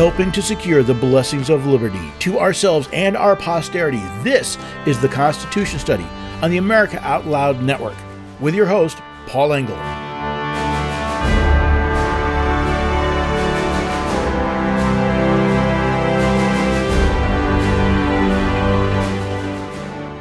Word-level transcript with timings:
helping 0.00 0.32
to 0.32 0.40
secure 0.40 0.82
the 0.82 0.94
blessings 0.94 1.50
of 1.50 1.66
liberty 1.66 2.10
to 2.18 2.38
ourselves 2.38 2.88
and 2.90 3.14
our 3.18 3.36
posterity. 3.36 4.00
This 4.22 4.56
is 4.86 4.98
the 4.98 5.08
Constitution 5.08 5.78
Study 5.78 6.06
on 6.40 6.50
the 6.50 6.56
America 6.56 6.98
Out 7.06 7.26
Loud 7.26 7.62
Network 7.62 7.98
with 8.40 8.54
your 8.54 8.64
host, 8.64 8.96
Paul 9.26 9.52
Engel. 9.52 9.76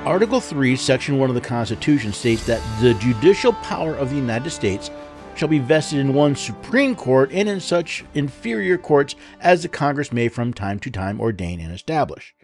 Article 0.05 0.41
3, 0.41 0.75
Section 0.75 1.18
1 1.18 1.30
of 1.30 1.36
the 1.36 1.39
Constitution 1.39 2.11
states 2.11 2.46
that 2.47 2.61
the 2.82 2.96
judicial 2.96 3.54
power 3.54 3.96
of 3.96 4.10
the 4.10 4.18
United 4.18 4.50
States 4.50 4.91
shall 5.39 5.48
be 5.48 5.60
vested 5.60 6.00
in 6.00 6.14
one 6.14 6.36
Supreme 6.36 6.93
Court 6.93 7.32
and 7.32 7.47
in 7.47 7.61
such 7.61 8.04
inferior 8.14 8.78
courts 8.78 9.16
as 9.39 9.61
the 9.61 9.70
Congress 9.70 10.11
may 10.11 10.28
from 10.28 10.54
time 10.54 10.80
to 10.80 10.92
time 10.92 11.21
ordain 11.21 11.61
and 11.61 11.74
establish. 11.74 12.36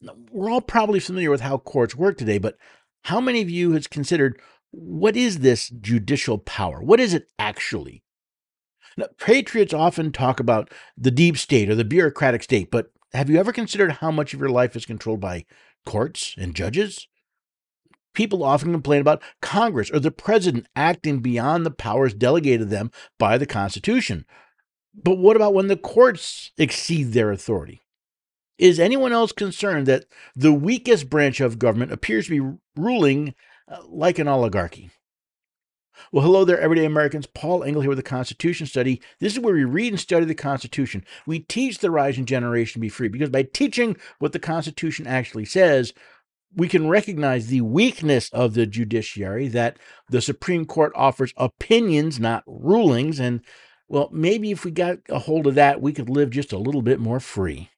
Now, 0.00 0.14
we're 0.30 0.50
all 0.50 0.62
probably 0.62 0.98
familiar 0.98 1.30
with 1.30 1.42
how 1.42 1.58
courts 1.58 1.94
work 1.94 2.16
today, 2.16 2.38
but 2.38 2.56
how 3.04 3.20
many 3.20 3.42
of 3.42 3.50
you 3.50 3.72
has 3.72 3.86
considered 3.86 4.40
what 4.70 5.14
is 5.14 5.40
this 5.40 5.68
judicial 5.68 6.38
power? 6.38 6.82
What 6.82 7.00
is 7.00 7.12
it 7.12 7.26
actually? 7.38 8.02
Now, 8.96 9.08
patriots 9.18 9.74
often 9.74 10.10
talk 10.10 10.40
about 10.40 10.70
the 10.96 11.10
deep 11.10 11.36
state 11.36 11.68
or 11.68 11.74
the 11.74 11.84
bureaucratic 11.84 12.42
state, 12.42 12.70
but 12.70 12.92
have 13.12 13.28
you 13.28 13.36
ever 13.36 13.52
considered 13.52 13.92
how 13.92 14.10
much 14.10 14.32
of 14.32 14.40
your 14.40 14.48
life 14.48 14.74
is 14.74 14.86
controlled 14.86 15.20
by 15.20 15.44
courts 15.84 16.34
and 16.38 16.54
judges? 16.54 17.08
People 18.14 18.44
often 18.44 18.72
complain 18.72 19.00
about 19.00 19.22
Congress 19.40 19.90
or 19.90 19.98
the 19.98 20.10
president 20.10 20.66
acting 20.76 21.20
beyond 21.20 21.64
the 21.64 21.70
powers 21.70 22.14
delegated 22.14 22.70
them 22.70 22.90
by 23.18 23.38
the 23.38 23.46
Constitution. 23.46 24.26
But 24.94 25.16
what 25.16 25.36
about 25.36 25.54
when 25.54 25.68
the 25.68 25.76
courts 25.76 26.52
exceed 26.58 27.12
their 27.12 27.32
authority? 27.32 27.82
Is 28.58 28.78
anyone 28.78 29.12
else 29.12 29.32
concerned 29.32 29.86
that 29.86 30.04
the 30.36 30.52
weakest 30.52 31.08
branch 31.08 31.40
of 31.40 31.58
government 31.58 31.92
appears 31.92 32.26
to 32.26 32.30
be 32.30 32.58
ruling 32.76 33.34
uh, 33.66 33.78
like 33.88 34.18
an 34.18 34.28
oligarchy? 34.28 34.90
Well, 36.10 36.24
hello 36.24 36.44
there, 36.44 36.60
everyday 36.60 36.84
Americans. 36.84 37.26
Paul 37.26 37.62
Engel 37.62 37.82
here 37.82 37.88
with 37.88 37.98
the 37.98 38.02
Constitution 38.02 38.66
Study. 38.66 39.00
This 39.20 39.32
is 39.32 39.40
where 39.40 39.54
we 39.54 39.64
read 39.64 39.92
and 39.92 40.00
study 40.00 40.26
the 40.26 40.34
Constitution. 40.34 41.04
We 41.26 41.40
teach 41.40 41.78
the 41.78 41.90
rising 41.90 42.26
generation 42.26 42.74
to 42.74 42.80
be 42.80 42.88
free 42.88 43.08
because 43.08 43.30
by 43.30 43.44
teaching 43.44 43.96
what 44.18 44.32
the 44.32 44.38
Constitution 44.38 45.06
actually 45.06 45.44
says, 45.44 45.92
we 46.54 46.68
can 46.68 46.88
recognize 46.88 47.46
the 47.46 47.62
weakness 47.62 48.28
of 48.30 48.54
the 48.54 48.66
judiciary 48.66 49.48
that 49.48 49.78
the 50.08 50.20
Supreme 50.20 50.64
Court 50.66 50.92
offers 50.94 51.32
opinions, 51.36 52.20
not 52.20 52.44
rulings. 52.46 53.18
And, 53.18 53.40
well, 53.88 54.08
maybe 54.12 54.50
if 54.50 54.64
we 54.64 54.70
got 54.70 54.98
a 55.08 55.20
hold 55.20 55.46
of 55.46 55.54
that, 55.54 55.80
we 55.80 55.92
could 55.92 56.10
live 56.10 56.30
just 56.30 56.52
a 56.52 56.58
little 56.58 56.82
bit 56.82 57.00
more 57.00 57.20
free. 57.20 57.70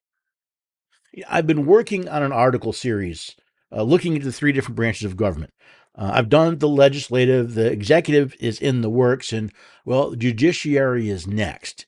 I've 1.28 1.46
been 1.46 1.66
working 1.66 2.08
on 2.08 2.22
an 2.22 2.32
article 2.32 2.72
series 2.72 3.36
uh, 3.70 3.82
looking 3.82 4.14
into 4.14 4.26
the 4.26 4.32
three 4.32 4.52
different 4.52 4.76
branches 4.76 5.04
of 5.04 5.16
government. 5.16 5.52
Uh, 5.96 6.10
I've 6.14 6.28
done 6.28 6.58
the 6.58 6.68
legislative, 6.68 7.54
the 7.54 7.70
executive 7.70 8.34
is 8.40 8.58
in 8.58 8.80
the 8.80 8.90
works, 8.90 9.32
and, 9.32 9.52
well, 9.84 10.14
judiciary 10.14 11.08
is 11.08 11.26
next. 11.26 11.86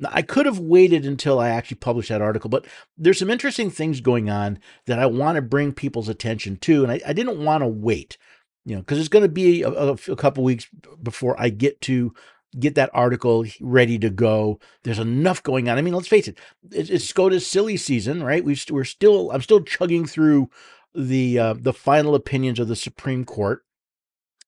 Now, 0.00 0.10
I 0.12 0.22
could 0.22 0.46
have 0.46 0.58
waited 0.58 1.06
until 1.06 1.38
I 1.38 1.50
actually 1.50 1.76
published 1.76 2.08
that 2.08 2.22
article, 2.22 2.50
but 2.50 2.66
there's 2.98 3.18
some 3.18 3.30
interesting 3.30 3.70
things 3.70 4.00
going 4.00 4.28
on 4.28 4.58
that 4.86 4.98
I 4.98 5.06
want 5.06 5.36
to 5.36 5.42
bring 5.42 5.72
people's 5.72 6.08
attention 6.08 6.56
to, 6.58 6.82
and 6.82 6.92
I, 6.92 7.00
I 7.06 7.12
didn't 7.12 7.44
want 7.44 7.62
to 7.62 7.68
wait, 7.68 8.18
you 8.64 8.74
know, 8.74 8.82
because 8.82 8.98
it's 8.98 9.08
going 9.08 9.24
to 9.24 9.28
be 9.28 9.62
a, 9.62 9.70
a, 9.70 9.92
a 10.08 10.16
couple 10.16 10.42
weeks 10.42 10.66
before 11.02 11.40
I 11.40 11.48
get 11.50 11.80
to 11.82 12.12
get 12.58 12.74
that 12.76 12.90
article 12.92 13.44
ready 13.60 13.98
to 13.98 14.10
go. 14.10 14.58
There's 14.82 14.98
enough 14.98 15.42
going 15.42 15.68
on. 15.68 15.78
I 15.78 15.82
mean, 15.82 15.94
let's 15.94 16.08
face 16.08 16.28
it, 16.28 16.38
it's, 16.70 16.90
it's 16.90 17.04
SCOTUS 17.04 17.46
silly 17.46 17.76
season, 17.76 18.22
right? 18.22 18.44
we 18.44 18.58
we're 18.70 18.84
still, 18.84 19.30
I'm 19.30 19.42
still 19.42 19.62
chugging 19.62 20.06
through 20.06 20.50
the 20.94 21.38
uh, 21.38 21.54
the 21.58 21.72
final 21.72 22.14
opinions 22.14 22.58
of 22.58 22.68
the 22.68 22.76
Supreme 22.76 23.24
Court. 23.24 23.62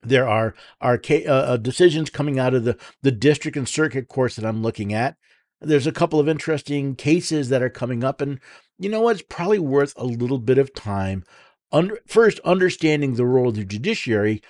There 0.03 0.29
are 0.29 0.55
are 0.81 1.01
uh, 1.11 1.29
uh, 1.29 1.57
decisions 1.57 2.11
coming 2.11 2.39
out 2.39 2.55
of 2.55 2.65
the 2.65 2.77
the 3.03 3.11
district 3.11 3.57
and 3.57 3.69
circuit 3.69 4.09
courts 4.09 4.37
that 4.37 4.45
I'm 4.45 4.63
looking 4.63 4.93
at. 4.93 5.17
There's 5.61 5.87
a 5.87 5.93
couple 5.93 6.21
of 6.21 6.29
interesting 6.29 6.97
cases 6.97 7.49
that 7.49 7.63
are 7.63 7.71
coming 7.71 8.05
up, 8.05 8.21
and 8.21 8.41
you 8.79 8.89
know 8.89 9.01
what's 9.01 9.23
probably 9.23 9.59
worth 9.59 9.95
a 9.97 10.05
little 10.05 10.39
bit 10.39 10.59
of 10.59 10.75
time. 10.75 11.25
Under, 11.73 11.99
first, 12.07 12.39
understanding 12.41 13.15
the 13.15 13.25
role 13.25 13.49
of 13.49 13.57
the 13.57 13.65
judiciary, 13.65 14.43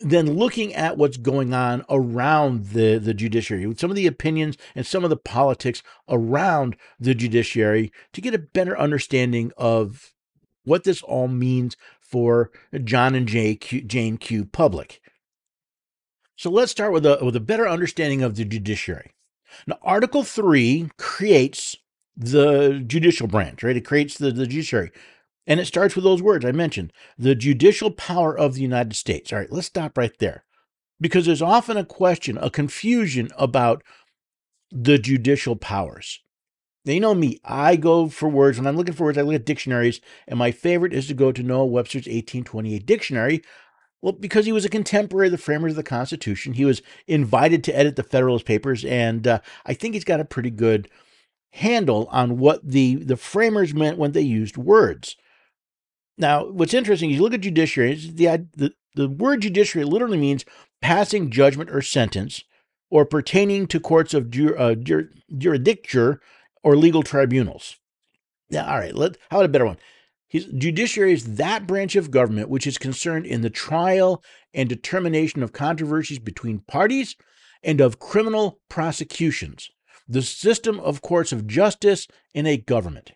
then 0.00 0.38
looking 0.38 0.74
at 0.74 0.96
what's 0.96 1.18
going 1.18 1.52
on 1.52 1.84
around 1.90 2.68
the, 2.68 2.98
the 2.98 3.12
judiciary, 3.12 3.72
some 3.76 3.90
of 3.90 3.96
the 3.96 4.06
opinions 4.06 4.56
and 4.74 4.86
some 4.86 5.04
of 5.04 5.10
the 5.10 5.16
politics 5.16 5.82
around 6.08 6.74
the 6.98 7.14
judiciary 7.14 7.92
to 8.14 8.22
get 8.22 8.34
a 8.34 8.38
better 8.38 8.78
understanding 8.78 9.52
of 9.58 10.12
what 10.64 10.84
this 10.84 11.02
all 11.02 11.28
means 11.28 11.76
for 12.00 12.50
John 12.82 13.14
and 13.14 13.28
Jane 13.28 14.16
Q 14.16 14.46
public. 14.46 15.00
So 16.34 16.50
let's 16.50 16.72
start 16.72 16.92
with 16.92 17.04
a, 17.04 17.18
with 17.22 17.36
a 17.36 17.40
better 17.40 17.68
understanding 17.68 18.22
of 18.22 18.36
the 18.36 18.46
judiciary. 18.46 19.12
Now, 19.66 19.78
Article 19.82 20.22
3 20.22 20.90
creates 20.96 21.76
the 22.16 22.82
judicial 22.86 23.26
branch, 23.26 23.62
right? 23.62 23.76
It 23.76 23.84
creates 23.84 24.18
the, 24.18 24.30
the 24.30 24.46
judiciary. 24.46 24.90
And 25.46 25.58
it 25.58 25.66
starts 25.66 25.96
with 25.96 26.04
those 26.04 26.22
words 26.22 26.44
I 26.44 26.52
mentioned 26.52 26.92
the 27.18 27.34
judicial 27.34 27.90
power 27.90 28.36
of 28.36 28.54
the 28.54 28.62
United 28.62 28.94
States. 28.94 29.32
All 29.32 29.38
right, 29.38 29.50
let's 29.50 29.66
stop 29.66 29.96
right 29.96 30.16
there 30.18 30.44
because 31.00 31.26
there's 31.26 31.42
often 31.42 31.76
a 31.76 31.84
question, 31.84 32.38
a 32.38 32.50
confusion 32.50 33.30
about 33.36 33.82
the 34.70 34.98
judicial 34.98 35.56
powers. 35.56 36.20
You 36.84 37.00
know 37.00 37.14
me, 37.14 37.38
I 37.44 37.76
go 37.76 38.08
for 38.08 38.28
words. 38.28 38.58
When 38.58 38.66
I'm 38.66 38.76
looking 38.76 38.94
for 38.94 39.04
words, 39.04 39.18
I 39.18 39.22
look 39.22 39.34
at 39.34 39.44
dictionaries, 39.44 40.00
and 40.26 40.38
my 40.38 40.50
favorite 40.50 40.94
is 40.94 41.08
to 41.08 41.14
go 41.14 41.30
to 41.30 41.42
Noah 41.42 41.66
Webster's 41.66 42.06
1828 42.06 42.86
dictionary, 42.86 43.42
well, 44.02 44.12
because 44.12 44.46
he 44.46 44.52
was 44.52 44.64
a 44.64 44.70
contemporary 44.70 45.28
of 45.28 45.32
the 45.32 45.38
framers 45.38 45.72
of 45.72 45.76
the 45.76 45.82
Constitution, 45.82 46.54
he 46.54 46.64
was 46.64 46.82
invited 47.06 47.62
to 47.64 47.76
edit 47.76 47.96
the 47.96 48.02
Federalist 48.02 48.46
Papers, 48.46 48.84
and 48.84 49.26
uh, 49.26 49.40
I 49.66 49.74
think 49.74 49.94
he's 49.94 50.04
got 50.04 50.20
a 50.20 50.24
pretty 50.24 50.50
good 50.50 50.88
handle 51.52 52.08
on 52.10 52.38
what 52.38 52.60
the, 52.66 52.96
the 52.96 53.16
framers 53.16 53.74
meant 53.74 53.98
when 53.98 54.12
they 54.12 54.20
used 54.20 54.56
words. 54.56 55.16
Now, 56.16 56.46
what's 56.46 56.74
interesting 56.74 57.10
is 57.10 57.16
you 57.16 57.22
look 57.22 57.34
at 57.34 57.40
judiciary, 57.40 57.94
the, 57.94 58.46
the, 58.54 58.72
the 58.94 59.08
word 59.08 59.42
judiciary 59.42 59.84
literally 59.84 60.18
means 60.18 60.44
passing 60.80 61.30
judgment 61.30 61.70
or 61.70 61.82
sentence 61.82 62.44
or 62.90 63.04
pertaining 63.04 63.66
to 63.68 63.80
courts 63.80 64.14
of 64.14 64.30
jur, 64.30 64.56
uh, 64.58 64.74
jur, 64.74 65.10
jurisdiction 65.36 66.18
or 66.62 66.76
legal 66.76 67.02
tribunals. 67.02 67.76
Now, 68.50 68.68
all 68.68 68.78
right, 68.78 68.94
let, 68.94 69.16
how 69.30 69.38
about 69.38 69.46
a 69.46 69.48
better 69.48 69.66
one? 69.66 69.78
His 70.30 70.44
judiciary 70.46 71.12
is 71.12 71.34
that 71.36 71.66
branch 71.66 71.96
of 71.96 72.12
government 72.12 72.48
which 72.48 72.64
is 72.64 72.78
concerned 72.78 73.26
in 73.26 73.40
the 73.40 73.50
trial 73.50 74.22
and 74.54 74.68
determination 74.68 75.42
of 75.42 75.52
controversies 75.52 76.20
between 76.20 76.60
parties 76.60 77.16
and 77.64 77.80
of 77.80 77.98
criminal 77.98 78.60
prosecutions, 78.68 79.70
the 80.08 80.22
system 80.22 80.78
of 80.78 81.02
courts 81.02 81.32
of 81.32 81.48
justice 81.48 82.06
in 82.32 82.46
a 82.46 82.56
government. 82.56 83.10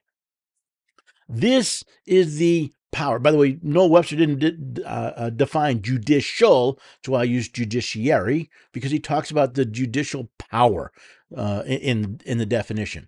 This 1.28 1.84
is 2.04 2.36
the 2.36 2.72
power. 2.90 3.20
By 3.20 3.30
the 3.30 3.38
way, 3.38 3.58
Noah 3.62 3.86
Webster 3.86 4.16
didn't 4.16 4.80
uh, 4.80 5.12
uh, 5.16 5.30
define 5.30 5.82
judicial, 5.82 6.80
so 7.06 7.14
I 7.14 7.22
use 7.22 7.48
judiciary 7.48 8.50
because 8.72 8.90
he 8.90 8.98
talks 8.98 9.30
about 9.30 9.54
the 9.54 9.64
judicial 9.64 10.30
power 10.38 10.90
uh, 11.36 11.62
in 11.64 12.20
in 12.26 12.38
the 12.38 12.46
definition, 12.46 13.06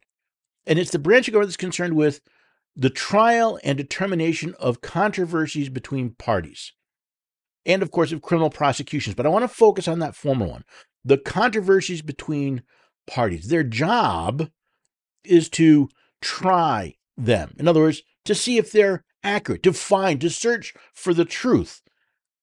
and 0.65 0.79
it's 0.79 0.93
the 0.93 1.01
branch 1.01 1.27
of 1.27 1.33
government 1.33 1.51
that's 1.51 1.57
concerned 1.57 1.95
with 1.95 2.21
the 2.77 2.91
trial 2.91 3.59
and 3.65 3.79
determination 3.79 4.55
of 4.61 4.83
controversies 4.83 5.69
between 5.69 6.11
parties, 6.11 6.73
and 7.65 7.83
of 7.83 7.91
course, 7.91 8.13
of 8.13 8.23
criminal 8.23 8.51
prosecutions. 8.51 9.17
But 9.17 9.27
I 9.27 9.31
want 9.31 9.45
to 9.45 9.49
focus 9.49 9.89
on 9.89 9.99
that 10.01 10.15
former 10.15 10.47
one 10.47 10.65
the 11.05 11.17
controversies 11.17 12.03
between 12.03 12.63
parties. 13.07 13.49
Their 13.49 13.63
job 13.63 14.51
is 15.25 15.49
to 15.51 15.89
try 16.21 16.97
them. 17.17 17.55
In 17.59 17.69
other 17.69 17.81
words, 17.81 18.03
to 18.25 18.35
see 18.35 18.59
if 18.59 18.73
they're 18.73 19.05
accurate, 19.23 19.63
to 19.63 19.73
find, 19.73 20.21
to 20.21 20.31
search 20.31 20.75
for 20.93 21.15
the 21.15 21.25
truth. 21.25 21.81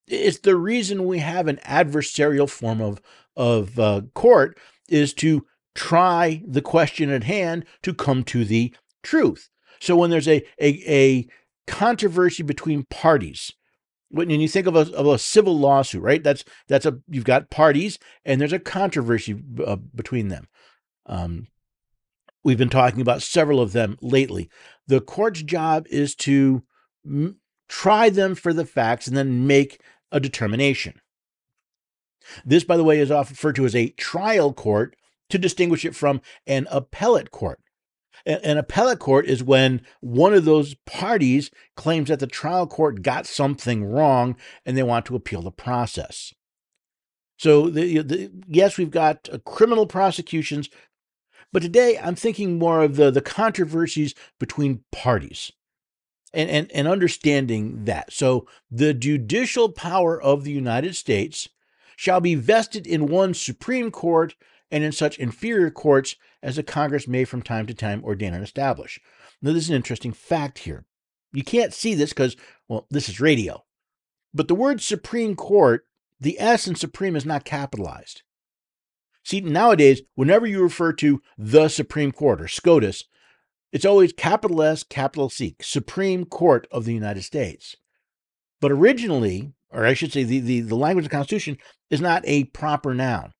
It's 0.07 0.39
the 0.39 0.55
reason 0.55 1.05
we 1.05 1.19
have 1.19 1.47
an 1.47 1.59
adversarial 1.65 2.49
form 2.49 2.81
of, 2.81 3.01
of 3.35 3.77
uh, 3.77 4.01
court 4.13 4.57
is 4.89 5.13
to 5.15 5.45
try 5.75 6.41
the 6.45 6.61
question 6.61 7.09
at 7.09 7.23
hand 7.23 7.65
to 7.81 7.93
come 7.93 8.23
to 8.25 8.45
the 8.45 8.73
truth. 9.01 9.49
So 9.83 9.97
when 9.97 10.11
there's 10.11 10.29
a, 10.29 10.41
a, 10.61 10.81
a 10.87 11.27
controversy 11.67 12.41
between 12.41 12.83
parties, 12.83 13.51
when 14.07 14.29
you 14.29 14.47
think 14.47 14.65
of 14.65 14.77
a, 14.77 14.95
of 14.95 15.05
a 15.05 15.19
civil 15.19 15.59
lawsuit, 15.59 16.01
right? 16.01 16.23
That's 16.23 16.45
that's 16.69 16.85
a 16.85 16.99
you've 17.09 17.25
got 17.25 17.49
parties 17.49 17.99
and 18.23 18.39
there's 18.39 18.53
a 18.53 18.59
controversy 18.59 19.35
uh, 19.65 19.75
between 19.75 20.29
them. 20.29 20.47
Um, 21.05 21.47
we've 22.45 22.57
been 22.57 22.69
talking 22.69 23.01
about 23.01 23.23
several 23.23 23.59
of 23.59 23.73
them 23.73 23.97
lately. 24.01 24.49
The 24.87 25.01
court's 25.01 25.43
job 25.43 25.85
is 25.89 26.15
to 26.15 26.63
m- 27.05 27.41
try 27.67 28.09
them 28.09 28.35
for 28.35 28.53
the 28.53 28.65
facts 28.65 29.07
and 29.07 29.17
then 29.17 29.45
make 29.45 29.81
a 30.13 30.21
determination. 30.21 31.01
This, 32.45 32.63
by 32.63 32.77
the 32.77 32.85
way, 32.85 32.99
is 32.99 33.11
often 33.11 33.33
referred 33.33 33.57
to 33.57 33.65
as 33.65 33.75
a 33.75 33.89
trial 33.89 34.53
court 34.53 34.95
to 35.29 35.37
distinguish 35.37 35.83
it 35.83 35.93
from 35.93 36.21
an 36.47 36.67
appellate 36.71 37.31
court. 37.31 37.59
An 38.25 38.57
appellate 38.57 38.99
court 38.99 39.25
is 39.25 39.43
when 39.43 39.81
one 39.99 40.33
of 40.33 40.45
those 40.45 40.75
parties 40.85 41.51
claims 41.75 42.07
that 42.07 42.19
the 42.19 42.27
trial 42.27 42.65
court 42.65 43.01
got 43.01 43.25
something 43.25 43.83
wrong 43.83 44.37
and 44.65 44.77
they 44.77 44.83
want 44.83 45.05
to 45.07 45.15
appeal 45.15 45.41
the 45.41 45.51
process. 45.51 46.33
So, 47.37 47.69
the, 47.69 48.01
the, 48.01 48.31
yes, 48.47 48.77
we've 48.77 48.91
got 48.91 49.27
uh, 49.31 49.39
criminal 49.39 49.85
prosecutions, 49.85 50.69
but 51.51 51.61
today 51.61 51.99
I'm 52.01 52.15
thinking 52.15 52.57
more 52.57 52.83
of 52.83 52.95
the, 52.95 53.11
the 53.11 53.21
controversies 53.21 54.15
between 54.39 54.85
parties 54.93 55.51
and, 56.33 56.49
and, 56.49 56.71
and 56.71 56.87
understanding 56.87 57.83
that. 57.83 58.13
So, 58.13 58.47
the 58.71 58.93
judicial 58.93 59.69
power 59.69 60.21
of 60.21 60.45
the 60.45 60.51
United 60.51 60.95
States 60.95 61.49
shall 61.97 62.21
be 62.21 62.35
vested 62.35 62.87
in 62.87 63.07
one 63.07 63.33
Supreme 63.33 63.91
Court 63.91 64.35
and 64.73 64.83
in 64.83 64.91
such 64.91 65.19
inferior 65.19 65.69
courts 65.69 66.15
as 66.41 66.55
the 66.55 66.63
Congress 66.63 67.07
may 67.07 67.25
from 67.25 67.43
time 67.43 67.67
to 67.67 67.75
time 67.75 68.03
ordain 68.03 68.33
and 68.33 68.43
establish. 68.43 68.99
Now, 69.39 69.53
this 69.53 69.65
is 69.65 69.69
an 69.69 69.75
interesting 69.75 70.11
fact 70.11 70.59
here. 70.59 70.85
You 71.31 71.43
can't 71.43 71.73
see 71.73 71.93
this 71.93 72.09
because, 72.09 72.35
well, 72.67 72.87
this 72.89 73.07
is 73.07 73.21
radio. 73.21 73.63
But 74.33 74.47
the 74.47 74.55
word 74.55 74.81
Supreme 74.81 75.35
Court, 75.35 75.85
the 76.19 76.39
S 76.39 76.67
in 76.67 76.73
Supreme 76.73 77.15
is 77.15 77.25
not 77.25 77.45
capitalized. 77.45 78.23
See, 79.23 79.41
nowadays, 79.41 80.01
whenever 80.15 80.47
you 80.47 80.63
refer 80.63 80.91
to 80.93 81.21
the 81.37 81.69
Supreme 81.69 82.11
Court 82.11 82.41
or 82.41 82.47
SCOTUS, 82.47 83.05
it's 83.71 83.85
always 83.85 84.11
capital 84.11 84.63
S, 84.63 84.81
capital 84.81 85.29
C, 85.29 85.55
Supreme 85.61 86.25
Court 86.25 86.67
of 86.71 86.85
the 86.85 86.93
United 86.95 87.21
States. 87.21 87.75
But 88.59 88.71
originally, 88.71 89.53
or 89.69 89.85
I 89.85 89.93
should 89.93 90.11
say, 90.11 90.23
the, 90.23 90.39
the, 90.39 90.61
the 90.61 90.75
language 90.75 91.05
of 91.05 91.11
the 91.11 91.15
Constitution 91.15 91.59
is 91.91 92.01
not 92.01 92.23
a 92.25 92.45
proper 92.45 92.95
noun. 92.95 93.33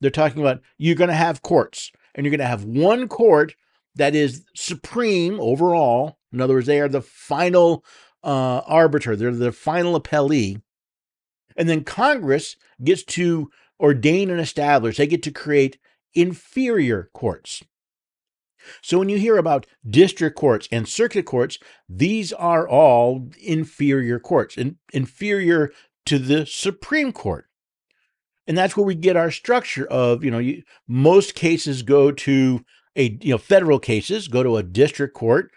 They're 0.00 0.10
talking 0.10 0.40
about 0.40 0.60
you're 0.78 0.94
going 0.94 1.08
to 1.08 1.14
have 1.14 1.42
courts, 1.42 1.92
and 2.14 2.24
you're 2.24 2.30
going 2.30 2.40
to 2.40 2.46
have 2.46 2.64
one 2.64 3.08
court 3.08 3.54
that 3.96 4.14
is 4.14 4.44
supreme 4.54 5.38
overall. 5.40 6.18
In 6.32 6.40
other 6.40 6.54
words, 6.54 6.66
they 6.66 6.80
are 6.80 6.88
the 6.88 7.02
final 7.02 7.84
uh, 8.22 8.62
arbiter, 8.66 9.16
they're 9.16 9.32
the 9.32 9.52
final 9.52 10.00
appellee. 10.00 10.62
And 11.56 11.68
then 11.68 11.84
Congress 11.84 12.56
gets 12.82 13.02
to 13.04 13.50
ordain 13.78 14.30
and 14.30 14.40
establish, 14.40 14.96
they 14.96 15.06
get 15.06 15.22
to 15.24 15.30
create 15.30 15.78
inferior 16.14 17.10
courts. 17.12 17.62
So 18.82 18.98
when 18.98 19.08
you 19.08 19.18
hear 19.18 19.36
about 19.36 19.66
district 19.88 20.36
courts 20.36 20.68
and 20.70 20.86
circuit 20.86 21.24
courts, 21.24 21.58
these 21.88 22.32
are 22.32 22.68
all 22.68 23.28
inferior 23.40 24.18
courts, 24.18 24.56
in, 24.56 24.76
inferior 24.92 25.72
to 26.06 26.18
the 26.18 26.46
Supreme 26.46 27.12
Court 27.12 27.46
and 28.46 28.56
that's 28.56 28.76
where 28.76 28.86
we 28.86 28.94
get 28.94 29.16
our 29.16 29.30
structure 29.30 29.86
of 29.86 30.24
you 30.24 30.30
know 30.30 30.38
you, 30.38 30.62
most 30.88 31.34
cases 31.34 31.82
go 31.82 32.10
to 32.10 32.64
a 32.96 33.18
you 33.20 33.30
know 33.32 33.38
federal 33.38 33.78
cases 33.78 34.28
go 34.28 34.42
to 34.42 34.56
a 34.56 34.62
district 34.62 35.14
court. 35.14 35.50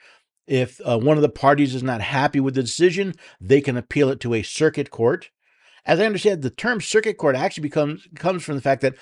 If 0.45 0.81
uh, 0.85 0.99
one 0.99 1.17
of 1.17 1.21
the 1.21 1.29
parties 1.29 1.73
is 1.73 1.83
not 1.83 2.01
happy 2.01 2.39
with 2.39 2.55
the 2.55 2.63
decision 2.63 3.13
they 3.39 3.61
can 3.61 3.77
appeal 3.77 4.09
it 4.09 4.19
to 4.21 4.33
a 4.33 4.43
circuit 4.43 4.91
court. 4.91 5.29
As 5.85 5.99
i 5.99 6.05
understand 6.05 6.41
the 6.41 6.49
term 6.49 6.81
circuit 6.81 7.17
court 7.17 7.35
actually 7.35 7.63
becomes 7.63 8.07
comes 8.15 8.43
from 8.43 8.55
the 8.55 8.61
fact 8.61 8.81
that 8.81 8.95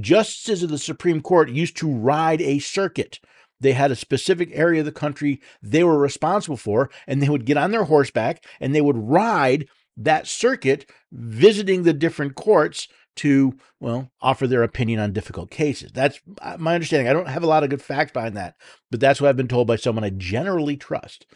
justices 0.00 0.62
of 0.62 0.70
the 0.70 0.78
supreme 0.78 1.20
court 1.20 1.50
used 1.50 1.76
to 1.78 1.90
ride 1.90 2.40
a 2.40 2.58
circuit. 2.58 3.20
They 3.60 3.72
had 3.72 3.90
a 3.90 3.96
specific 3.96 4.50
area 4.52 4.80
of 4.80 4.86
the 4.86 4.92
country 4.92 5.40
they 5.62 5.84
were 5.84 5.98
responsible 5.98 6.58
for 6.58 6.90
and 7.06 7.22
they 7.22 7.28
would 7.28 7.46
get 7.46 7.56
on 7.56 7.70
their 7.70 7.84
horseback 7.84 8.44
and 8.60 8.74
they 8.74 8.82
would 8.82 8.98
ride 8.98 9.68
that 9.96 10.26
circuit 10.26 10.90
visiting 11.12 11.82
the 11.82 11.94
different 11.94 12.34
courts 12.34 12.88
to, 13.16 13.56
well, 13.80 14.10
offer 14.20 14.46
their 14.46 14.62
opinion 14.62 15.00
on 15.00 15.12
difficult 15.12 15.50
cases. 15.50 15.90
That's 15.92 16.20
uh, 16.40 16.56
my 16.58 16.74
understanding. 16.74 17.08
I 17.08 17.12
don't 17.12 17.28
have 17.28 17.42
a 17.42 17.48
lot 17.48 17.64
of 17.64 17.70
good 17.70 17.82
facts 17.82 18.12
behind 18.12 18.36
that, 18.36 18.56
but 18.90 19.00
that's 19.00 19.20
what 19.20 19.28
I've 19.28 19.36
been 19.36 19.48
told 19.48 19.66
by 19.66 19.76
someone 19.76 20.04
I 20.04 20.10
generally 20.10 20.76
trust. 20.76 21.26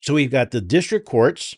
So 0.00 0.14
we've 0.14 0.30
got 0.30 0.50
the 0.50 0.60
district 0.60 1.06
courts. 1.06 1.56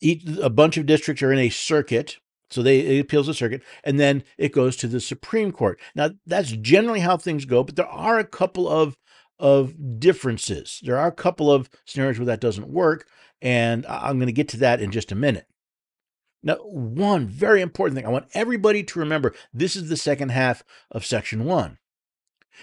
Each, 0.00 0.24
a 0.40 0.50
bunch 0.50 0.76
of 0.76 0.86
districts 0.86 1.22
are 1.22 1.32
in 1.32 1.38
a 1.38 1.50
circuit. 1.50 2.18
So 2.50 2.62
they 2.62 2.80
it 2.80 3.00
appeals 3.00 3.26
the 3.26 3.34
circuit, 3.34 3.62
and 3.82 3.98
then 3.98 4.22
it 4.38 4.52
goes 4.52 4.76
to 4.76 4.86
the 4.86 5.00
Supreme 5.00 5.50
Court. 5.50 5.80
Now 5.94 6.10
that's 6.26 6.52
generally 6.52 7.00
how 7.00 7.16
things 7.16 7.46
go, 7.46 7.64
but 7.64 7.74
there 7.74 7.86
are 7.86 8.18
a 8.18 8.24
couple 8.24 8.68
of 8.68 8.96
of 9.38 9.98
differences. 9.98 10.80
There 10.84 10.98
are 10.98 11.08
a 11.08 11.12
couple 11.12 11.50
of 11.50 11.68
scenarios 11.84 12.18
where 12.18 12.26
that 12.26 12.40
doesn't 12.40 12.68
work, 12.68 13.08
and 13.42 13.84
I'm 13.86 14.18
going 14.18 14.26
to 14.26 14.32
get 14.32 14.48
to 14.50 14.56
that 14.58 14.80
in 14.80 14.90
just 14.90 15.10
a 15.10 15.16
minute. 15.16 15.46
Now, 16.44 16.56
one 16.56 17.26
very 17.26 17.62
important 17.62 17.96
thing 17.96 18.06
I 18.06 18.10
want 18.10 18.28
everybody 18.34 18.84
to 18.84 18.98
remember 18.98 19.34
this 19.54 19.74
is 19.74 19.88
the 19.88 19.96
second 19.96 20.28
half 20.28 20.62
of 20.90 21.06
section 21.06 21.44
one. 21.44 21.78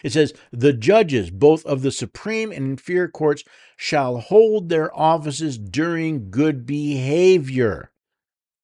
It 0.03 0.13
says, 0.13 0.33
The 0.51 0.71
judges, 0.71 1.31
both 1.31 1.65
of 1.65 1.81
the 1.81 1.91
supreme 1.91 2.51
and 2.51 2.65
inferior 2.65 3.07
courts, 3.07 3.43
shall 3.75 4.19
hold 4.19 4.69
their 4.69 4.95
offices 4.97 5.57
during 5.57 6.29
good 6.29 6.65
behavior, 6.67 7.91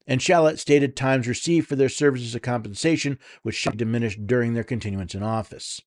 and 0.06 0.22
shall 0.22 0.48
at 0.48 0.60
stated 0.60 0.96
times 0.96 1.28
receive 1.28 1.66
for 1.66 1.76
their 1.76 1.90
services 1.90 2.36
a 2.36 2.40
compensation 2.40 3.18
which 3.42 3.56
shall 3.56 3.72
be 3.72 3.80
diminished 3.80 4.28
during 4.28 4.54
their 4.54 4.64
continuance 4.64 5.16
in 5.16 5.24
office. 5.24 5.82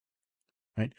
Right? 0.76 0.92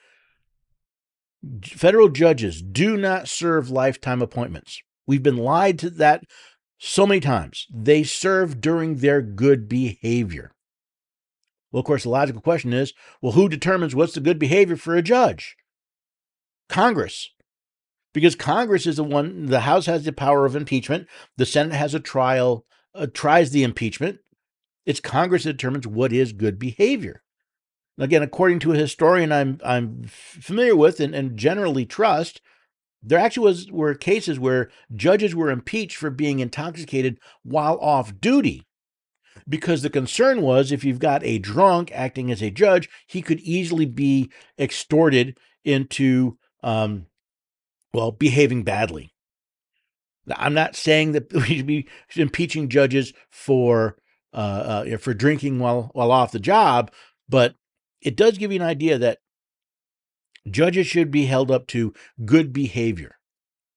Federal 1.66 2.08
judges 2.08 2.62
do 2.62 2.96
not 2.96 3.28
serve 3.28 3.70
lifetime 3.70 4.22
appointments. 4.22 4.82
We've 5.06 5.24
been 5.24 5.38
lied 5.38 5.78
to 5.80 5.90
that 5.92 6.24
so 6.84 7.06
many 7.06 7.20
times. 7.20 7.68
They 7.72 8.04
serve 8.04 8.60
during 8.60 8.96
their 8.96 9.22
good 9.22 9.70
behavior. 9.70 10.52
Well, 11.72 11.82
of 11.82 11.86
course, 11.86 12.04
the 12.04 12.10
logical 12.10 12.42
question 12.42 12.74
is 12.74 12.94
well, 13.22 13.34
who 13.34 13.48
determines 13.48 13.94
what's 13.94 14.14
the 14.14 14.20
good 14.20 14.40
behavior 14.40 14.76
for 14.76 14.96
a 14.96 15.04
judge? 15.04 15.56
Congress. 16.68 17.30
Because 18.14 18.36
Congress 18.36 18.88
is 18.88 18.98
the 18.98 19.04
one, 19.04 19.46
the 19.46 19.62
House 19.62 19.86
has 19.86 20.04
the 20.04 20.12
power 20.12 20.46
of 20.46 20.56
impeachment, 20.56 21.08
the 21.38 21.46
Senate 21.46 21.76
has 21.76 21.94
a 21.94 22.00
trial, 22.00 22.66
uh, 22.94 23.08
tries 23.14 23.52
the 23.52 23.64
impeachment. 23.64 24.18
It's 24.86 25.00
Congress 25.00 25.44
that 25.44 25.54
determines 25.54 25.88
what 25.88 26.12
is 26.12 26.34
good 26.34 26.58
behavior. 26.58 27.22
Again, 27.98 28.24
according 28.24 28.60
to 28.60 28.74
a 28.74 28.78
historian 28.78 29.32
I'm, 29.32 29.60
I'm 29.64 30.04
familiar 30.08 30.76
with 30.76 31.00
and, 31.00 31.14
and 31.14 31.38
generally 31.38 31.86
trust, 31.86 32.42
there 33.04 33.20
actually 33.20 33.46
was 33.46 33.72
were 33.72 33.94
cases 33.96 34.40
where 34.40 34.70
judges 34.94 35.34
were 35.36 35.50
impeached 35.50 35.98
for 35.98 36.10
being 36.10 36.40
intoxicated 36.40 37.18
while 37.44 37.78
off 37.80 38.20
duty 38.20 38.66
because 39.48 39.82
the 39.82 39.90
concern 39.90 40.42
was 40.42 40.72
if 40.72 40.84
you've 40.84 41.00
got 41.00 41.24
a 41.24 41.40
drunk 41.40 41.92
acting 41.94 42.32
as 42.32 42.42
a 42.42 42.52
judge, 42.52 42.90
he 43.08 43.22
could 43.22 43.40
easily 43.40 43.86
be 43.86 44.32
extorted 44.60 45.38
into, 45.64 46.38
um, 46.64 47.08
well, 47.94 48.12
behaving 48.12 48.64
badly. 48.64 49.14
I'm 50.36 50.54
not 50.54 50.76
saying 50.76 51.14
that 51.14 51.32
we 51.34 51.58
should 51.58 51.68
be 51.68 51.88
impeaching 52.16 52.70
judges 52.70 53.14
for 53.30 53.98
uh, 54.34 54.86
uh, 54.88 54.98
for 54.98 55.14
drinking 55.14 55.60
while 55.60 55.92
while 55.94 56.12
off 56.12 56.32
the 56.32 56.40
job, 56.40 56.92
but 57.28 57.56
it 58.02 58.16
does 58.16 58.38
give 58.38 58.52
you 58.52 58.60
an 58.62 58.66
idea 58.66 58.98
that 58.98 59.20
Judges 60.50 60.88
should 60.88 61.12
be 61.12 61.26
held 61.26 61.52
up 61.52 61.68
to 61.68 61.94
good 62.26 62.52
behavior. 62.52 63.18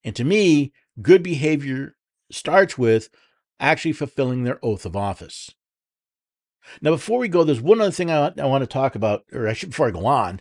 And 0.03 0.15
to 0.15 0.23
me, 0.23 0.73
good 1.01 1.23
behavior 1.23 1.95
starts 2.31 2.77
with 2.77 3.09
actually 3.59 3.93
fulfilling 3.93 4.43
their 4.43 4.59
oath 4.63 4.85
of 4.85 4.95
office. 4.95 5.51
Now, 6.81 6.91
before 6.91 7.19
we 7.19 7.27
go, 7.27 7.43
there's 7.43 7.61
one 7.61 7.79
other 7.79 7.91
thing 7.91 8.09
I, 8.09 8.33
I 8.39 8.45
want 8.45 8.63
to 8.63 8.67
talk 8.67 8.95
about, 8.95 9.23
or 9.31 9.47
I 9.47 9.53
should 9.53 9.69
before 9.69 9.87
I 9.87 9.91
go 9.91 10.05
on, 10.05 10.39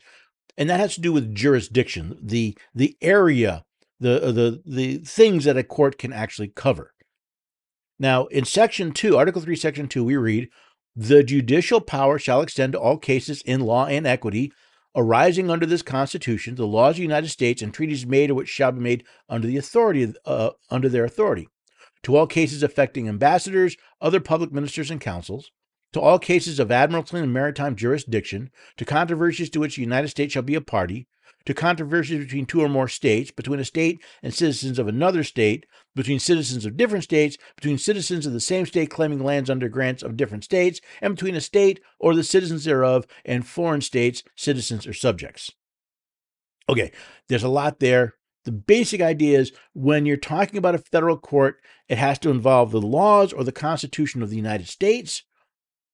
and 0.56 0.70
that 0.70 0.80
has 0.80 0.94
to 0.94 1.00
do 1.00 1.12
with 1.12 1.34
jurisdiction, 1.34 2.18
the 2.22 2.56
the 2.74 2.96
area, 3.02 3.64
the 4.00 4.22
uh, 4.22 4.32
the 4.32 4.62
the 4.64 4.98
things 4.98 5.44
that 5.44 5.58
a 5.58 5.62
court 5.62 5.98
can 5.98 6.12
actually 6.12 6.48
cover. 6.48 6.94
Now, 7.98 8.26
in 8.26 8.44
section 8.44 8.92
two, 8.92 9.16
Article 9.18 9.42
three, 9.42 9.56
section 9.56 9.86
two, 9.86 10.02
we 10.02 10.16
read, 10.16 10.48
"The 10.96 11.22
judicial 11.22 11.82
power 11.82 12.18
shall 12.18 12.40
extend 12.40 12.72
to 12.72 12.80
all 12.80 12.96
cases 12.96 13.42
in 13.42 13.60
law 13.60 13.86
and 13.86 14.06
equity 14.06 14.50
arising 14.96 15.50
under 15.50 15.66
this 15.66 15.82
Constitution, 15.82 16.54
the 16.54 16.66
laws 16.66 16.92
of 16.92 16.96
the 16.96 17.02
United 17.02 17.28
States, 17.28 17.62
and 17.62 17.72
treaties 17.72 18.06
made 18.06 18.30
or 18.30 18.34
which 18.34 18.48
shall 18.48 18.72
be 18.72 18.80
made 18.80 19.04
under 19.28 19.46
the 19.46 19.56
authority 19.56 20.12
uh, 20.24 20.50
under 20.70 20.88
their 20.88 21.04
authority, 21.04 21.48
to 22.02 22.16
all 22.16 22.26
cases 22.26 22.62
affecting 22.62 23.08
ambassadors, 23.08 23.76
other 24.00 24.20
public 24.20 24.52
ministers 24.52 24.90
and 24.90 25.00
consuls, 25.00 25.50
to 25.92 26.00
all 26.00 26.18
cases 26.18 26.58
of 26.58 26.70
admiralty 26.70 27.18
and 27.18 27.32
maritime 27.32 27.76
jurisdiction, 27.76 28.50
to 28.76 28.84
controversies 28.84 29.50
to 29.50 29.60
which 29.60 29.76
the 29.76 29.82
United 29.82 30.08
States 30.08 30.32
shall 30.32 30.42
be 30.42 30.54
a 30.54 30.60
party, 30.60 31.06
to 31.46 31.54
controversies 31.54 32.24
between 32.24 32.46
two 32.46 32.60
or 32.60 32.68
more 32.68 32.88
states, 32.88 33.30
between 33.30 33.60
a 33.60 33.64
state 33.64 34.00
and 34.22 34.32
citizens 34.32 34.78
of 34.78 34.88
another 34.88 35.22
state, 35.22 35.66
between 35.94 36.18
citizens 36.18 36.66
of 36.66 36.76
different 36.76 37.04
states, 37.04 37.36
between 37.56 37.78
citizens 37.78 38.26
of 38.26 38.32
the 38.32 38.40
same 38.40 38.66
state 38.66 38.90
claiming 38.90 39.22
lands 39.22 39.48
under 39.48 39.68
grants 39.68 40.02
of 40.02 40.16
different 40.16 40.44
states, 40.44 40.80
and 41.00 41.14
between 41.14 41.36
a 41.36 41.40
state 41.40 41.80
or 41.98 42.14
the 42.14 42.24
citizens 42.24 42.64
thereof 42.64 43.06
and 43.24 43.46
foreign 43.46 43.80
states, 43.80 44.22
citizens 44.34 44.86
or 44.86 44.92
subjects. 44.92 45.50
Okay, 46.68 46.92
there's 47.28 47.44
a 47.44 47.48
lot 47.48 47.80
there. 47.80 48.14
The 48.44 48.52
basic 48.52 49.00
idea 49.00 49.38
is 49.38 49.52
when 49.72 50.04
you're 50.04 50.16
talking 50.16 50.58
about 50.58 50.74
a 50.74 50.78
federal 50.78 51.16
court, 51.16 51.56
it 51.88 51.98
has 51.98 52.18
to 52.20 52.30
involve 52.30 52.70
the 52.70 52.80
laws 52.80 53.32
or 53.32 53.44
the 53.44 53.52
Constitution 53.52 54.22
of 54.22 54.30
the 54.30 54.36
United 54.36 54.68
States, 54.68 55.22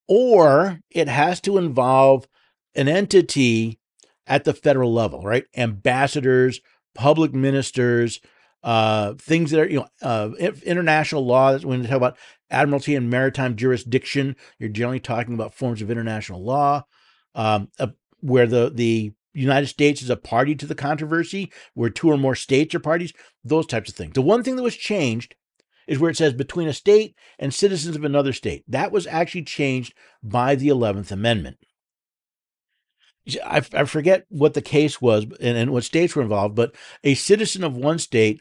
or 0.09 0.81
it 0.91 1.09
has 1.09 1.41
to 1.43 1.59
involve 1.59 2.27
an 2.75 2.89
entity 2.89 3.79
at 4.27 4.45
the 4.45 4.55
federal 4.55 4.93
level, 4.93 5.23
right? 5.23 5.45
Ambassadors, 5.57 6.61
public 6.95 7.33
ministers, 7.33 8.21
uh, 8.63 9.15
things 9.15 9.51
that 9.51 9.61
are, 9.61 9.69
you 9.69 9.81
know, 9.81 9.89
uh, 10.03 10.31
international 10.65 11.25
law. 11.25 11.57
When 11.59 11.83
you 11.83 11.89
talk 11.89 11.97
about 11.97 12.19
admiralty 12.51 12.95
and 12.95 13.11
maritime 13.11 13.57
jurisdiction, 13.57 14.37
you're 14.59 14.69
generally 14.69 15.01
talking 15.01 15.35
about 15.35 15.55
forms 15.55 15.83
of 15.83 15.91
international 15.91 16.43
law, 16.43 16.85
um, 17.35 17.69
uh, 17.79 17.89
where 18.21 18.47
the 18.47 18.71
the 18.75 19.13
United 19.33 19.69
States 19.69 20.03
is 20.03 20.11
a 20.11 20.17
party 20.17 20.55
to 20.57 20.67
the 20.67 20.75
controversy, 20.75 21.53
where 21.75 21.91
two 21.91 22.09
or 22.09 22.19
more 22.19 22.35
states 22.35 22.75
are 22.75 22.81
parties, 22.81 23.13
those 23.45 23.67
types 23.67 23.89
of 23.89 23.97
things. 23.97 24.15
The 24.15 24.23
one 24.23 24.43
thing 24.43 24.57
that 24.57 24.63
was 24.63 24.77
changed 24.77 25.37
is 25.87 25.99
where 25.99 26.11
it 26.11 26.17
says 26.17 26.33
between 26.33 26.69
a 26.69 26.73
state 26.73 27.17
and 27.39 27.53
citizens 27.53 27.97
of 27.97 28.05
another 28.05 28.33
state. 28.33 28.65
That 28.69 28.93
was 28.93 29.07
actually 29.07 29.45
changed 29.45 29.95
by 30.23 30.55
the 30.55 30.69
11th 30.69 31.11
Amendment. 31.11 31.59
I, 33.45 33.63
I 33.75 33.85
forget 33.85 34.25
what 34.29 34.55
the 34.55 34.63
case 34.63 35.01
was 35.01 35.25
and, 35.25 35.57
and 35.57 35.73
what 35.73 35.85
states 35.85 36.17
were 36.17 36.23
involved, 36.23 36.55
but 36.55 36.75
a 37.05 37.15
citizen 37.15 37.65
of 37.65 37.77
one 37.77 37.99
state 37.99 38.41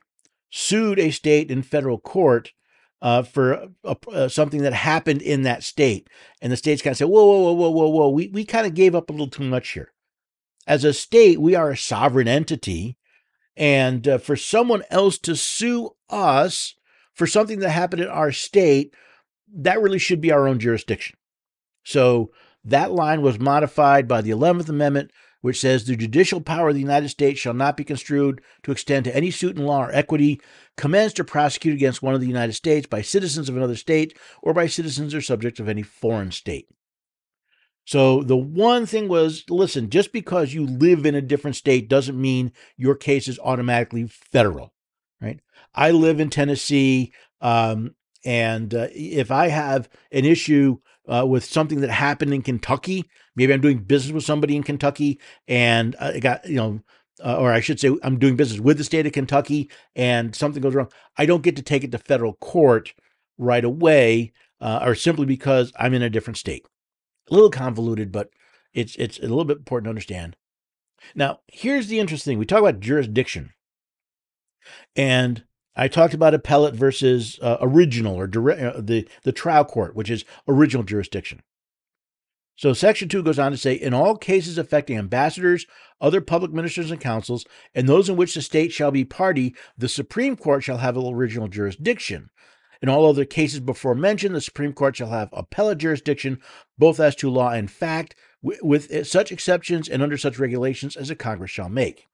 sued 0.50 1.00
a 1.00 1.12
state 1.12 1.52
in 1.52 1.62
federal 1.62 2.00
court 2.00 2.54
uh, 3.02 3.24
for 3.24 3.70
uh, 3.86 4.28
something 4.28 4.62
that 4.62 4.74
happened 4.74 5.22
in 5.22 5.44
that 5.44 5.64
state. 5.64 6.10
And 6.42 6.52
the 6.52 6.58
states 6.58 6.82
kind 6.82 6.92
of 6.92 6.98
said, 6.98 7.08
whoa, 7.08 7.24
whoa, 7.24 7.54
whoa, 7.54 7.54
whoa, 7.54 7.70
whoa, 7.70 7.90
whoa, 7.90 8.10
we, 8.10 8.28
we 8.28 8.46
kind 8.46 8.68
of 8.68 8.74
gave 8.74 8.96
up 8.96 9.10
a 9.10 9.14
little 9.14 9.30
too 9.30 9.44
much 9.44 9.70
here. 9.70 9.94
As 10.68 10.84
a 10.84 10.94
state, 10.94 11.40
we 11.40 11.56
are 11.56 11.72
a 11.72 11.78
sovereign 11.78 12.28
entity. 12.28 12.98
And 13.56 14.08
uh, 14.08 14.18
for 14.18 14.36
someone 14.36 14.84
else 14.90 15.18
to 15.20 15.36
sue 15.36 15.92
us 16.10 16.76
for 17.14 17.28
something 17.28 17.60
that 17.60 17.70
happened 17.70 18.02
in 18.02 18.08
our 18.08 18.32
state, 18.32 18.94
that 19.54 19.82
really 19.82 20.00
should 20.00 20.22
be 20.22 20.32
our 20.32 20.48
own 20.48 20.60
jurisdiction. 20.60 21.18
So 21.84 22.32
that 22.64 22.92
line 22.92 23.22
was 23.22 23.40
modified 23.40 24.08
by 24.08 24.22
the 24.22 24.30
11th 24.30 24.70
Amendment, 24.70 25.12
which 25.42 25.60
says 25.60 25.86
the 25.86 25.96
judicial 25.96 26.42
power 26.42 26.70
of 26.70 26.76
the 26.76 26.82
United 26.82 27.10
States 27.10 27.40
shall 27.40 27.54
not 27.54 27.78
be 27.78 27.84
construed 27.84 28.42
to 28.64 28.72
extend 28.72 29.06
to 29.06 29.16
any 29.16 29.32
suit 29.32 29.58
in 29.58 29.66
law 29.66 29.86
or 29.86 29.92
equity 29.92 30.42
commenced 30.78 31.20
or 31.20 31.24
prosecuted 31.24 31.78
against 31.78 32.02
one 32.02 32.14
of 32.14 32.22
the 32.22 32.28
United 32.28 32.54
States 32.54 32.88
by 32.88 33.02
citizens 33.02 33.50
of 33.50 33.58
another 33.58 33.76
state 33.76 34.18
or 34.42 34.54
by 34.54 34.68
citizens 34.68 35.14
or 35.14 35.22
subjects 35.22 35.60
of 35.60 35.70
any 35.70 35.84
foreign 35.84 36.32
state. 36.32 36.68
So 37.86 38.22
the 38.22 38.38
one 38.38 38.86
thing 38.86 39.08
was 39.08 39.46
listen, 39.50 39.90
just 39.90 40.12
because 40.12 40.54
you 40.54 40.66
live 40.66 41.06
in 41.06 41.16
a 41.16 41.22
different 41.22 41.56
state 41.56 41.90
doesn't 41.90 42.20
mean 42.20 42.52
your 42.78 42.96
case 42.96 43.28
is 43.28 43.40
automatically 43.40 44.08
federal 44.08 44.74
right? 45.22 45.40
I 45.74 45.92
live 45.92 46.20
in 46.20 46.30
Tennessee, 46.30 47.14
um, 47.42 47.96
and 48.26 48.74
uh, 48.74 48.88
if 48.92 49.32
I 49.32 49.48
have 49.48 49.90
an 50.12 50.26
issue 50.26 50.80
uh, 51.10 51.26
with 51.26 51.44
something 51.44 51.82
that 51.82 51.90
happened 51.90 52.34
in 52.34 52.42
Kentucky, 52.42 53.10
maybe 53.36 53.54
I'm 53.54 53.62
doing 53.62 53.80
business 53.80 54.14
with 54.14 54.24
somebody 54.24 54.56
in 54.56 54.64
Kentucky, 54.64 55.20
and 55.48 55.96
I 56.00 56.20
got 56.20 56.48
you 56.48 56.56
know. 56.56 56.82
Uh, 57.22 57.36
or 57.36 57.52
I 57.52 57.60
should 57.60 57.82
say, 57.82 57.94
I'm 58.02 58.18
doing 58.18 58.38
business 58.38 58.62
with 58.62 58.78
the 58.78 58.84
state 58.86 59.06
of 59.06 59.12
Kentucky, 59.12 59.70
and 59.94 60.34
something 60.34 60.62
goes 60.62 60.74
wrong. 60.74 60.90
I 61.18 61.26
don't 61.26 61.44
get 61.44 61.58
to 61.58 61.62
take 61.62 61.84
it 61.84 61.92
to 61.92 61.98
federal 61.98 62.36
court 62.36 62.94
right 63.38 63.66
away, 63.66 64.32
uh, 64.62 64.80
or 64.82 64.96
simply 64.96 65.26
because 65.26 65.74
I'm 65.78 65.94
in 65.94 66.02
a 66.02 66.10
different 66.10 66.38
state. 66.38 66.66
A 67.30 67.34
little 67.34 67.50
convoluted, 67.50 68.14
but 68.14 68.30
it's 68.74 68.96
it's 68.96 69.20
a 69.20 69.24
little 69.24 69.44
bit 69.44 69.58
important 69.58 69.88
to 69.88 69.90
understand. 69.90 70.38
Now, 71.14 71.40
here's 71.48 71.88
the 71.88 72.00
interesting 72.00 72.32
thing: 72.32 72.40
we 72.40 72.46
talk 72.46 72.60
about 72.60 72.80
jurisdiction. 72.80 73.52
And 74.96 75.44
I 75.76 75.88
talked 75.88 76.14
about 76.14 76.34
appellate 76.34 76.76
versus 76.76 77.40
uh, 77.42 77.58
original 77.62 78.16
or 78.16 78.28
direct, 78.28 78.62
uh, 78.62 78.82
the 78.82 79.08
the 79.24 79.32
trial 79.32 79.66
court, 79.66 79.96
which 79.96 80.10
is 80.10 80.26
original 80.48 80.84
jurisdiction. 80.84 81.42
So 82.60 82.74
section 82.74 83.08
2 83.08 83.24
goes 83.24 83.40
on 83.40 83.52
to 83.52 83.58
say 83.58 83.74
in 83.74 83.94
all 83.94 84.18
cases 84.18 84.58
affecting 84.58 84.98
ambassadors, 84.98 85.66
other 86.02 86.20
public 86.20 86.52
ministers 86.52 86.92
and 86.92 87.00
consuls, 87.00 87.46
and 87.74 87.88
those 87.88 88.10
in 88.10 88.18
which 88.18 88.36
the 88.36 88.42
state 88.42 88.74
shall 88.74 88.92
be 88.92 89.06
party, 89.06 89.56
the 89.78 89.88
Supreme 89.88 90.36
Court 90.36 90.62
shall 90.62 90.80
have 90.80 90.98
original 90.98 91.48
jurisdiction. 91.48 92.30
In 92.82 92.90
all 92.90 93.06
other 93.06 93.24
cases 93.24 93.62
before 93.62 93.96
mentioned, 93.96 94.36
the 94.36 94.42
Supreme 94.42 94.74
Court 94.74 94.98
shall 94.98 95.08
have 95.08 95.30
appellate 95.32 95.78
jurisdiction, 95.78 96.42
both 96.78 97.00
as 97.00 97.16
to 97.16 97.30
law 97.30 97.52
and 97.52 97.72
fact, 97.72 98.14
with 98.42 99.08
such 99.08 99.32
exceptions 99.32 99.88
and 99.88 100.04
under 100.04 100.18
such 100.18 100.38
regulations 100.38 100.98
as 100.98 101.08
the 101.08 101.16
Congress 101.16 101.52
shall 101.52 101.70
make. 101.70 102.09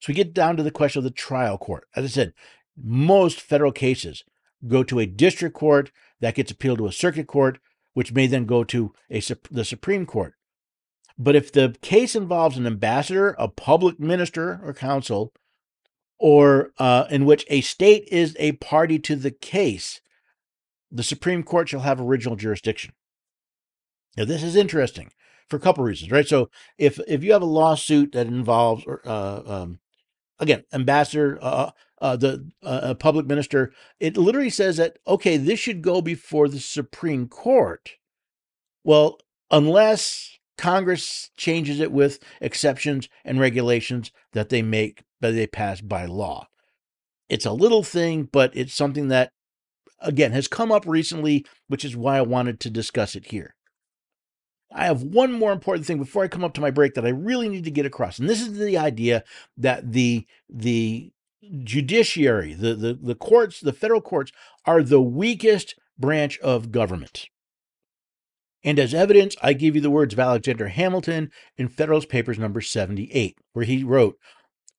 So 0.00 0.06
we 0.08 0.14
get 0.14 0.34
down 0.34 0.56
to 0.56 0.62
the 0.62 0.70
question 0.70 1.00
of 1.00 1.04
the 1.04 1.10
trial 1.10 1.58
court. 1.58 1.86
As 1.94 2.04
I 2.04 2.08
said, 2.08 2.32
most 2.76 3.40
federal 3.40 3.72
cases 3.72 4.24
go 4.66 4.82
to 4.82 4.98
a 4.98 5.06
district 5.06 5.54
court 5.54 5.92
that 6.20 6.34
gets 6.34 6.50
appealed 6.50 6.78
to 6.78 6.86
a 6.86 6.92
circuit 6.92 7.26
court, 7.26 7.58
which 7.94 8.12
may 8.12 8.26
then 8.26 8.46
go 8.46 8.64
to 8.64 8.92
a, 9.10 9.22
the 9.50 9.64
Supreme 9.64 10.06
Court. 10.06 10.34
But 11.18 11.36
if 11.36 11.52
the 11.52 11.76
case 11.82 12.16
involves 12.16 12.56
an 12.56 12.66
ambassador, 12.66 13.34
a 13.38 13.46
public 13.48 14.00
minister 14.00 14.60
or 14.64 14.72
consul, 14.72 15.34
or 16.18 16.72
uh, 16.78 17.06
in 17.10 17.26
which 17.26 17.44
a 17.48 17.60
state 17.60 18.08
is 18.10 18.36
a 18.38 18.52
party 18.52 18.98
to 19.00 19.16
the 19.16 19.30
case, 19.30 20.00
the 20.90 21.02
Supreme 21.02 21.42
Court 21.42 21.68
shall 21.68 21.80
have 21.80 22.00
original 22.00 22.36
jurisdiction. 22.36 22.94
Now, 24.16 24.24
this 24.24 24.42
is 24.42 24.56
interesting 24.56 25.12
for 25.48 25.56
a 25.56 25.60
couple 25.60 25.84
reasons, 25.84 26.10
right? 26.10 26.26
So, 26.26 26.50
if 26.78 26.98
if 27.06 27.22
you 27.22 27.32
have 27.32 27.42
a 27.42 27.46
lawsuit 27.46 28.12
that 28.12 28.26
involves 28.26 28.84
uh, 29.04 29.42
um, 29.46 29.78
again, 30.40 30.64
ambassador, 30.72 31.38
uh, 31.40 31.44
uh, 31.44 31.70
uh 32.00 32.16
the 32.16 32.50
uh, 32.62 32.94
public 32.94 33.26
minister, 33.26 33.72
it 34.00 34.16
literally 34.16 34.50
says 34.50 34.78
that, 34.78 34.98
okay, 35.06 35.36
this 35.36 35.60
should 35.60 35.82
go 35.82 36.00
before 36.00 36.48
the 36.48 36.58
Supreme 36.58 37.28
Court. 37.28 37.90
Well, 38.82 39.18
unless 39.50 40.38
Congress 40.56 41.30
changes 41.36 41.80
it 41.80 41.92
with 41.92 42.18
exceptions 42.40 43.08
and 43.24 43.38
regulations 43.38 44.10
that 44.32 44.48
they 44.48 44.62
make, 44.62 45.02
that 45.20 45.32
they 45.32 45.46
pass 45.46 45.80
by 45.80 46.06
law. 46.06 46.48
It's 47.28 47.46
a 47.46 47.52
little 47.52 47.82
thing, 47.82 48.28
but 48.30 48.56
it's 48.56 48.74
something 48.74 49.08
that, 49.08 49.32
again, 50.00 50.32
has 50.32 50.48
come 50.48 50.72
up 50.72 50.86
recently, 50.86 51.46
which 51.68 51.84
is 51.84 51.96
why 51.96 52.18
I 52.18 52.22
wanted 52.22 52.58
to 52.60 52.70
discuss 52.70 53.14
it 53.14 53.26
here. 53.26 53.54
I 54.72 54.84
have 54.84 55.02
one 55.02 55.32
more 55.32 55.52
important 55.52 55.86
thing 55.86 55.98
before 55.98 56.22
I 56.22 56.28
come 56.28 56.44
up 56.44 56.54
to 56.54 56.60
my 56.60 56.70
break 56.70 56.94
that 56.94 57.06
I 57.06 57.10
really 57.10 57.48
need 57.48 57.64
to 57.64 57.70
get 57.70 57.86
across. 57.86 58.18
And 58.18 58.28
this 58.28 58.40
is 58.40 58.56
the 58.56 58.78
idea 58.78 59.24
that 59.56 59.92
the 59.92 60.26
the 60.48 61.12
judiciary, 61.64 62.54
the, 62.54 62.74
the, 62.74 62.94
the 62.94 63.14
courts, 63.14 63.60
the 63.60 63.72
federal 63.72 64.00
courts 64.00 64.32
are 64.66 64.82
the 64.82 65.00
weakest 65.00 65.74
branch 65.98 66.38
of 66.40 66.70
government. 66.70 67.28
And 68.62 68.78
as 68.78 68.92
evidence, 68.92 69.36
I 69.42 69.54
give 69.54 69.74
you 69.74 69.80
the 69.80 69.90
words 69.90 70.12
of 70.12 70.20
Alexander 70.20 70.68
Hamilton 70.68 71.30
in 71.56 71.68
Federalist 71.68 72.08
Papers 72.08 72.38
number 72.38 72.60
78, 72.60 73.38
where 73.52 73.64
he 73.64 73.82
wrote, 73.82 74.18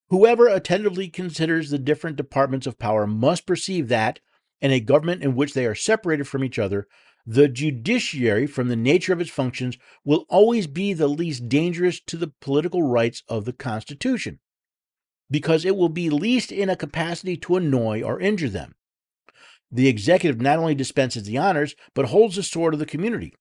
Whoever 0.08 0.46
attentively 0.46 1.08
considers 1.08 1.70
the 1.70 1.78
different 1.78 2.16
departments 2.16 2.66
of 2.66 2.78
power 2.78 3.06
must 3.06 3.46
perceive 3.46 3.88
that, 3.88 4.20
in 4.60 4.70
a 4.70 4.78
government 4.78 5.22
in 5.22 5.34
which 5.34 5.54
they 5.54 5.66
are 5.66 5.74
separated 5.74 6.28
from 6.28 6.44
each 6.44 6.58
other, 6.58 6.86
the 7.24 7.48
judiciary, 7.48 8.46
from 8.46 8.68
the 8.68 8.76
nature 8.76 9.12
of 9.12 9.20
its 9.20 9.30
functions, 9.30 9.78
will 10.04 10.26
always 10.28 10.66
be 10.66 10.92
the 10.92 11.08
least 11.08 11.48
dangerous 11.48 12.00
to 12.00 12.16
the 12.16 12.32
political 12.40 12.82
rights 12.82 13.22
of 13.28 13.44
the 13.44 13.52
Constitution, 13.52 14.40
because 15.30 15.64
it 15.64 15.76
will 15.76 15.88
be 15.88 16.10
least 16.10 16.50
in 16.50 16.68
a 16.68 16.76
capacity 16.76 17.36
to 17.36 17.56
annoy 17.56 18.02
or 18.02 18.20
injure 18.20 18.48
them. 18.48 18.74
The 19.70 19.88
executive 19.88 20.40
not 20.40 20.58
only 20.58 20.74
dispenses 20.74 21.22
the 21.22 21.38
honors, 21.38 21.74
but 21.94 22.06
holds 22.06 22.36
the 22.36 22.42
sword 22.42 22.74
of 22.74 22.80
the 22.80 22.86
community. 22.86 23.34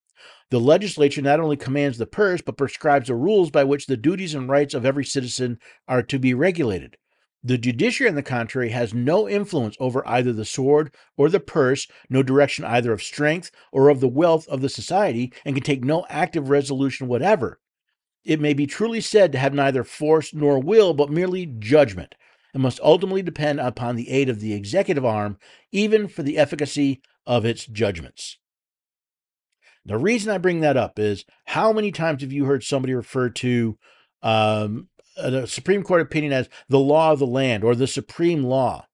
The 0.49 0.59
legislature 0.59 1.21
not 1.21 1.39
only 1.39 1.57
commands 1.57 1.97
the 1.97 2.05
purse, 2.05 2.41
but 2.41 2.57
prescribes 2.57 3.07
the 3.07 3.15
rules 3.15 3.49
by 3.49 3.63
which 3.63 3.87
the 3.87 3.97
duties 3.97 4.35
and 4.35 4.47
rights 4.47 4.73
of 4.73 4.85
every 4.85 5.05
citizen 5.05 5.59
are 5.87 6.03
to 6.03 6.19
be 6.19 6.33
regulated. 6.33 6.97
The 7.43 7.57
judiciary, 7.57 8.09
on 8.09 8.15
the 8.15 8.21
contrary, 8.21 8.69
has 8.69 8.93
no 8.93 9.27
influence 9.27 9.75
over 9.79 10.07
either 10.07 10.31
the 10.31 10.45
sword 10.45 10.93
or 11.17 11.27
the 11.27 11.39
purse, 11.39 11.87
no 12.07 12.21
direction 12.21 12.65
either 12.65 12.91
of 12.93 13.01
strength 13.01 13.49
or 13.71 13.89
of 13.89 13.99
the 13.99 14.07
wealth 14.07 14.47
of 14.47 14.61
the 14.61 14.69
society, 14.69 15.33
and 15.43 15.55
can 15.55 15.63
take 15.63 15.83
no 15.83 16.05
active 16.07 16.49
resolution 16.49 17.07
whatever. 17.07 17.59
It 18.23 18.39
may 18.39 18.53
be 18.53 18.67
truly 18.67 19.01
said 19.01 19.31
to 19.31 19.39
have 19.39 19.55
neither 19.55 19.83
force 19.83 20.33
nor 20.33 20.59
will, 20.59 20.93
but 20.93 21.09
merely 21.09 21.47
judgment, 21.47 22.13
and 22.53 22.61
must 22.61 22.79
ultimately 22.81 23.23
depend 23.23 23.59
upon 23.59 23.95
the 23.95 24.09
aid 24.09 24.29
of 24.29 24.39
the 24.39 24.53
executive 24.53 25.03
arm, 25.03 25.37
even 25.71 26.07
for 26.07 26.21
the 26.21 26.37
efficacy 26.37 27.01
of 27.25 27.43
its 27.43 27.65
judgments. 27.65 28.37
The 29.85 29.97
reason 29.97 30.31
I 30.31 30.37
bring 30.37 30.59
that 30.59 30.77
up 30.77 30.99
is 30.99 31.25
how 31.45 31.73
many 31.73 31.91
times 31.91 32.21
have 32.21 32.31
you 32.31 32.45
heard 32.45 32.63
somebody 32.63 32.93
refer 32.93 33.29
to 33.29 33.79
um, 34.21 34.89
a 35.17 35.47
Supreme 35.47 35.83
Court 35.83 36.01
opinion 36.01 36.33
as 36.33 36.49
the 36.69 36.79
law 36.79 37.11
of 37.11 37.19
the 37.19 37.27
land 37.27 37.63
or 37.63 37.75
the 37.75 37.87
supreme 37.87 38.43
law, 38.43 38.87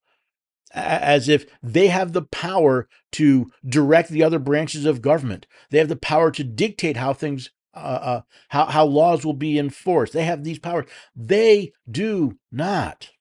as 0.73 1.29
if 1.29 1.45
they 1.61 1.87
have 1.87 2.13
the 2.13 2.23
power 2.23 2.87
to 3.13 3.51
direct 3.65 4.09
the 4.09 4.23
other 4.23 4.39
branches 4.39 4.85
of 4.85 5.01
government. 5.01 5.47
They 5.69 5.77
have 5.77 5.89
the 5.89 5.95
power 5.95 6.31
to 6.31 6.43
dictate 6.43 6.97
how 6.97 7.13
things, 7.13 7.51
uh, 7.73 7.77
uh, 7.77 8.21
how 8.49 8.65
how 8.65 8.85
laws 8.85 9.25
will 9.25 9.33
be 9.33 9.57
enforced. 9.57 10.13
They 10.13 10.25
have 10.25 10.43
these 10.43 10.59
powers. 10.59 10.89
They 11.15 11.73
do 11.89 12.37
not. 12.51 13.11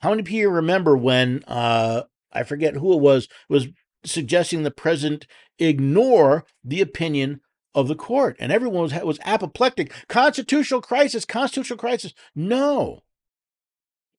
How 0.00 0.10
many 0.10 0.22
people 0.22 0.52
remember 0.52 0.96
when 0.96 1.42
uh, 1.46 2.02
I 2.32 2.44
forget 2.44 2.74
who 2.74 2.92
it 2.94 3.00
was 3.00 3.28
was 3.48 3.68
suggesting 4.04 4.62
the 4.62 4.70
president 4.70 5.26
ignore 5.58 6.44
the 6.64 6.80
opinion 6.80 7.40
of 7.78 7.88
the 7.88 7.94
court, 7.94 8.36
and 8.40 8.50
everyone 8.50 8.82
was, 8.82 8.92
was 9.02 9.20
apoplectic. 9.24 9.92
Constitutional 10.08 10.80
crisis, 10.80 11.24
constitutional 11.24 11.78
crisis. 11.78 12.12
No, 12.34 13.00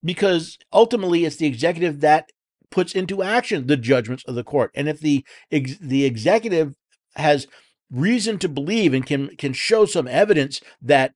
because 0.03 0.57
ultimately 0.71 1.25
it's 1.25 1.35
the 1.35 1.47
executive 1.47 1.99
that 1.99 2.29
puts 2.71 2.93
into 2.93 3.21
action 3.21 3.67
the 3.67 3.77
judgments 3.77 4.23
of 4.25 4.35
the 4.35 4.43
court, 4.43 4.71
and 4.75 4.87
if 4.87 4.99
the 4.99 5.25
ex, 5.51 5.77
the 5.79 6.05
executive 6.05 6.75
has 7.15 7.47
reason 7.91 8.37
to 8.39 8.47
believe 8.47 8.93
and 8.93 9.05
can 9.05 9.35
can 9.35 9.51
show 9.51 9.85
some 9.85 10.07
evidence 10.07 10.61
that 10.81 11.13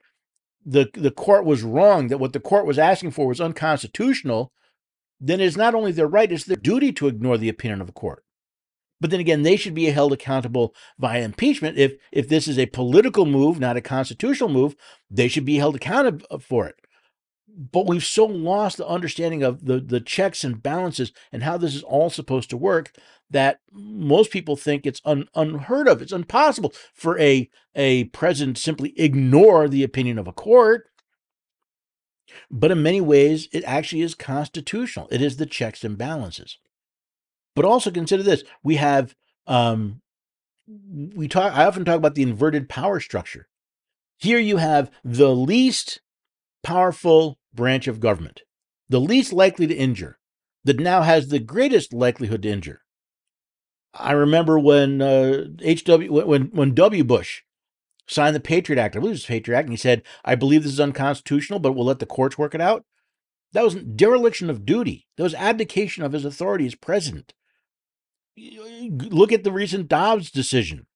the 0.65 0.89
the 0.93 1.12
court 1.12 1.45
was 1.45 1.63
wrong, 1.63 2.09
that 2.09 2.17
what 2.17 2.33
the 2.33 2.39
court 2.39 2.65
was 2.65 2.77
asking 2.77 3.12
for 3.12 3.27
was 3.27 3.39
unconstitutional, 3.39 4.51
then 5.19 5.39
it's 5.39 5.55
not 5.55 5.75
only 5.75 5.93
their 5.93 6.07
right, 6.07 6.31
it's 6.31 6.43
their 6.43 6.57
duty 6.57 6.91
to 6.91 7.07
ignore 7.07 7.38
the 7.38 7.50
opinion 7.50 7.79
of 7.79 7.88
the 7.88 7.93
court. 7.93 8.23
But 9.03 9.10
then 9.10 9.19
again, 9.19 9.41
they 9.41 9.57
should 9.57 9.74
be 9.74 9.88
held 9.88 10.13
accountable 10.13 10.74
via 10.98 11.25
impeachment. 11.25 11.77
If 11.77 11.95
if 12.13 12.29
this 12.29 12.48
is 12.48 12.57
a 12.57 12.67
political 12.67 13.25
move, 13.25 13.60
not 13.60 13.75
a 13.75 13.81
constitutional 13.81 14.48
move, 14.48 14.77
they 15.12 15.27
should 15.27 15.43
be 15.43 15.57
held 15.57 15.75
accountable 15.75 16.25
uh, 16.31 16.38
for 16.38 16.67
it. 16.67 16.75
But 17.50 17.86
we've 17.86 18.01
so 18.01 18.24
lost 18.24 18.77
the 18.77 18.88
understanding 18.88 19.43
of 19.43 19.65
the, 19.65 19.81
the 19.81 20.00
checks 20.00 20.45
and 20.45 20.63
balances 20.63 21.12
and 21.33 21.43
how 21.43 21.57
this 21.57 21.75
is 21.75 21.83
all 21.83 22.10
supposed 22.10 22.50
to 22.51 22.57
work 22.57 22.95
that 23.29 23.60
most 23.74 24.31
people 24.31 24.55
think 24.55 24.86
it's 24.86 25.01
un, 25.03 25.27
unheard 25.36 25.89
of. 25.89 26.01
It's 26.01 26.13
impossible 26.13 26.72
for 26.93 27.19
a, 27.19 27.50
a 27.75 28.05
president 28.05 28.57
simply 28.57 28.93
ignore 28.95 29.67
the 29.67 29.83
opinion 29.83 30.17
of 30.17 30.29
a 30.29 30.33
court. 30.33 30.86
But 32.50 32.72
in 32.72 32.81
many 32.81 33.01
ways, 33.01 33.50
it 33.51 33.65
actually 33.65 34.01
is 34.01 34.15
constitutional. 34.15 35.10
It 35.12 35.22
is 35.22 35.36
the 35.36 35.45
checks 35.45 35.83
and 35.83 35.98
balances. 35.98 36.57
But 37.55 37.65
also 37.65 37.91
consider 37.91 38.24
this: 38.24 38.43
we 38.63 38.77
have 38.77 39.15
um, 39.48 40.01
we 40.67 41.27
talk. 41.27 41.53
I 41.53 41.65
often 41.65 41.86
talk 41.86 41.98
about 41.98 42.15
the 42.15 42.24
inverted 42.24 42.69
power 42.69 43.00
structure. 43.00 43.48
Here 44.17 44.39
you 44.39 44.57
have 44.57 44.89
the 45.03 45.36
least 45.36 46.01
powerful 46.63 47.38
branch 47.53 47.88
of 47.88 48.00
government, 48.00 48.41
the 48.89 49.01
least 49.01 49.33
likely 49.33 49.67
to 49.67 49.75
injure, 49.75 50.17
that 50.63 50.79
now 50.79 51.01
has 51.01 51.27
the 51.27 51.39
greatest 51.39 51.93
likelihood 51.93 52.41
to 52.43 52.50
injure. 52.50 52.81
I 53.93 54.13
remember 54.13 54.57
when 54.57 55.01
uh, 55.01 55.45
HW 55.63 56.12
when 56.12 56.45
when 56.48 56.74
W. 56.74 57.03
Bush 57.03 57.43
signed 58.07 58.36
the 58.36 58.39
Patriot 58.39 58.81
Act. 58.81 58.95
I 58.95 59.00
believe 59.00 59.12
it 59.12 59.13
was 59.13 59.25
the 59.25 59.33
Patriot 59.33 59.57
Act, 59.57 59.65
and 59.67 59.74
he 59.74 59.77
said, 59.77 60.01
"I 60.25 60.36
believe 60.36 60.63
this 60.63 60.74
is 60.74 60.79
unconstitutional, 60.79 61.60
but 61.60 61.74
we'll 61.74 61.86
let 61.86 62.00
the 62.00 62.05
courts 62.07 62.38
work 62.38 62.55
it 62.55 62.62
out." 62.62 62.86
That 63.51 63.63
was 63.63 63.75
dereliction 63.75 64.50
of 64.50 64.65
duty. 64.65 65.07
That 65.17 65.24
was 65.24 65.36
abdication 65.36 66.03
of 66.03 66.13
his 66.13 66.25
authority 66.25 66.65
as 66.65 66.74
president. 66.74 67.33
Look 68.37 69.31
at 69.31 69.43
the 69.43 69.51
recent 69.51 69.87
Dobbs 69.87 70.31
decision. 70.31 70.87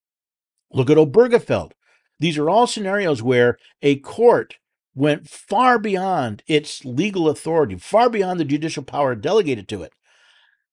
Look 0.71 0.89
at 0.89 0.97
Obergefell. 0.97 1.71
These 2.19 2.37
are 2.37 2.49
all 2.49 2.67
scenarios 2.67 3.21
where 3.21 3.57
a 3.81 3.97
court 3.97 4.57
went 4.95 5.29
far 5.29 5.77
beyond 5.77 6.41
its 6.47 6.83
legal 6.83 7.29
authority, 7.29 7.75
far 7.77 8.09
beyond 8.09 8.39
the 8.39 8.45
judicial 8.45 8.83
power 8.83 9.13
delegated 9.13 9.67
to 9.69 9.83
it. 9.83 9.93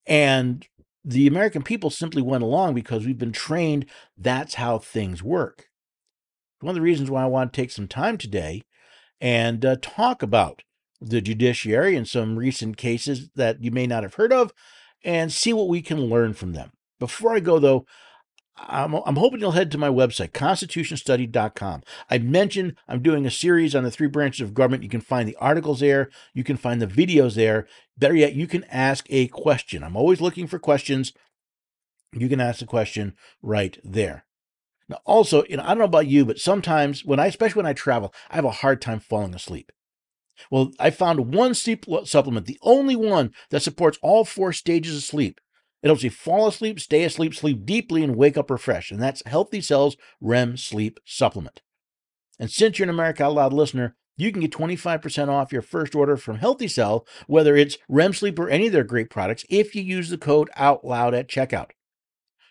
And 0.07 0.67
the 1.05 1.27
American 1.27 1.63
people 1.63 1.91
simply 1.91 2.23
went 2.23 2.43
along 2.43 2.75
because 2.75 3.05
we've 3.05 3.19
been 3.19 3.33
trained 3.33 3.85
that's 4.17 4.55
how 4.55 4.79
things 4.79 5.23
work. 5.23 5.69
One 6.61 6.71
of 6.71 6.77
the 6.77 6.81
reasons 6.81 7.11
why 7.11 7.23
I 7.23 7.27
want 7.27 7.53
to 7.53 7.61
take 7.61 7.71
some 7.71 7.87
time 7.87 8.17
today 8.17 8.63
and 9.21 9.65
uh, 9.65 9.77
talk 9.83 10.23
about 10.23 10.63
the 11.01 11.21
judiciary 11.21 11.95
and 11.95 12.09
some 12.09 12.37
recent 12.37 12.79
cases 12.79 13.29
that 13.35 13.63
you 13.63 13.71
may 13.71 13.87
not 13.87 14.03
have 14.03 14.15
heard 14.15 14.33
of 14.33 14.55
and 15.05 15.33
see 15.33 15.53
what 15.53 15.69
we 15.69 15.83
can 15.83 16.01
learn 16.01 16.35
from 16.35 16.53
them. 16.53 16.73
Before 16.99 17.35
I 17.35 17.41
go, 17.41 17.59
though, 17.59 17.87
I'm, 18.57 18.95
I'm 18.95 19.17
hoping 19.17 19.41
you'll 19.41 19.53
head 19.53 19.71
to 19.73 19.79
my 19.79 19.89
website, 19.89 20.31
constitutionstudy.com. 20.31 21.83
I 22.09 22.19
mentioned 22.19 22.77
I'm 22.89 23.03
doing 23.03 23.27
a 23.27 23.31
series 23.31 23.75
on 23.75 23.85
the 23.85 23.91
three 23.91 24.07
branches 24.07 24.43
of 24.43 24.55
government. 24.55 24.85
You 24.85 24.89
can 24.89 25.01
find 25.01 25.29
the 25.29 25.37
articles 25.37 25.81
there, 25.81 26.11
you 26.33 26.45
can 26.45 26.57
find 26.57 26.81
the 26.81 26.87
videos 26.87 27.35
there. 27.35 27.67
Better 27.99 28.15
yet, 28.15 28.35
you 28.35 28.47
can 28.47 28.65
ask 28.65 29.07
a 29.11 29.29
question. 29.29 29.83
I'm 29.83 29.97
always 29.97 30.21
looking 30.21 30.47
for 30.47 30.59
questions. 30.59 31.13
You 32.13 32.29
can 32.29 32.41
ask 32.41 32.63
a 32.63 32.67
question 32.67 33.15
right 33.43 33.79
there. 33.83 34.25
Now, 34.89 34.99
also, 35.05 35.45
you 35.49 35.57
know, 35.57 35.65
I 35.65 35.69
don't 35.69 35.79
know 35.79 35.85
about 35.85 36.07
you, 36.07 36.25
but 36.25 36.39
sometimes 36.39 37.05
when 37.05 37.19
I, 37.19 37.27
especially 37.27 37.61
when 37.61 37.67
I 37.67 37.73
travel, 37.73 38.15
I 38.31 38.37
have 38.37 38.45
a 38.45 38.51
hard 38.51 38.81
time 38.81 39.01
falling 39.01 39.35
asleep. 39.35 39.73
Well, 40.51 40.73
I 40.79 40.91
found 40.91 41.35
one 41.35 41.55
sleep 41.55 41.87
supplement, 42.05 42.47
the 42.47 42.59
only 42.63 42.97
one 42.97 43.33
that 43.51 43.63
supports 43.63 43.99
all 44.03 44.25
four 44.25 44.53
stages 44.53 44.97
of 44.97 45.03
sleep. 45.03 45.41
It 45.83 45.89
helps 45.89 46.03
you 46.03 46.11
fall 46.11 46.49
asleep, 46.49 46.81
stay 46.81 47.05
asleep, 47.05 47.35
sleep 47.35 47.67
deeply, 47.67 48.03
and 48.03 48.17
wake 48.17 48.39
up 48.39 48.51
refreshed. 48.51 48.91
And 48.91 49.03
that's 49.03 49.23
Healthy 49.27 49.61
Cells 49.61 49.97
REM 50.21 50.57
Sleep 50.57 50.99
Supplement. 51.05 51.61
And 52.39 52.51
since 52.51 52.79
you're 52.79 52.85
an 52.85 52.91
America 52.91 53.25
Out 53.25 53.35
Loud 53.35 53.53
listener, 53.53 53.95
you 54.17 54.33
can 54.33 54.41
get 54.41 54.53
25% 54.53 55.29
off 55.29 55.53
your 55.53 55.63
first 55.63 55.95
order 55.95 56.17
from 56.17 56.39
Healthy 56.39 56.69
Cell, 56.69 57.07
whether 57.27 57.57
it's 57.57 57.77
REM 57.89 58.13
Sleep 58.13 58.39
or 58.39 58.49
any 58.49 58.69
of 58.69 58.73
their 58.73 58.85
great 58.85 59.11
products, 59.11 59.45
if 59.51 59.75
you 59.75 59.83
use 59.83 60.09
the 60.09 60.19
code 60.19 60.51
OUTLOUD 60.57 61.15
at 61.15 61.29
checkout. 61.29 61.71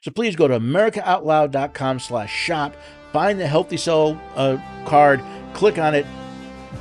So 0.02 0.12
please 0.12 0.36
go 0.36 0.48
to 0.48 0.60
AmericaOutloud.com 0.60 2.00
slash 2.00 2.32
shop, 2.32 2.76
find 3.14 3.40
the 3.40 3.48
Healthy 3.48 3.78
Cell 3.78 4.22
uh, 4.36 4.58
card, 4.86 5.24
click 5.54 5.78
on 5.78 5.96
it, 5.96 6.06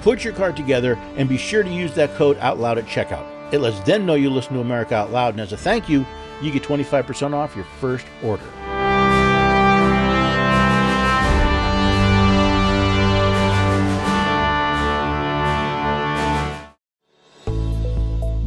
put 0.00 0.24
your 0.24 0.32
card 0.32 0.56
together, 0.56 0.94
and 1.16 1.28
be 1.28 1.36
sure 1.36 1.62
to 1.62 1.70
use 1.70 1.94
that 1.94 2.14
code 2.14 2.38
out 2.38 2.58
loud 2.58 2.78
at 2.78 2.86
checkout. 2.86 3.26
It 3.52 3.60
lets 3.60 3.78
them 3.80 4.06
know 4.06 4.14
you 4.14 4.30
listen 4.30 4.54
to 4.54 4.60
America 4.60 4.94
Out 4.94 5.12
Loud, 5.12 5.34
and 5.34 5.40
as 5.40 5.52
a 5.52 5.56
thank 5.56 5.88
you, 5.88 6.06
you 6.40 6.50
get 6.50 6.62
25% 6.62 7.34
off 7.34 7.54
your 7.54 7.66
first 7.80 8.06
order. 8.22 8.42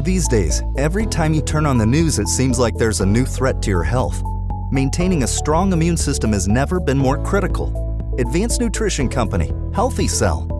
These 0.03 0.27
days, 0.27 0.61
every 0.77 1.05
time 1.05 1.33
you 1.33 1.41
turn 1.41 1.65
on 1.65 1.77
the 1.77 1.85
news, 1.85 2.19
it 2.19 2.27
seems 2.27 2.57
like 2.57 2.75
there's 2.75 3.01
a 3.01 3.05
new 3.05 3.25
threat 3.25 3.61
to 3.63 3.69
your 3.69 3.83
health. 3.83 4.21
Maintaining 4.71 5.23
a 5.23 5.27
strong 5.27 5.73
immune 5.73 5.97
system 5.97 6.31
has 6.31 6.47
never 6.47 6.79
been 6.79 6.97
more 6.97 7.23
critical. 7.23 7.73
Advanced 8.17 8.61
nutrition 8.61 9.09
company, 9.09 9.51
Healthy 9.73 10.07
Cell, 10.07 10.47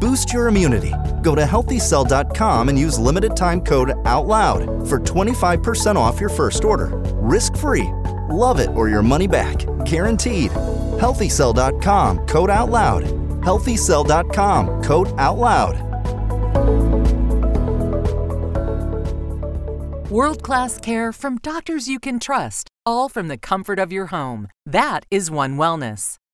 Boost 0.00 0.32
your 0.32 0.48
immunity. 0.48 0.94
Go 1.22 1.34
to 1.34 1.42
healthycell.com 1.42 2.68
and 2.68 2.78
use 2.78 2.98
limited 2.98 3.36
time 3.36 3.60
code 3.60 3.92
OUTLOUD 4.04 4.88
for 4.88 4.98
25% 4.98 5.96
off 5.96 6.18
your 6.20 6.30
first 6.30 6.64
order. 6.64 6.90
Risk 7.16 7.56
free. 7.56 7.90
Love 8.30 8.60
it 8.60 8.70
or 8.70 8.88
your 8.88 9.02
money 9.02 9.26
back 9.26 9.66
guaranteed. 9.84 10.50
HealthyCell.com, 11.00 12.26
code 12.26 12.50
out 12.50 12.70
loud. 12.70 13.04
HealthyCell.com, 13.42 14.82
code 14.82 15.12
out 15.18 15.38
loud. 15.38 15.90
World 20.10 20.42
class 20.42 20.78
care 20.78 21.12
from 21.12 21.38
doctors 21.38 21.88
you 21.88 22.00
can 22.00 22.18
trust, 22.18 22.68
all 22.84 23.08
from 23.08 23.28
the 23.28 23.38
comfort 23.38 23.78
of 23.78 23.92
your 23.92 24.06
home. 24.06 24.48
That 24.66 25.04
is 25.10 25.30
One 25.30 25.56
Wellness. 25.56 26.19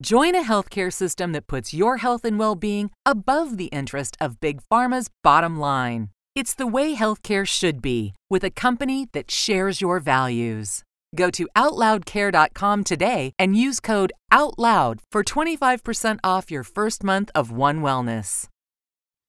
Join 0.00 0.36
a 0.36 0.44
healthcare 0.44 0.92
system 0.92 1.32
that 1.32 1.48
puts 1.48 1.74
your 1.74 1.96
health 1.96 2.24
and 2.24 2.38
well 2.38 2.54
being 2.54 2.90
above 3.04 3.56
the 3.56 3.66
interest 3.66 4.16
of 4.20 4.38
Big 4.38 4.60
Pharma's 4.70 5.10
bottom 5.24 5.58
line. 5.58 6.10
It's 6.36 6.54
the 6.54 6.68
way 6.68 6.94
healthcare 6.94 7.44
should 7.44 7.82
be, 7.82 8.14
with 8.30 8.44
a 8.44 8.50
company 8.50 9.08
that 9.12 9.30
shares 9.32 9.80
your 9.80 9.98
values. 9.98 10.84
Go 11.16 11.30
to 11.30 11.48
OutLoudCare.com 11.56 12.84
today 12.84 13.32
and 13.40 13.56
use 13.56 13.80
code 13.80 14.12
OUTLOUD 14.30 15.00
for 15.10 15.24
25% 15.24 16.18
off 16.22 16.50
your 16.50 16.62
first 16.62 17.02
month 17.02 17.30
of 17.34 17.50
One 17.50 17.80
Wellness. 17.80 18.46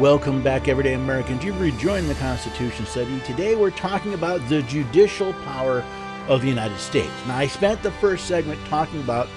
Welcome 0.00 0.42
back, 0.42 0.66
everyday 0.66 0.94
Americans. 0.94 1.44
You've 1.44 1.60
rejoined 1.60 2.08
the 2.08 2.14
Constitution 2.14 2.86
study. 2.86 3.20
Today 3.20 3.54
we're 3.54 3.70
talking 3.70 4.14
about 4.14 4.40
the 4.48 4.62
judicial 4.62 5.34
power 5.44 5.84
of 6.26 6.40
the 6.40 6.48
United 6.48 6.78
States. 6.78 7.12
Now, 7.26 7.36
I 7.36 7.46
spent 7.46 7.82
the 7.82 7.90
first 7.90 8.24
segment 8.24 8.58
talking 8.64 9.00
about, 9.00 9.28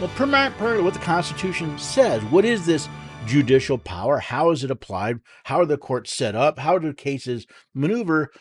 well, 0.00 0.10
primarily 0.16 0.82
what 0.82 0.94
the 0.94 0.98
Constitution 0.98 1.78
says. 1.78 2.20
What 2.24 2.44
is 2.44 2.66
this 2.66 2.88
judicial 3.26 3.78
power? 3.78 4.18
How 4.18 4.50
is 4.50 4.64
it 4.64 4.72
applied? 4.72 5.20
How 5.44 5.60
are 5.60 5.66
the 5.66 5.78
courts 5.78 6.12
set 6.12 6.34
up? 6.34 6.58
How 6.58 6.78
do 6.78 6.92
cases 6.92 7.46
maneuver? 7.72 8.32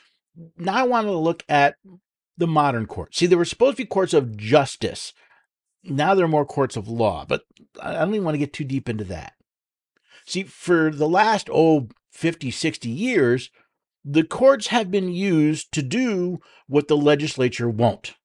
Now 0.58 0.78
I 0.78 0.84
want 0.84 1.06
to 1.06 1.12
look 1.12 1.44
at 1.48 1.76
the 2.40 2.48
modern 2.48 2.88
courts. 2.88 3.20
See, 3.20 3.28
there 3.28 3.38
were 3.38 3.46
supposed 3.46 3.78
to 3.78 3.84
be 3.84 3.88
courts 3.88 4.16
of 4.16 4.36
justice. 4.36 5.13
Now 5.84 6.16
there 6.16 6.26
are 6.26 6.28
more 6.28 6.44
courts 6.44 6.76
of 6.76 6.88
law, 6.88 7.24
but 7.30 7.44
I 7.80 7.94
don't 7.94 8.16
even 8.16 8.26
want 8.26 8.34
to 8.34 8.40
get 8.40 8.52
too 8.52 8.63
deep 8.63 8.90
into 8.90 9.04
that. 9.04 9.34
See, 10.28 10.44
for 10.44 10.92
the 10.92 11.08
last, 11.08 11.50
oh, 11.52 11.88
50, 12.12 12.52
60 12.52 12.90
years, 12.90 13.50
the 14.04 14.24
courts 14.24 14.68
have 14.68 14.92
been 14.92 15.10
used 15.10 15.72
to 15.72 15.82
do 15.82 16.40
what 16.68 16.90
the 16.90 16.98
legislature 16.98 17.70
won't. 17.70 18.16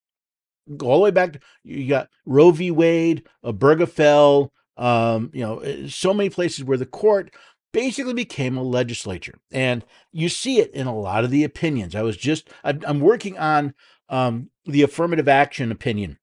Go 0.77 0.89
all 0.89 0.99
the 0.99 1.05
way 1.05 1.11
back 1.13 1.41
you 1.63 1.89
got 1.89 2.09
Roe 2.27 2.51
v. 2.51 2.71
Wade, 2.73 3.25
Obergefell, 3.45 4.51
um, 4.77 5.31
you 5.33 5.43
know, 5.43 5.59
eh, 5.59 5.89
so 5.89 6.13
many 6.13 6.29
places 6.29 6.65
where 6.65 6.79
the 6.79 6.87
court 6.87 7.33
basically 7.73 8.15
became 8.15 8.57
a 8.57 8.63
legislature, 8.63 9.39
and 9.51 9.85
you 10.13 10.29
see 10.29 10.61
it 10.61 10.73
in 10.73 10.87
a 10.87 10.97
lot 10.97 11.25
of 11.25 11.31
the 11.31 11.45
opinions. 11.45 11.95
I 11.95 12.03
was 12.03 12.17
just 12.17 12.49
I'm 12.65 13.01
working 13.01 13.39
on 13.39 13.75
um, 14.09 14.51
the 14.65 14.83
affirmative 14.83 15.29
action 15.29 15.73
opinion, 15.73 16.19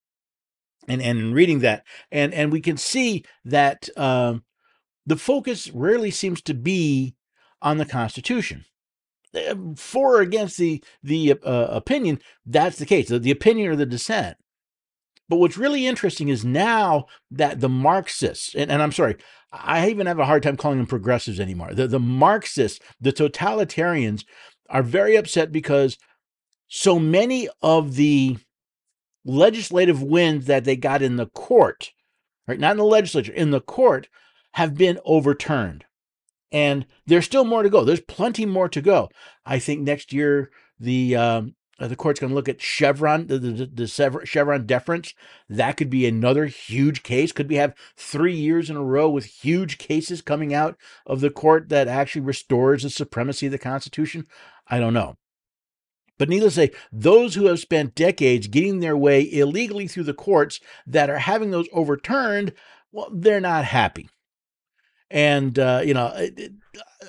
and 0.88 1.02
and 1.02 1.34
reading 1.34 1.60
that, 1.60 1.86
and 2.12 2.34
and 2.34 2.52
we 2.52 2.62
can 2.62 2.78
see 2.78 3.26
that 3.44 3.90
um, 3.98 4.44
the 5.10 5.18
focus 5.18 5.72
rarely 5.72 6.12
seems 6.12 6.40
to 6.44 6.54
be 6.54 7.16
on 7.64 7.80
the 7.80 7.86
Constitution. 7.86 8.66
Eh, 9.34 9.56
for 9.76 10.18
or 10.18 10.22
against 10.22 10.58
the 10.58 10.84
the 11.02 11.34
uh, 11.44 11.68
opinion, 11.72 12.20
that's 12.46 12.78
the 12.78 12.86
case. 12.86 13.10
The, 13.10 13.18
the 13.18 13.32
opinion 13.32 13.72
or 13.72 13.76
the 13.76 13.88
dissent. 13.88 14.38
But 15.28 15.38
what's 15.38 15.58
really 15.58 15.86
interesting 15.86 16.30
is 16.30 16.46
now 16.46 17.06
that 17.32 17.60
the 17.60 17.70
Marxists, 17.70 18.56
and, 18.56 18.72
and, 18.72 18.82
I'm 18.82 18.92
sorry, 18.92 19.16
I 19.52 19.88
even 19.90 20.08
have 20.08 20.18
a 20.18 20.26
hard 20.26 20.42
time 20.42 20.58
calling 20.58 20.80
them 20.80 20.88
progressives 20.88 21.40
anymore. 21.40 21.74
The, 21.74 21.88
the 21.88 22.00
Marxists, 22.00 22.80
the 23.00 23.14
totalitarians, 23.14 24.26
are 24.70 24.82
very 24.82 25.16
upset 25.16 25.52
because 25.52 26.00
so 26.68 26.98
many 26.98 27.48
of 27.62 27.96
the 27.96 28.38
legislative 29.24 30.02
wins 30.02 30.48
that 30.48 30.64
they 30.64 30.76
got 30.76 31.04
in 31.04 31.18
the 31.18 31.28
court, 31.28 31.92
right, 32.48 32.60
not 32.60 32.72
in 32.72 32.78
the 32.78 32.84
legislature, 32.84 33.34
in 33.34 33.52
the 33.52 33.62
court, 33.62 34.08
have 34.54 34.76
been 34.76 35.00
overturned. 35.06 35.86
And 36.52 36.86
there's 37.06 37.26
still 37.26 37.46
more 37.46 37.64
to 37.64 37.70
go. 37.70 37.84
There's 37.84 38.00
plenty 38.00 38.46
more 38.46 38.70
to 38.70 38.82
go. 38.82 39.10
I 39.46 39.60
think 39.60 39.82
next 39.82 40.12
year 40.12 40.50
the 40.80 41.16
um, 41.16 41.56
uh, 41.80 41.88
the 41.88 41.96
court's 41.96 42.20
going 42.20 42.30
to 42.30 42.36
look 42.36 42.50
at 42.50 42.62
Chevron, 42.62 43.28
the, 43.28 43.40
the, 43.40 43.66
the, 43.66 44.26
Chevron 44.26 44.66
deference. 44.66 45.14
That 45.48 45.78
could 45.78 45.90
be 45.90 46.06
another 46.06 46.46
huge 46.48 47.04
case. 47.04 47.32
Could 47.32 47.50
we 47.50 47.56
have 47.56 47.76
three 47.96 48.36
years 48.36 48.70
in 48.70 48.76
a 48.76 48.84
row 48.84 49.10
with 49.10 49.26
huge 49.26 49.78
cases 49.78 50.22
coming 50.22 50.54
out 50.54 50.76
of 51.06 51.22
the 51.22 51.30
court 51.30 51.70
that 51.70 51.88
actually 51.88 52.22
restores 52.22 52.84
the 52.84 52.90
supremacy 52.90 53.46
of 53.46 53.54
the 53.54 53.58
Constitution? 53.58 54.28
I 54.68 54.80
don't 54.80 54.94
know. 54.94 55.16
But 56.18 56.28
needless 56.28 56.56
to 56.56 56.62
say, 56.62 56.72
those 56.92 57.36
who 57.36 57.46
have 57.46 57.60
spent 57.60 57.96
decades 57.96 58.48
getting 58.48 58.82
their 58.82 58.98
way 58.98 59.22
illegally 59.22 59.88
through 59.88 60.04
the 60.04 60.14
courts 60.14 60.60
that 60.86 61.10
are 61.10 61.20
having 61.20 61.52
those 61.52 61.70
overturned, 61.72 62.52
well, 62.92 63.10
they're 63.10 63.40
not 63.40 63.64
happy 63.64 64.10
and 65.12 65.58
uh, 65.58 65.82
you 65.84 65.94
know 65.94 66.14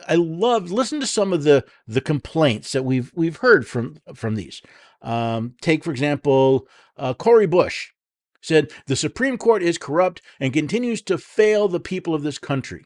I 0.08 0.14
love 0.14 0.70
listen 0.70 1.00
to 1.00 1.06
some 1.06 1.32
of 1.32 1.44
the 1.44 1.64
the 1.86 2.00
complaints 2.00 2.72
that 2.72 2.84
we've 2.84 3.12
we've 3.14 3.38
heard 3.38 3.66
from 3.66 3.98
from 4.14 4.34
these. 4.34 4.62
Um, 5.02 5.54
take 5.60 5.84
for 5.84 5.90
example, 5.90 6.66
uh, 6.96 7.14
Cori 7.14 7.46
Bush 7.46 7.90
said 8.42 8.70
the 8.86 8.96
Supreme 8.96 9.38
Court 9.38 9.62
is 9.62 9.78
corrupt 9.78 10.22
and 10.38 10.52
continues 10.52 11.02
to 11.02 11.18
fail 11.18 11.68
the 11.68 11.80
people 11.80 12.14
of 12.14 12.22
this 12.22 12.38
country. 12.38 12.84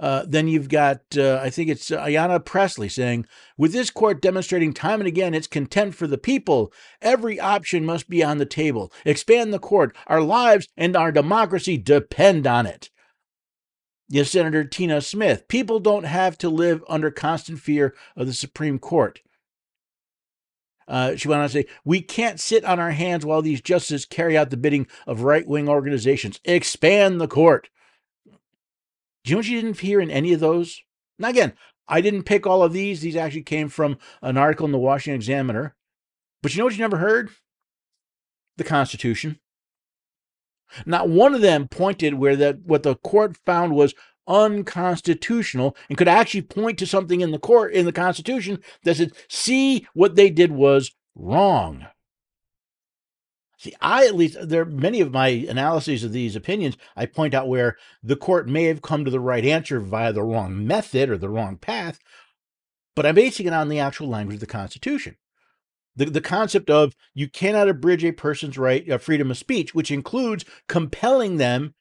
Uh, 0.00 0.24
then 0.28 0.46
you've 0.46 0.68
got, 0.68 1.00
uh, 1.16 1.40
I 1.42 1.50
think 1.50 1.68
it's 1.68 1.90
Ayanna 1.90 2.44
Pressley 2.44 2.88
saying, 2.88 3.26
with 3.56 3.72
this 3.72 3.90
court 3.90 4.22
demonstrating 4.22 4.72
time 4.72 5.00
and 5.00 5.08
again 5.08 5.34
its 5.34 5.48
contempt 5.48 5.96
for 5.96 6.06
the 6.06 6.18
people, 6.18 6.72
every 7.02 7.40
option 7.40 7.84
must 7.84 8.08
be 8.08 8.22
on 8.22 8.38
the 8.38 8.46
table. 8.46 8.92
Expand 9.04 9.52
the 9.52 9.58
court. 9.58 9.96
Our 10.06 10.20
lives 10.20 10.68
and 10.76 10.96
our 10.96 11.10
democracy 11.10 11.78
depend 11.78 12.46
on 12.46 12.64
it. 12.64 12.90
Yes, 14.08 14.30
Senator 14.30 14.64
Tina 14.64 15.02
Smith. 15.02 15.48
People 15.48 15.80
don't 15.80 16.04
have 16.04 16.38
to 16.38 16.48
live 16.48 16.82
under 16.88 17.10
constant 17.10 17.60
fear 17.60 17.94
of 18.16 18.26
the 18.26 18.32
Supreme 18.32 18.78
Court. 18.78 19.20
Uh, 20.88 21.14
she 21.16 21.28
went 21.28 21.42
on 21.42 21.48
to 21.48 21.52
say, 21.52 21.66
We 21.84 22.00
can't 22.00 22.40
sit 22.40 22.64
on 22.64 22.80
our 22.80 22.92
hands 22.92 23.26
while 23.26 23.42
these 23.42 23.60
justices 23.60 24.06
carry 24.06 24.38
out 24.38 24.48
the 24.48 24.56
bidding 24.56 24.86
of 25.06 25.22
right 25.22 25.46
wing 25.46 25.68
organizations. 25.68 26.40
Expand 26.44 27.20
the 27.20 27.28
court. 27.28 27.68
Do 29.24 29.30
you 29.30 29.34
know 29.34 29.38
what 29.40 29.46
you 29.46 29.60
didn't 29.60 29.80
hear 29.80 30.00
in 30.00 30.10
any 30.10 30.32
of 30.32 30.40
those? 30.40 30.80
Now, 31.18 31.28
again, 31.28 31.52
I 31.86 32.00
didn't 32.00 32.22
pick 32.22 32.46
all 32.46 32.62
of 32.62 32.72
these. 32.72 33.00
These 33.00 33.16
actually 33.16 33.42
came 33.42 33.68
from 33.68 33.98
an 34.22 34.38
article 34.38 34.64
in 34.64 34.72
the 34.72 34.78
Washington 34.78 35.16
Examiner. 35.16 35.74
But 36.42 36.54
you 36.54 36.60
know 36.60 36.64
what 36.64 36.74
you 36.74 36.80
never 36.80 36.96
heard? 36.96 37.30
The 38.56 38.64
Constitution. 38.64 39.38
Not 40.86 41.08
one 41.08 41.34
of 41.34 41.40
them 41.40 41.68
pointed 41.68 42.14
where 42.14 42.36
that 42.36 42.60
what 42.64 42.82
the 42.82 42.96
court 42.96 43.36
found 43.44 43.74
was 43.74 43.94
unconstitutional 44.26 45.76
and 45.88 45.96
could 45.96 46.08
actually 46.08 46.42
point 46.42 46.78
to 46.78 46.86
something 46.86 47.20
in 47.20 47.30
the 47.30 47.38
court 47.38 47.72
in 47.72 47.86
the 47.86 47.92
Constitution 47.92 48.60
that 48.84 48.96
said, 48.96 49.12
see 49.28 49.86
what 49.94 50.14
they 50.14 50.30
did 50.30 50.52
was 50.52 50.92
wrong. 51.14 51.86
See, 53.56 53.74
I 53.80 54.06
at 54.06 54.14
least 54.14 54.36
there 54.40 54.62
are 54.62 54.66
many 54.66 55.00
of 55.00 55.10
my 55.10 55.28
analyses 55.28 56.04
of 56.04 56.12
these 56.12 56.36
opinions, 56.36 56.76
I 56.94 57.06
point 57.06 57.34
out 57.34 57.48
where 57.48 57.76
the 58.04 58.14
court 58.14 58.48
may 58.48 58.64
have 58.64 58.82
come 58.82 59.04
to 59.04 59.10
the 59.10 59.18
right 59.18 59.44
answer 59.44 59.80
via 59.80 60.12
the 60.12 60.22
wrong 60.22 60.64
method 60.64 61.10
or 61.10 61.18
the 61.18 61.28
wrong 61.28 61.56
path, 61.56 61.98
but 62.94 63.04
I'm 63.04 63.16
basing 63.16 63.46
it 63.46 63.52
on 63.52 63.68
the 63.68 63.80
actual 63.80 64.08
language 64.08 64.36
of 64.36 64.40
the 64.40 64.46
Constitution 64.46 65.16
the, 65.98 66.06
the 66.06 66.20
concept 66.20 66.70
of 66.70 66.94
you 67.12 67.28
cannot 67.28 67.68
abridge 67.68 68.04
a 68.04 68.12
person's 68.12 68.56
right 68.56 68.88
of 68.88 69.02
freedom 69.02 69.30
of 69.30 69.36
speech, 69.36 69.74
which 69.74 69.90
includes 69.90 70.44
compelling 70.68 71.36
them 71.36 71.74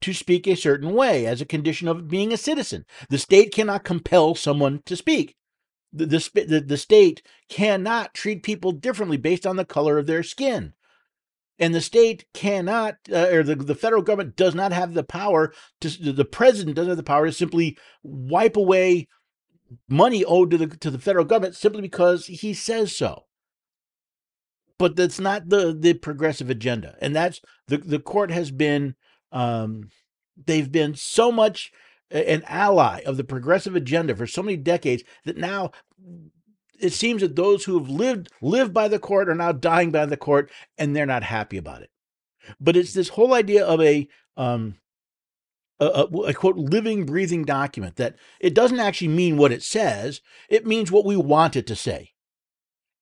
to 0.00 0.12
speak 0.12 0.46
a 0.46 0.54
certain 0.54 0.94
way 0.94 1.26
as 1.26 1.40
a 1.40 1.46
condition 1.46 1.88
of 1.88 2.08
being 2.08 2.32
a 2.32 2.36
citizen. 2.36 2.84
The 3.10 3.18
state 3.18 3.52
cannot 3.52 3.84
compel 3.84 4.34
someone 4.36 4.82
to 4.86 4.96
speak. 4.96 5.34
The, 5.92 6.06
the, 6.06 6.44
the, 6.46 6.60
the 6.60 6.76
state 6.76 7.22
cannot 7.48 8.14
treat 8.14 8.42
people 8.42 8.72
differently 8.72 9.16
based 9.16 9.46
on 9.46 9.56
the 9.56 9.64
color 9.64 9.98
of 9.98 10.06
their 10.06 10.22
skin. 10.22 10.74
And 11.58 11.74
the 11.74 11.80
state 11.80 12.26
cannot, 12.32 12.96
uh, 13.12 13.28
or 13.28 13.42
the, 13.42 13.56
the 13.56 13.74
federal 13.74 14.02
government 14.02 14.36
does 14.36 14.54
not 14.54 14.72
have 14.72 14.94
the 14.94 15.04
power 15.04 15.52
to, 15.80 16.12
the 16.12 16.24
president 16.24 16.76
doesn't 16.76 16.90
have 16.90 16.96
the 16.96 17.02
power 17.02 17.26
to 17.26 17.32
simply 17.32 17.76
wipe 18.02 18.56
away 18.56 19.08
money 19.88 20.24
owed 20.24 20.50
to 20.50 20.58
the, 20.58 20.66
to 20.66 20.90
the 20.90 20.98
federal 20.98 21.24
government 21.24 21.56
simply 21.56 21.80
because 21.80 22.26
he 22.26 22.54
says 22.54 22.94
so 22.94 23.24
but 24.78 24.96
that's 24.96 25.20
not 25.20 25.48
the 25.48 25.76
the 25.78 25.94
progressive 25.94 26.50
agenda 26.50 26.96
and 27.00 27.14
that's 27.14 27.40
the 27.68 27.78
the 27.78 27.98
court 27.98 28.30
has 28.30 28.50
been 28.50 28.94
um 29.32 29.90
they've 30.46 30.72
been 30.72 30.94
so 30.94 31.30
much 31.30 31.72
an 32.10 32.42
ally 32.46 33.00
of 33.06 33.16
the 33.16 33.24
progressive 33.24 33.74
agenda 33.74 34.14
for 34.14 34.26
so 34.26 34.42
many 34.42 34.56
decades 34.56 35.02
that 35.24 35.36
now 35.36 35.70
it 36.78 36.92
seems 36.92 37.22
that 37.22 37.36
those 37.36 37.64
who 37.64 37.78
have 37.78 37.88
lived 37.88 38.28
lived 38.40 38.72
by 38.72 38.88
the 38.88 38.98
court 38.98 39.28
are 39.28 39.34
now 39.34 39.52
dying 39.52 39.90
by 39.90 40.06
the 40.06 40.16
court 40.16 40.50
and 40.78 40.94
they're 40.94 41.06
not 41.06 41.22
happy 41.22 41.56
about 41.56 41.82
it. 41.82 41.90
But 42.60 42.76
it's 42.76 42.92
this 42.92 43.10
whole 43.10 43.34
idea 43.34 43.64
of 43.64 43.80
a 43.80 44.08
um 44.36 44.76
a, 45.80 45.86
a, 45.86 46.04
a, 46.04 46.34
quote 46.34 46.56
living 46.56 47.04
breathing 47.04 47.44
document 47.44 47.96
that 47.96 48.16
it 48.38 48.54
doesn't 48.54 48.78
actually 48.78 49.08
mean 49.08 49.36
what 49.36 49.50
it 49.52 49.62
says 49.62 50.20
it 50.48 50.66
means 50.66 50.92
what 50.92 51.04
we 51.04 51.16
want 51.16 51.56
it 51.56 51.66
to 51.66 51.74
say 51.74 52.12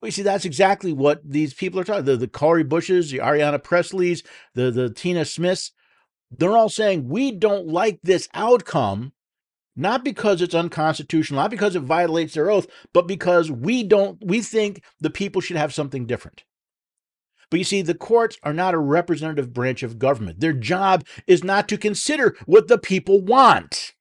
well, 0.02 0.08
you 0.08 0.12
see, 0.12 0.22
that's 0.22 0.44
exactly 0.44 0.92
what 0.92 1.20
these 1.24 1.54
people 1.54 1.78
are 1.78 1.84
talking. 1.84 2.04
The 2.04 2.16
the 2.16 2.26
Cori 2.26 2.64
Bushes, 2.64 3.12
the 3.12 3.18
Ariana 3.18 3.62
Pressleys, 3.62 4.24
the 4.54 4.72
the 4.72 4.90
Tina 4.90 5.24
Smiths, 5.24 5.70
they're 6.28 6.56
all 6.56 6.68
saying 6.68 7.08
we 7.08 7.30
don't 7.30 7.68
like 7.68 8.00
this 8.02 8.28
outcome, 8.34 9.12
not 9.76 10.04
because 10.04 10.42
it's 10.42 10.56
unconstitutional, 10.56 11.40
not 11.40 11.52
because 11.52 11.76
it 11.76 11.82
violates 11.82 12.34
their 12.34 12.50
oath, 12.50 12.66
but 12.92 13.06
because 13.06 13.48
we 13.48 13.84
don't 13.84 14.18
we 14.24 14.42
think 14.42 14.82
the 14.98 15.10
people 15.10 15.40
should 15.40 15.56
have 15.56 15.72
something 15.72 16.04
different. 16.04 16.42
But 17.48 17.58
you 17.58 17.64
see, 17.64 17.82
the 17.82 17.94
courts 17.94 18.36
are 18.42 18.54
not 18.54 18.74
a 18.74 18.78
representative 18.78 19.52
branch 19.52 19.84
of 19.84 20.00
government. 20.00 20.40
Their 20.40 20.54
job 20.54 21.06
is 21.28 21.44
not 21.44 21.68
to 21.68 21.78
consider 21.78 22.34
what 22.46 22.66
the 22.66 22.78
people 22.78 23.20
want. 23.20 23.92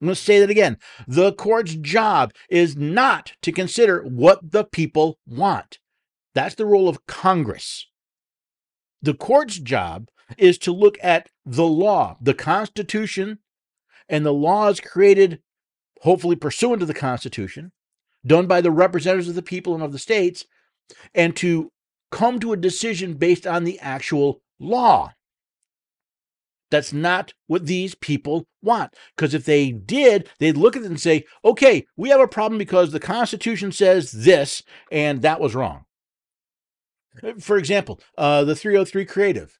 I'm 0.00 0.08
going 0.08 0.14
to 0.14 0.20
say 0.20 0.40
that 0.40 0.50
again. 0.50 0.76
The 1.06 1.32
court's 1.32 1.74
job 1.74 2.32
is 2.50 2.76
not 2.76 3.32
to 3.42 3.52
consider 3.52 4.02
what 4.02 4.52
the 4.52 4.64
people 4.64 5.18
want. 5.26 5.78
That's 6.34 6.54
the 6.54 6.66
role 6.66 6.88
of 6.88 7.06
Congress. 7.06 7.86
The 9.00 9.14
court's 9.14 9.58
job 9.58 10.08
is 10.36 10.58
to 10.58 10.72
look 10.72 10.98
at 11.02 11.30
the 11.46 11.66
law, 11.66 12.16
the 12.20 12.34
Constitution, 12.34 13.38
and 14.08 14.24
the 14.24 14.34
laws 14.34 14.80
created, 14.80 15.40
hopefully 16.02 16.36
pursuant 16.36 16.80
to 16.80 16.86
the 16.86 16.94
Constitution, 16.94 17.72
done 18.24 18.46
by 18.46 18.60
the 18.60 18.70
representatives 18.70 19.28
of 19.28 19.34
the 19.34 19.42
people 19.42 19.74
and 19.74 19.82
of 19.82 19.92
the 19.92 19.98
states, 19.98 20.44
and 21.14 21.34
to 21.36 21.70
come 22.10 22.38
to 22.40 22.52
a 22.52 22.56
decision 22.56 23.14
based 23.14 23.46
on 23.46 23.64
the 23.64 23.78
actual 23.80 24.42
law. 24.60 25.12
That's 26.70 26.92
not 26.92 27.32
what 27.46 27.66
these 27.66 27.94
people 27.94 28.46
want. 28.62 28.94
Because 29.14 29.34
if 29.34 29.44
they 29.44 29.70
did, 29.70 30.28
they'd 30.38 30.56
look 30.56 30.76
at 30.76 30.82
it 30.82 30.86
and 30.86 31.00
say, 31.00 31.24
okay, 31.44 31.86
we 31.96 32.08
have 32.08 32.20
a 32.20 32.28
problem 32.28 32.58
because 32.58 32.92
the 32.92 33.00
Constitution 33.00 33.72
says 33.72 34.10
this, 34.12 34.62
and 34.90 35.22
that 35.22 35.40
was 35.40 35.54
wrong. 35.54 35.84
For 37.40 37.56
example, 37.56 38.00
uh, 38.18 38.44
the 38.44 38.56
303 38.56 39.04
Creative. 39.06 39.58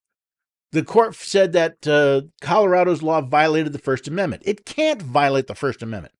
The 0.72 0.82
court 0.82 1.14
said 1.14 1.52
that 1.52 1.86
uh, 1.86 2.22
Colorado's 2.40 3.02
law 3.02 3.20
violated 3.20 3.72
the 3.72 3.78
First 3.78 4.08
Amendment. 4.08 4.42
It 4.44 4.66
can't 4.66 5.00
violate 5.00 5.46
the 5.46 5.54
First 5.54 5.80
Amendment. 5.80 6.12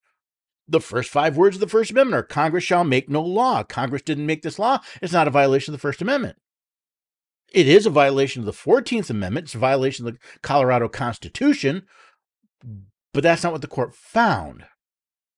The 0.68 0.80
first 0.80 1.10
five 1.10 1.36
words 1.36 1.56
of 1.56 1.60
the 1.60 1.68
First 1.68 1.90
Amendment 1.90 2.18
are 2.18 2.26
Congress 2.26 2.64
shall 2.64 2.84
make 2.84 3.08
no 3.08 3.22
law. 3.22 3.62
Congress 3.62 4.02
didn't 4.02 4.26
make 4.26 4.42
this 4.42 4.58
law. 4.58 4.80
It's 5.02 5.12
not 5.12 5.28
a 5.28 5.32
violation 5.32 5.72
of 5.74 5.78
the 5.78 5.82
First 5.82 6.00
Amendment. 6.00 6.38
It 7.56 7.68
is 7.68 7.86
a 7.86 7.90
violation 7.90 8.42
of 8.42 8.44
the 8.44 8.52
14th 8.52 9.08
Amendment. 9.08 9.46
It's 9.46 9.54
a 9.54 9.58
violation 9.58 10.06
of 10.06 10.12
the 10.12 10.20
Colorado 10.42 10.90
Constitution, 10.90 11.86
but 13.14 13.22
that's 13.22 13.42
not 13.42 13.52
what 13.52 13.62
the 13.62 13.66
court 13.66 13.94
found. 13.94 14.66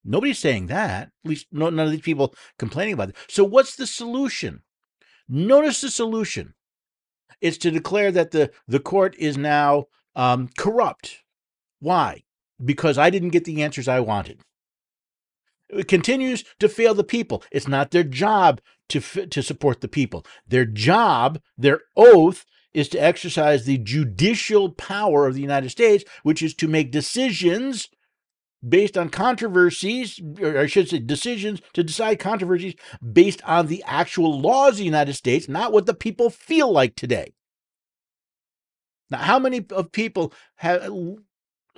Nobody's 0.05 0.41
saying 0.41 0.67
that. 0.67 1.13
At 1.25 1.29
least 1.29 1.47
no, 1.53 1.71
none 1.71 1.87
of 1.87 1.93
these 1.93 2.01
people 2.01 2.35
complaining 2.59 2.95
about 2.95 3.11
it. 3.11 3.17
So, 3.29 3.45
what's 3.45 3.77
the 3.77 3.87
solution? 3.87 4.63
Notice 5.29 5.81
the 5.81 5.91
solution. 5.91 6.55
It's 7.41 7.59
to 7.59 7.71
declare 7.71 8.11
that 8.11 8.33
the, 8.33 8.51
the 8.67 8.81
court 8.81 9.15
is 9.17 9.39
now 9.39 9.85
um, 10.17 10.49
corrupt. 10.59 11.19
Why? 11.79 12.25
Because 12.65 12.99
I 12.99 13.11
didn't 13.11 13.29
get 13.29 13.45
the 13.45 13.63
answers 13.63 13.87
I 13.87 14.01
wanted. 14.01 14.41
Continues 15.87 16.45
to 16.61 16.69
fail 16.69 16.95
the 16.95 17.05
people. 17.05 17.43
It's 17.53 17.69
not 17.69 17.91
their 17.91 18.05
job 18.05 18.61
to, 18.89 19.01
to 19.01 19.43
support 19.43 19.81
the 19.81 19.89
people. 19.89 20.25
Their 20.47 20.65
job, 20.65 21.41
their 21.57 21.83
oath, 21.97 22.45
is 22.73 22.89
to 22.91 22.99
exercise 22.99 23.65
the 23.65 23.79
judicial 23.79 24.71
power 24.71 25.27
of 25.27 25.35
the 25.35 25.41
United 25.41 25.71
States, 25.71 26.05
which 26.23 26.43
is 26.43 26.55
to 26.55 26.69
make 26.69 26.91
decisions 26.91 27.89
based 28.67 28.99
on 28.99 29.09
controversies, 29.09 30.21
or 30.41 30.59
I 30.59 30.67
should 30.67 30.89
say 30.89 30.99
decisions 30.99 31.61
to 31.75 31.85
decide 31.85 32.19
controversies 32.19 32.75
based 33.13 33.43
on 33.45 33.67
the 33.67 33.83
actual 33.87 34.41
laws 34.41 34.73
of 34.73 34.79
the 34.79 34.85
United 34.85 35.15
States, 35.15 35.49
not 35.49 35.73
what 35.73 35.87
the 35.87 35.95
people 35.95 36.31
feel 36.31 36.71
like 36.71 36.97
today. 36.97 37.35
Now, 39.11 39.19
how 39.19 39.39
many 39.39 39.65
of 39.71 39.93
people 39.93 40.33
have 40.57 40.91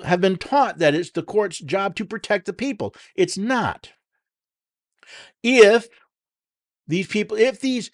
have 0.05 0.21
been 0.21 0.37
taught 0.37 0.79
that 0.79 0.95
it's 0.95 1.11
the 1.11 1.23
court's 1.23 1.59
job 1.59 1.95
to 1.97 2.05
protect 2.05 2.47
the 2.47 2.53
people? 2.53 2.95
It's 3.15 3.39
not. 3.39 3.91
If 5.43 5.89
these 6.87 7.07
people, 7.07 7.37
if 7.37 7.61
these 7.61 7.91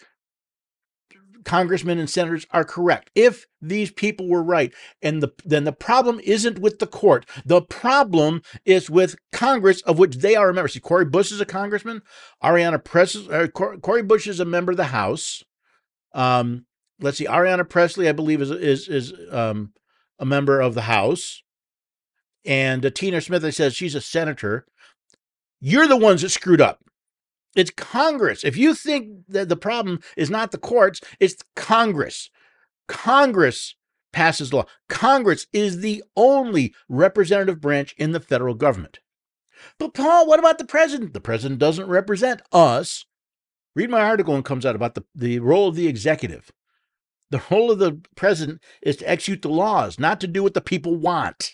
congressmen 1.47 1.99
and 1.99 2.11
senators 2.11 2.45
are 2.51 2.64
correct. 2.64 3.11
If 3.14 3.47
these 3.62 3.90
people 3.90 4.29
were 4.29 4.42
right, 4.42 4.75
and 5.01 5.23
the, 5.23 5.31
then 5.45 5.64
the 5.64 5.73
problem 5.73 6.21
isn't 6.25 6.59
with 6.59 6.81
the 6.81 6.87
court. 6.87 7.25
The 7.47 7.62
problem 7.62 8.42
is 8.66 8.90
with 8.90 9.16
Congress, 9.33 9.81
of 9.83 9.99
which 9.99 10.16
they 10.16 10.35
are 10.35 10.51
a 10.51 10.55
member. 10.55 10.69
See, 10.69 10.81
Cori 10.81 11.07
Bush 11.07 11.33
is 11.33 11.40
a 11.40 11.47
congressman. 11.47 12.03
Ariana 12.42 12.83
Pressley, 12.83 13.33
uh, 13.33 13.47
Cori 13.47 14.03
Bush 14.03 14.27
is 14.27 14.40
a 14.40 14.45
member 14.45 14.73
of 14.73 14.77
the 14.77 14.85
House. 14.85 15.42
Um, 16.12 16.66
let's 17.01 17.16
see, 17.16 17.27
Ariana 17.27 17.66
Pressley, 17.66 18.09
I 18.09 18.12
believe, 18.12 18.42
is 18.42 18.51
is 18.51 18.88
is 18.88 19.14
um, 19.31 19.73
a 20.19 20.27
member 20.27 20.61
of 20.61 20.75
the 20.75 20.83
House. 20.83 21.42
And 22.47 22.87
uh, 22.87 22.91
Tina 22.91 23.21
Smith, 23.21 23.55
says 23.55 23.75
she's 23.75 23.95
a 23.95 24.01
senator. 24.01 24.67
You're 25.61 25.89
the 25.89 25.97
ones 25.97 26.23
that 26.23 26.31
screwed 26.31 26.61
up. 26.61 26.85
It's 27.57 27.71
Congress. 27.71 28.45
If 28.45 28.57
you 28.57 28.75
think 28.75 29.27
that 29.29 29.49
the 29.49 29.57
problem 29.57 30.01
is 30.17 30.31
not 30.31 30.53
the 30.53 30.59
courts, 30.59 31.01
it's 31.19 31.43
Congress. 31.57 32.31
Congress 32.87 33.75
passes 34.13 34.53
law. 34.53 34.65
Congress 34.89 35.47
is 35.53 35.81
the 35.81 36.05
only 36.17 36.75
representative 36.89 37.61
branch 37.61 37.95
in 37.99 38.13
the 38.13 38.21
federal 38.21 38.55
government. 38.55 39.01
But, 39.79 39.95
Paul, 39.95 40.27
what 40.27 40.39
about 40.39 40.59
the 40.59 40.67
president? 40.67 41.15
The 41.15 41.21
president 41.21 41.59
doesn't 41.59 41.89
represent 41.89 42.43
us. 42.53 43.07
Read 43.75 43.91
my 43.91 44.03
article 44.03 44.35
and 44.35 44.45
comes 44.45 44.65
out 44.65 44.77
about 44.77 44.95
the, 44.95 45.05
the 45.15 45.39
role 45.41 45.69
of 45.69 45.77
the 45.77 45.87
executive. 45.87 46.53
The 47.31 47.43
role 47.51 47.71
of 47.71 47.79
the 47.79 48.01
president 48.15 48.63
is 48.83 48.97
to 48.99 49.11
execute 49.11 49.43
the 49.43 49.49
laws, 49.49 49.99
not 49.99 50.21
to 50.21 50.27
do 50.27 50.43
what 50.43 50.55
the 50.55 50.61
people 50.61 50.95
want. 50.95 51.53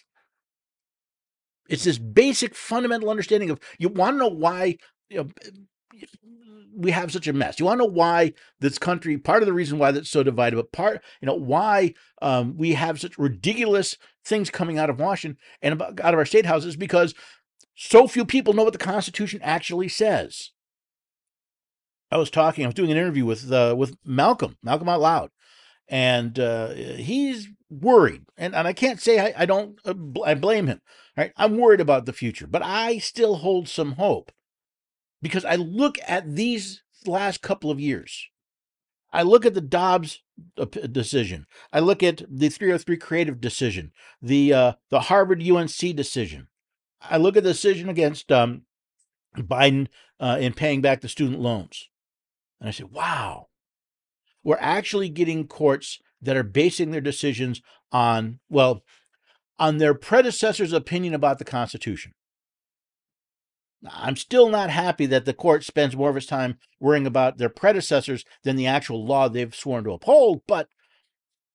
It's 1.69 1.85
this 1.85 1.99
basic 1.99 2.55
fundamental 2.55 3.11
understanding 3.11 3.51
of 3.51 3.61
you 3.79 3.89
want 3.89 4.15
to 4.15 4.19
know 4.19 4.29
why 4.29 4.77
you 5.09 5.19
know, 5.19 5.29
we 6.75 6.91
have 6.91 7.13
such 7.13 7.29
a 7.29 7.33
mess. 7.33 7.59
You 7.59 7.67
want 7.67 7.81
to 7.81 7.87
know 7.87 7.93
why 7.93 8.33
this 8.61 8.79
country, 8.79 9.19
part 9.19 9.43
of 9.43 9.47
the 9.47 9.53
reason 9.53 9.79
why 9.79 9.93
that's 9.93 10.11
so 10.11 10.23
divided, 10.23 10.57
but 10.57 10.73
part, 10.73 11.03
you 11.21 11.27
know, 11.27 11.35
why 11.35 11.95
um, 12.21 12.57
we 12.57 12.73
have 12.73 13.01
such 13.01 13.19
ridiculous 13.19 13.97
things 14.25 14.51
coming 14.51 14.79
out 14.79 14.91
of 14.91 14.99
Washington 14.99 15.39
and 15.61 15.75
about, 15.75 16.01
out 16.01 16.15
of 16.15 16.19
our 16.19 16.27
state 16.27 16.47
houses 16.47 16.77
because 16.77 17.15
so 17.75 18.07
few 18.07 18.25
people 18.25 18.55
know 18.55 18.65
what 18.65 18.73
the 18.73 18.79
Constitution 18.79 19.41
actually 19.43 19.89
says. 19.89 20.51
I 22.11 22.17
was 22.17 22.31
talking, 22.31 22.65
I 22.65 22.69
was 22.69 22.75
doing 22.75 22.91
an 22.91 22.99
interview 22.99 23.25
with 23.25 23.51
uh, 23.51 23.75
with 23.77 23.97
Malcolm, 24.05 24.59
Malcolm 24.63 24.89
Out 24.89 25.01
Loud, 25.01 25.31
and 25.89 26.39
uh, 26.39 26.71
he's 26.71 27.49
worried. 27.71 28.25
And, 28.37 28.55
and 28.55 28.67
I 28.67 28.73
can't 28.73 29.01
say 29.01 29.19
I, 29.19 29.43
I 29.43 29.47
don't, 29.47 29.79
uh, 29.85 29.95
I 30.25 30.35
blame 30.35 30.67
him. 30.67 30.81
Right? 31.17 31.33
I'm 31.37 31.59
worried 31.59 31.81
about 31.81 32.07
the 32.07 32.13
future, 32.13 32.47
but 32.47 32.63
I 32.63 32.99
still 32.99 33.37
hold 33.37 33.69
some 33.69 33.93
hope 33.93 34.33
because 35.21 35.45
I 35.45 35.57
look 35.57 35.99
at 36.07 36.35
these 36.35 36.83
last 37.07 37.43
couple 37.43 37.71
of 37.71 37.81
years. 37.81 38.29
I 39.13 39.23
look 39.23 39.45
at 39.45 39.55
the 39.55 39.61
Dobbs 39.61 40.23
decision. 40.91 41.47
I 41.73 41.81
look 41.81 42.03
at 42.03 42.23
the 42.29 42.49
303 42.49 42.97
creative 42.97 43.41
decision, 43.41 43.93
the 44.23 44.55
uh, 44.55 44.73
the 44.91 45.01
Harvard 45.01 45.43
UNC 45.43 45.95
decision. 45.95 46.49
I 47.01 47.19
look 47.19 47.37
at 47.37 47.43
the 47.43 47.51
decision 47.51 47.89
against 47.89 48.33
um, 48.33 48.63
Biden 49.37 49.89
uh, 50.19 50.39
in 50.41 50.55
paying 50.55 50.81
back 50.81 51.03
the 51.03 51.09
student 51.09 51.41
loans, 51.41 51.89
and 52.59 52.69
I 52.69 52.73
say, 52.73 52.85
"Wow, 52.85 53.49
we're 54.43 54.57
actually 54.61 55.09
getting 55.09 55.47
courts 55.47 55.99
that 56.21 56.37
are 56.37 56.43
basing 56.43 56.91
their 56.91 57.01
decisions 57.01 57.61
on 57.91 58.41
well, 58.49 58.83
on 59.59 59.79
their 59.79 59.95
predecessor's 59.95 60.73
opinion 60.73 61.15
about 61.15 61.39
the 61.39 61.45
Constitution." 61.45 62.13
I'm 63.91 64.17
still 64.17 64.49
not 64.49 64.71
happy 64.71 65.07
that 65.07 65.25
the 65.25 65.35
court 65.35 65.65
spends 65.65 65.97
more 65.97 66.11
of 66.11 66.17
its 66.17 66.27
time 66.27 66.59
worrying 66.79 67.07
about 67.07 67.39
their 67.39 67.49
predecessors 67.49 68.25
than 68.45 68.55
the 68.57 68.67
actual 68.67 69.05
law 69.05 69.29
they've 69.29 69.55
sworn 69.55 69.85
to 69.85 69.93
uphold, 69.93 70.43
but 70.47 70.69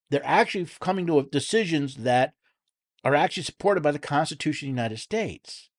they're 0.09 0.25
actually 0.25 0.67
coming 0.79 1.07
to 1.07 1.27
decisions 1.31 1.95
that 1.95 2.33
are 3.03 3.15
actually 3.15 3.43
supported 3.43 3.81
by 3.81 3.91
the 3.91 3.99
Constitution 3.99 4.67
of 4.67 4.75
the 4.75 4.81
United 4.81 4.99
States, 4.99 5.69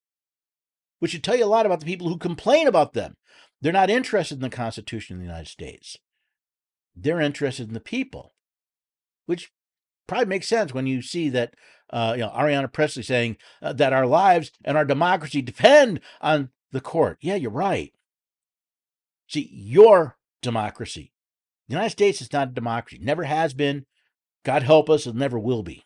which 0.99 1.11
should 1.11 1.25
tell 1.25 1.37
you 1.37 1.45
a 1.45 1.47
lot 1.47 1.67
about 1.67 1.81
the 1.81 1.87
people 1.87 2.09
who 2.09 2.17
complain 2.17 2.67
about 2.67 2.95
them. 2.95 3.17
They're 3.61 3.73
not 3.73 3.91
interested 3.91 4.37
in 4.37 4.41
the 4.41 4.51
Constitution 4.51 5.17
of 5.17 5.21
the 5.21 5.27
United 5.27 5.49
States. 5.49 5.99
They're 7.01 7.21
interested 7.21 7.69
in 7.69 7.75
the 7.75 7.81
people, 7.81 8.35
which 9.27 9.53
probably 10.07 10.27
makes 10.27 10.49
sense 10.49 10.75
when 10.75 10.87
you 10.87 11.03
see 11.03 11.29
that 11.31 11.55
uh, 11.91 12.15
you 12.17 12.23
know 12.23 12.31
Ariana 12.31 12.73
Pressley 12.73 13.03
saying 13.03 13.37
uh, 13.63 13.73
that 13.75 13.93
our 13.93 14.07
lives 14.07 14.51
and 14.65 14.77
our 14.77 14.85
democracy 14.85 15.43
depend 15.43 16.01
on 16.21 16.51
the 16.73 16.81
court. 16.81 17.19
Yeah, 17.21 17.37
you're 17.37 17.51
right. 17.51 17.93
See, 19.29 19.49
your 19.53 20.17
democracy. 20.43 21.13
The 21.69 21.75
United 21.75 21.91
States 21.91 22.23
is 22.23 22.33
not 22.33 22.49
a 22.49 22.53
democracy. 22.53 22.99
Never 23.01 23.25
has 23.25 23.53
been. 23.53 23.87
God 24.45 24.63
help 24.63 24.89
us, 24.89 25.07
it 25.07 25.15
never 25.15 25.39
will 25.39 25.63
be. 25.63 25.85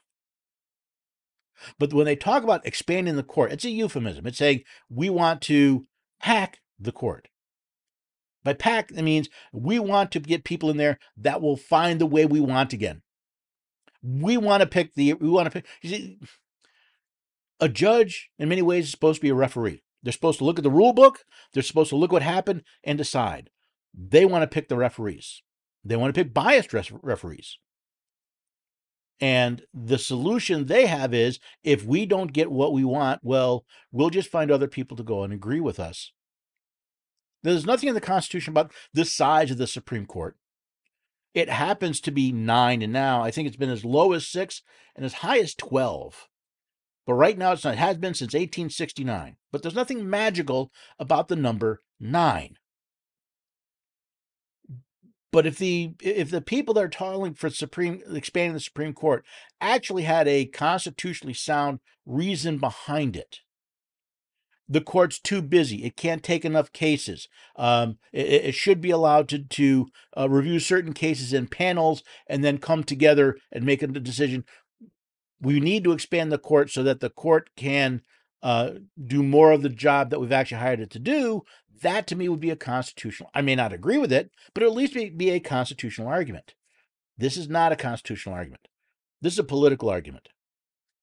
But 1.79 1.93
when 1.93 2.07
they 2.07 2.17
talk 2.17 2.43
about 2.45 2.67
expanding 2.67 3.17
the 3.17 3.23
court, 3.23 3.53
it's 3.53 3.65
a 3.65 3.71
euphemism. 3.71 4.27
It's 4.27 4.39
saying 4.39 4.63
we 4.89 5.11
want 5.11 5.41
to 5.43 5.87
hack 6.21 6.61
the 6.79 6.93
court. 6.93 7.29
By 8.45 8.55
pack, 8.55 8.91
it 8.91 9.03
means 9.03 9.29
we 9.53 9.79
want 9.79 10.11
to 10.13 10.21
get 10.21 10.45
people 10.45 10.71
in 10.71 10.77
there 10.77 10.99
that 11.17 11.41
will 11.41 11.57
find 11.57 12.01
the 12.01 12.07
way 12.07 12.27
we 12.27 12.41
want 12.41 12.73
again. 12.73 13.03
We 14.03 14.37
want 14.37 14.63
to 14.63 14.67
pick 14.67 14.95
the 14.95 15.15
we 15.15 15.29
want 15.29 15.47
to 15.47 15.51
pick. 15.51 15.67
See, 15.85 16.19
A 17.61 17.69
judge, 17.69 18.31
in 18.39 18.49
many 18.49 18.63
ways, 18.63 18.87
is 18.87 18.91
supposed 18.91 19.21
to 19.21 19.23
be 19.23 19.29
a 19.29 19.35
referee. 19.35 19.85
They're 20.03 20.13
supposed 20.13 20.39
to 20.39 20.45
look 20.45 20.59
at 20.59 20.65
the 20.65 20.71
rule 20.71 20.93
book, 20.93 21.21
they're 21.53 21.63
supposed 21.63 21.91
to 21.91 21.97
look 21.97 22.11
what 22.11 22.23
happened 22.23 22.65
and 22.83 22.99
decide. 22.99 23.51
They 23.95 24.25
want 24.25 24.43
to 24.43 24.53
pick 24.53 24.69
the 24.69 24.77
referees. 24.77 25.43
They 25.85 25.97
want 25.97 26.15
to 26.15 26.25
pick 26.25 26.35
biased 26.35 26.73
referees. 26.73 27.59
And 29.21 29.63
the 29.73 29.99
solution 29.99 30.67
they 30.67 30.87
have 30.87 31.15
is 31.15 31.39
if 31.63 31.85
we 31.85 32.07
don't 32.07 32.33
get 32.33 32.51
what 32.51 32.73
we 32.73 32.85
want, 32.85 33.21
well, 33.23 33.65
we'll 33.93 34.11
just 34.11 34.29
find 34.29 34.51
other 34.51 34.67
people 34.67 34.97
to 34.97 35.05
go 35.05 35.23
and 35.23 35.33
agree 35.33 35.61
with 35.61 35.79
us. 35.79 36.13
There's 37.43 37.67
nothing 37.67 37.89
in 37.89 37.95
the 37.95 38.01
Constitution 38.01 38.53
about 38.53 38.73
the 38.93 39.05
size 39.05 39.51
of 39.51 39.59
the 39.59 39.67
Supreme 39.67 40.07
Court. 40.07 40.37
It 41.35 41.49
happens 41.49 42.01
to 42.03 42.11
be 42.11 42.31
nine, 42.31 42.83
and 42.83 42.93
now 42.93 43.23
I 43.23 43.31
think 43.31 43.49
it's 43.49 43.57
been 43.57 43.71
as 43.71 43.85
low 43.85 44.13
as 44.13 44.29
six 44.29 44.63
and 44.95 45.05
as 45.05 45.15
high 45.15 45.39
as 45.39 45.55
12. 45.55 46.29
But 47.07 47.15
right 47.15 47.37
now, 47.37 47.53
it's 47.53 47.65
not, 47.65 47.75
it 47.75 47.79
has 47.79 47.97
been 47.97 48.15
since 48.15 48.35
1869. 48.35 49.37
But 49.51 49.63
there's 49.63 49.75
nothing 49.75 50.09
magical 50.09 50.71
about 50.99 51.29
the 51.29 51.37
number 51.37 51.83
nine. 51.99 52.57
But 55.33 55.47
if 55.47 55.57
the 55.57 55.95
if 56.03 56.31
the 56.31 56.43
people 56.43 56.75
that 56.75 56.85
are 56.85 56.89
calling 56.91 57.33
for 57.33 57.49
Supreme 57.49 58.03
expanding 58.13 58.53
the 58.53 58.61
Supreme 58.61 58.93
Court 58.93 59.25
actually 59.63 60.03
had 60.03 60.29
a 60.29 60.45
constitutionally 60.45 61.33
sound 61.33 61.81
reason 62.05 62.59
behind 62.59 63.17
it, 63.17 63.39
the 64.73 64.81
court's 64.81 65.19
too 65.19 65.43
busy. 65.43 65.85
It 65.85 65.97
can't 65.97 66.23
take 66.23 66.45
enough 66.45 66.73
cases. 66.73 67.29
Um, 67.57 67.99
it, 68.13 68.27
it, 68.27 68.55
should 68.55 68.81
be 68.81 68.91
allowed 68.91 69.29
to 69.31 69.39
to 69.41 69.89
uh, 70.17 70.29
review 70.29 70.59
certain 70.59 70.93
cases 70.93 71.33
in 71.33 71.47
panels 71.47 72.03
and 72.27 72.43
then 72.43 72.59
come 72.59 72.85
together 72.85 73.37
and 73.51 73.65
make 73.65 73.83
a 73.83 73.87
decision. 73.87 74.45
We 75.41 75.61
need 75.61 75.85
to 75.85 75.93
expand 75.93 76.31
the 76.31 76.39
court 76.39 76.71
so 76.71 76.83
that 76.85 77.01
the 77.01 77.11
court 77.11 77.51
can 77.57 78.03
uh, 78.43 78.71
do 79.05 79.23
more 79.23 79.53
of 79.53 79.63
the 79.63 79.69
job 79.69 80.11
that 80.11 80.21
we've 80.21 80.33
actually 80.33 80.61
hired 80.61 80.81
it 80.81 80.91
to 80.91 80.99
do 80.99 81.43
that 81.83 82.07
to 82.07 82.17
me 82.17 82.29
would 82.29 82.41
be 82.41 82.51
a 82.51 82.57
constitutional. 82.57 83.31
I 83.35 83.43
may 83.43 83.55
not 83.55 83.73
agree 83.73 83.99
with 83.99 84.13
it, 84.13 84.31
but 84.55 84.63
at 84.63 84.73
least 84.73 84.95
be 84.95 85.31
a 85.31 85.41
constitutional 85.41 86.09
argument. 86.09 86.55
This 87.19 87.37
is 87.37 87.49
not 87.49 87.73
a 87.73 87.77
constitutional 87.77 88.35
argument. 88.35 88.69
This 89.21 89.35
is 89.35 89.39
a 89.39 89.45
political 89.45 89.91
argument. 89.91 90.29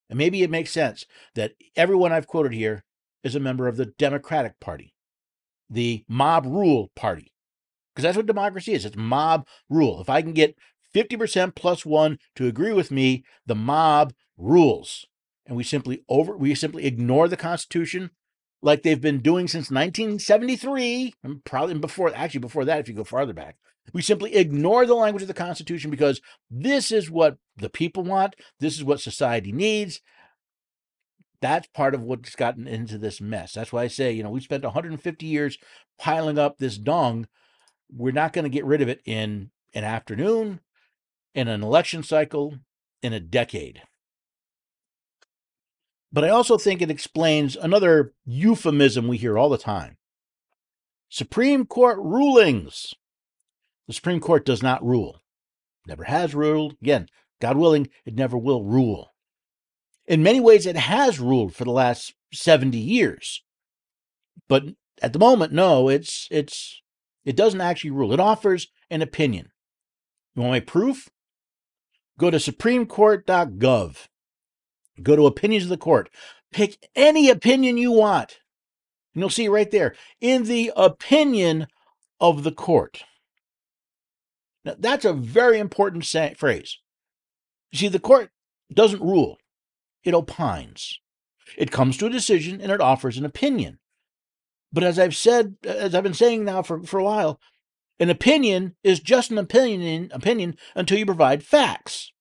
And 0.10 0.18
maybe 0.18 0.42
it 0.42 0.50
makes 0.50 0.72
sense 0.72 1.06
that 1.36 1.54
everyone 1.76 2.12
I've 2.12 2.28
quoted 2.28 2.54
here 2.54 2.84
is 3.24 3.36
a 3.36 3.40
member 3.40 3.68
of 3.68 3.78
the 3.78 3.86
Democratic 3.86 4.60
Party, 4.60 4.94
the 5.70 6.04
mob 6.08 6.46
rule 6.46 6.92
party. 6.96 7.34
Because 7.94 8.04
that's 8.04 8.18
what 8.18 8.26
democracy 8.26 8.74
is 8.74 8.86
it's 8.86 8.96
mob 8.96 9.46
rule. 9.70 10.00
If 10.02 10.10
I 10.10 10.22
can 10.22 10.34
get 10.34 10.56
50% 10.96 11.56
plus 11.56 11.86
one 11.86 12.20
to 12.36 12.48
agree 12.48 12.74
with 12.74 12.92
me, 12.92 13.24
the 13.46 13.56
mob 13.56 14.14
rules. 14.38 15.06
And 15.46 15.58
we 15.58 15.64
simply 15.64 16.04
over 16.08 16.38
we 16.38 16.54
simply 16.56 16.86
ignore 16.86 17.28
the 17.28 17.38
Constitution 17.38 18.12
like 18.62 18.84
they've 18.84 19.00
been 19.00 19.20
doing 19.20 19.48
since 19.48 19.72
1973, 19.72 21.16
and 21.24 21.44
probably 21.46 21.78
before, 21.78 22.14
actually 22.14 22.42
before 22.42 22.66
that, 22.66 22.80
if 22.80 22.90
you 22.90 22.94
go 22.94 23.04
farther 23.04 23.34
back. 23.34 23.56
We 23.94 24.02
simply 24.02 24.36
ignore 24.36 24.86
the 24.86 24.96
language 24.96 25.24
of 25.24 25.28
the 25.28 25.34
Constitution 25.34 25.90
because 25.90 26.22
this 26.52 26.92
is 26.92 27.10
what 27.10 27.38
the 27.58 27.70
people 27.70 28.04
want. 28.04 28.36
This 28.60 28.76
is 28.76 28.84
what 28.84 29.00
society 29.00 29.52
needs. 29.52 30.02
That's 31.42 31.68
part 31.68 31.96
of 31.96 32.04
what's 32.04 32.36
gotten 32.36 32.68
into 32.68 32.98
this 32.98 33.22
mess. 33.22 33.54
That's 33.54 33.72
why 33.72 33.84
I 33.84 33.88
say, 33.88 34.12
you 34.12 34.24
know, 34.24 34.30
we 34.30 34.42
spent 34.42 34.64
150 34.64 35.26
years 35.26 35.58
piling 35.98 36.38
up 36.38 36.58
this 36.58 36.78
dung. 36.78 37.28
We're 37.92 38.12
not 38.12 38.34
going 38.34 38.44
to 38.44 38.50
get 38.50 38.66
rid 38.66 38.82
of 38.82 38.90
it 38.90 39.02
in 39.06 39.52
an 39.74 39.84
afternoon, 39.84 40.60
in 41.34 41.48
an 41.48 41.64
election 41.64 42.04
cycle, 42.04 42.56
in 43.02 43.14
a 43.14 43.20
decade. 43.20 43.82
But 46.12 46.24
I 46.24 46.30
also 46.30 46.58
think 46.58 46.82
it 46.82 46.92
explains 46.92 47.56
another 47.56 48.14
euphemism 48.26 49.08
we 49.08 49.18
hear 49.18 49.38
all 49.38 49.50
the 49.50 49.58
time 49.58 49.98
Supreme 51.08 51.66
Court 51.66 52.00
rulings. 52.00 52.94
The 53.88 53.94
Supreme 53.94 54.20
Court 54.20 54.46
does 54.46 54.62
not 54.62 54.86
rule, 54.86 55.22
never 55.88 56.04
has 56.04 56.36
ruled. 56.36 56.76
Again, 56.82 57.08
God 57.40 57.58
willing, 57.58 57.90
it 58.06 58.16
never 58.16 58.38
will 58.38 58.64
rule. 58.64 59.14
In 60.10 60.24
many 60.24 60.40
ways, 60.40 60.66
it 60.66 60.76
has 60.76 61.20
ruled 61.20 61.56
for 61.56 61.64
the 61.64 61.72
last 61.72 62.16
70 62.34 62.78
years. 62.78 63.44
But 64.48 64.64
at 65.04 65.14
the 65.14 65.20
moment, 65.20 65.54
no, 65.54 65.88
it's 65.88 66.28
it's 66.32 66.82
it 67.24 67.36
doesn't 67.36 67.62
actually 67.62 67.92
rule. 67.92 68.12
It 68.12 68.20
offers 68.20 68.68
an 68.90 69.04
opinion. 69.04 69.52
You 70.36 70.42
want 70.42 70.52
my 70.52 70.60
proof? 70.62 71.10
Go 72.18 72.32
to 72.32 72.38
supremecourt.gov. 72.38 74.08
Go 75.04 75.16
to 75.16 75.28
opinions 75.28 75.66
of 75.66 75.70
the 75.70 75.78
court. 75.78 76.10
Pick 76.52 76.90
any 76.96 77.30
opinion 77.30 77.78
you 77.78 77.92
want. 77.92 78.40
And 79.14 79.22
you'll 79.22 79.30
see 79.30 79.48
right 79.48 79.70
there 79.70 79.96
in 80.20 80.46
the 80.46 80.74
opinion 80.76 81.68
of 82.20 82.44
the 82.44 82.52
court. 82.52 83.04
Now, 84.66 84.76
that's 84.78 85.06
a 85.06 85.14
very 85.14 85.60
important 85.60 86.06
say, 86.06 86.34
phrase. 86.36 86.80
You 87.72 87.78
see, 87.78 87.88
the 87.88 88.00
court 88.00 88.32
doesn't 88.74 89.02
rule, 89.02 89.38
it 90.04 90.14
opines. 90.14 91.00
It 91.58 91.72
comes 91.72 91.98
to 91.98 92.06
a 92.06 92.12
decision 92.12 92.62
and 92.62 92.72
it 92.72 92.82
offers 92.82 93.18
an 93.18 93.26
opinion. 93.26 93.80
But 94.72 94.84
as 94.84 95.00
I've 95.00 95.16
said, 95.16 95.56
as 95.64 95.96
I've 95.96 96.04
been 96.04 96.14
saying 96.14 96.46
now 96.46 96.62
for, 96.62 96.84
for 96.84 97.00
a 97.00 97.04
while, 97.04 97.40
an 98.00 98.10
opinion 98.10 98.76
is 98.84 99.00
just 99.00 99.32
an 99.32 99.38
opinion, 99.38 100.10
opinion 100.14 100.56
until 100.76 100.98
you 100.98 101.06
provide 101.06 101.44
facts. 101.44 102.12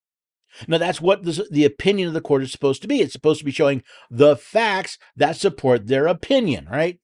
Now, 0.66 0.78
that's 0.78 1.00
what 1.00 1.22
the, 1.22 1.46
the 1.50 1.64
opinion 1.64 2.08
of 2.08 2.14
the 2.14 2.20
court 2.20 2.42
is 2.42 2.50
supposed 2.50 2.82
to 2.82 2.88
be. 2.88 3.00
It's 3.00 3.12
supposed 3.12 3.38
to 3.38 3.44
be 3.44 3.52
showing 3.52 3.82
the 4.10 4.34
facts 4.34 4.98
that 5.14 5.36
support 5.36 5.86
their 5.86 6.06
opinion, 6.06 6.66
right? 6.70 6.98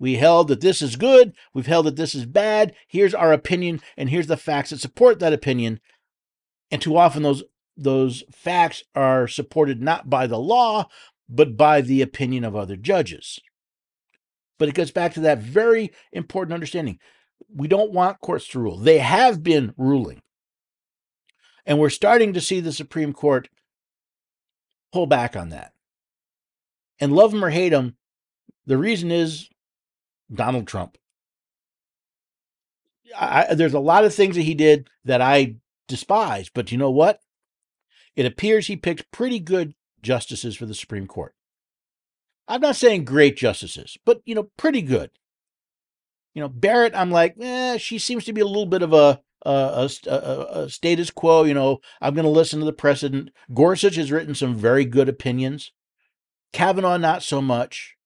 We 0.00 0.16
held 0.16 0.48
that 0.48 0.62
this 0.62 0.80
is 0.80 0.96
good. 0.96 1.34
We've 1.54 1.66
held 1.66 1.86
that 1.86 1.96
this 1.96 2.14
is 2.14 2.24
bad. 2.24 2.74
Here's 2.88 3.14
our 3.14 3.32
opinion, 3.32 3.82
and 3.96 4.08
here's 4.08 4.26
the 4.26 4.38
facts 4.38 4.70
that 4.70 4.80
support 4.80 5.20
that 5.20 5.34
opinion. 5.34 5.80
And 6.70 6.80
too 6.80 6.96
often, 6.96 7.22
those 7.22 7.44
those 7.80 8.22
facts 8.30 8.84
are 8.94 9.26
supported 9.26 9.80
not 9.80 10.10
by 10.10 10.26
the 10.26 10.38
law, 10.38 10.88
but 11.28 11.56
by 11.56 11.80
the 11.80 12.02
opinion 12.02 12.44
of 12.44 12.54
other 12.54 12.76
judges. 12.76 13.40
But 14.58 14.68
it 14.68 14.74
goes 14.74 14.90
back 14.90 15.14
to 15.14 15.20
that 15.20 15.38
very 15.38 15.90
important 16.12 16.52
understanding. 16.52 16.98
We 17.54 17.68
don't 17.68 17.92
want 17.92 18.20
courts 18.20 18.46
to 18.48 18.58
rule. 18.58 18.76
They 18.76 18.98
have 18.98 19.42
been 19.42 19.72
ruling. 19.76 20.20
And 21.64 21.78
we're 21.78 21.90
starting 21.90 22.34
to 22.34 22.40
see 22.40 22.60
the 22.60 22.72
Supreme 22.72 23.12
Court 23.12 23.48
pull 24.92 25.06
back 25.06 25.36
on 25.36 25.48
that. 25.48 25.72
And 26.98 27.14
love 27.14 27.32
him 27.32 27.44
or 27.44 27.50
hate 27.50 27.72
him, 27.72 27.96
the 28.66 28.76
reason 28.76 29.10
is 29.10 29.48
Donald 30.32 30.66
Trump. 30.66 30.98
I, 33.18 33.54
there's 33.54 33.74
a 33.74 33.80
lot 33.80 34.04
of 34.04 34.14
things 34.14 34.36
that 34.36 34.42
he 34.42 34.54
did 34.54 34.88
that 35.04 35.20
I 35.20 35.56
despise, 35.88 36.50
but 36.52 36.70
you 36.70 36.78
know 36.78 36.90
what? 36.90 37.20
It 38.16 38.26
appears 38.26 38.66
he 38.66 38.76
picked 38.76 39.10
pretty 39.10 39.40
good 39.40 39.74
justices 40.02 40.56
for 40.56 40.66
the 40.66 40.74
Supreme 40.74 41.06
Court. 41.06 41.34
I'm 42.48 42.60
not 42.60 42.76
saying 42.76 43.04
great 43.04 43.36
justices, 43.36 43.96
but 44.04 44.20
you 44.24 44.34
know, 44.34 44.50
pretty 44.56 44.82
good. 44.82 45.10
You 46.34 46.42
know, 46.42 46.48
Barrett, 46.48 46.94
I'm 46.94 47.10
like, 47.10 47.36
eh, 47.40 47.76
she 47.78 47.98
seems 47.98 48.24
to 48.24 48.32
be 48.32 48.40
a 48.40 48.46
little 48.46 48.66
bit 48.66 48.82
of 48.82 48.92
a 48.92 49.20
a, 49.46 49.88
a, 50.06 50.10
a, 50.10 50.68
status 50.68 51.10
quo. 51.10 51.44
You 51.44 51.54
know, 51.54 51.80
I'm 52.00 52.14
going 52.14 52.24
to 52.24 52.30
listen 52.30 52.58
to 52.60 52.66
the 52.66 52.72
precedent. 52.72 53.30
Gorsuch 53.54 53.96
has 53.96 54.12
written 54.12 54.34
some 54.34 54.54
very 54.54 54.84
good 54.84 55.08
opinions. 55.08 55.72
Kavanaugh, 56.52 56.98
not 56.98 57.22
so 57.22 57.40
much. 57.40 57.96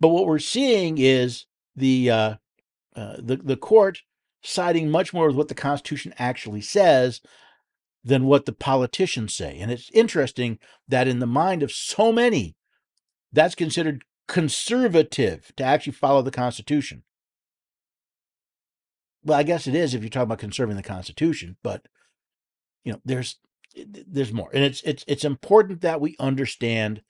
But 0.00 0.08
what 0.08 0.26
we're 0.26 0.38
seeing 0.38 0.98
is 0.98 1.46
the 1.76 2.10
uh, 2.10 2.34
uh, 2.96 3.16
the 3.18 3.36
the 3.36 3.56
court 3.56 4.02
siding 4.42 4.90
much 4.90 5.12
more 5.12 5.26
with 5.26 5.36
what 5.36 5.48
the 5.48 5.54
Constitution 5.54 6.14
actually 6.18 6.60
says 6.60 7.20
than 8.04 8.24
what 8.24 8.46
the 8.46 8.52
politicians 8.52 9.34
say. 9.34 9.58
And 9.58 9.70
it's 9.70 9.90
interesting 9.92 10.58
that 10.86 11.08
in 11.08 11.18
the 11.18 11.26
mind 11.26 11.62
of 11.62 11.72
so 11.72 12.12
many, 12.12 12.56
that's 13.32 13.54
considered 13.54 14.04
conservative 14.26 15.52
to 15.56 15.64
actually 15.64 15.92
follow 15.92 16.22
the 16.22 16.30
Constitution. 16.30 17.02
Well, 19.24 19.38
I 19.38 19.42
guess 19.42 19.66
it 19.66 19.74
is 19.74 19.94
if 19.94 20.02
you're 20.02 20.10
talking 20.10 20.24
about 20.24 20.38
conserving 20.38 20.76
the 20.76 20.82
Constitution, 20.82 21.56
but 21.62 21.86
you 22.84 22.92
know, 22.92 23.00
there's 23.04 23.36
eh, 23.76 23.84
there's 24.06 24.32
more, 24.32 24.50
and 24.54 24.62
it's 24.62 24.80
it's 24.82 25.04
it's 25.08 25.24
important 25.24 25.80
that 25.80 26.00
we 26.00 26.16
understand 26.18 27.02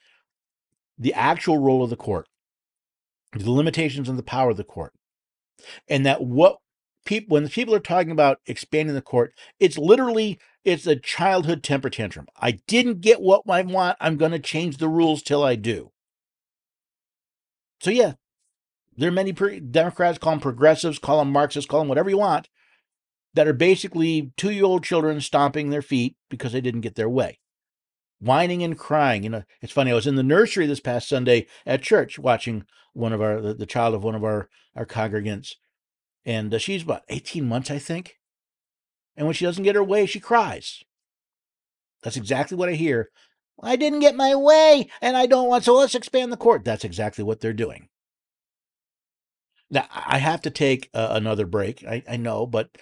the 0.97 1.13
actual 1.13 1.59
role 1.59 1.83
of 1.83 1.89
the 1.89 1.95
court, 1.95 2.27
the 3.33 3.51
limitations 3.51 4.09
and 4.09 4.17
the 4.17 4.23
power 4.23 4.49
of 4.49 4.57
the 4.57 4.63
court, 4.63 4.93
and 5.87 6.05
that 6.05 6.23
what 6.23 6.57
people 7.05 7.33
when 7.33 7.43
the 7.43 7.49
people 7.49 7.75
are 7.75 7.79
talking 7.79 8.11
about 8.11 8.39
expanding 8.47 8.95
the 8.95 9.01
court, 9.01 9.33
it's 9.59 9.77
literally 9.77 10.39
it's 10.65 10.87
a 10.87 10.95
childhood 10.95 11.63
temper 11.63 11.89
tantrum. 11.89 12.27
I 12.39 12.59
didn't 12.67 13.01
get 13.01 13.21
what 13.21 13.43
I 13.49 13.61
want. 13.61 13.97
I'm 14.01 14.17
going 14.17 14.31
to 14.31 14.39
change 14.39 14.77
the 14.77 14.89
rules 14.89 15.23
till 15.23 15.43
I 15.43 15.55
do. 15.55 15.91
So 17.81 17.91
yeah, 17.91 18.13
there 18.97 19.09
are 19.09 19.13
many 19.13 19.33
pre- 19.33 19.59
Democrats, 19.59 20.17
call 20.17 20.33
them 20.33 20.41
progressives, 20.41 20.99
call 20.99 21.19
them 21.19 21.31
Marxists, 21.31 21.69
call 21.69 21.79
them 21.79 21.87
whatever 21.87 22.09
you 22.09 22.17
want, 22.17 22.49
that 23.33 23.47
are 23.47 23.53
basically 23.53 24.31
two 24.37 24.51
year 24.51 24.65
old 24.65 24.83
children 24.83 25.21
stomping 25.21 25.69
their 25.69 25.81
feet 25.81 26.15
because 26.29 26.51
they 26.51 26.61
didn't 26.61 26.81
get 26.81 26.95
their 26.95 27.09
way. 27.09 27.39
whining 28.19 28.63
and 28.63 28.77
crying. 28.77 29.23
You 29.23 29.29
know, 29.29 29.43
it's 29.61 29.73
funny. 29.73 29.91
I 29.91 29.95
was 29.95 30.07
in 30.07 30.15
the 30.15 30.23
nursery 30.23 30.65
this 30.67 30.79
past 30.79 31.07
Sunday 31.09 31.47
at 31.65 31.81
church 31.81 32.19
watching 32.19 32.65
one 32.93 33.13
of 33.13 33.21
our 33.21 33.41
the, 33.41 33.53
the 33.53 33.65
child 33.65 33.95
of 33.95 34.03
one 34.03 34.15
of 34.15 34.23
our 34.23 34.49
our 34.75 34.85
congregants, 34.85 35.53
and 36.25 36.53
uh, 36.53 36.57
she's 36.57 36.83
about 36.83 37.03
eighteen 37.09 37.47
months, 37.47 37.71
I 37.71 37.79
think. 37.79 38.15
And 39.19 39.27
when 39.27 39.33
she 39.33 39.43
doesn't 39.43 39.65
get 39.65 39.75
her 39.75 39.83
way, 39.83 40.05
she 40.05 40.21
cries. 40.21 40.81
That's 42.03 42.15
exactly 42.15 42.55
what 42.55 42.69
I 42.69 42.75
hear. 42.75 43.09
I 43.61 43.75
didn't 43.75 43.99
get 43.99 44.15
my 44.15 44.33
way, 44.33 44.89
and 45.01 45.17
I 45.17 45.25
don't 45.25 45.49
want. 45.49 45.65
So 45.65 45.75
let's 45.75 45.93
expand 45.93 46.31
the 46.31 46.37
court. 46.37 46.63
That's 46.63 46.85
exactly 46.85 47.25
what 47.25 47.41
they're 47.41 47.51
doing. 47.51 47.89
Now 49.69 49.87
I 49.93 50.19
have 50.19 50.41
to 50.43 50.49
take 50.49 50.89
uh, 50.93 51.09
another 51.11 51.45
break. 51.45 51.83
I, 51.83 52.01
I 52.09 52.15
know, 52.15 52.47
but 52.47 52.77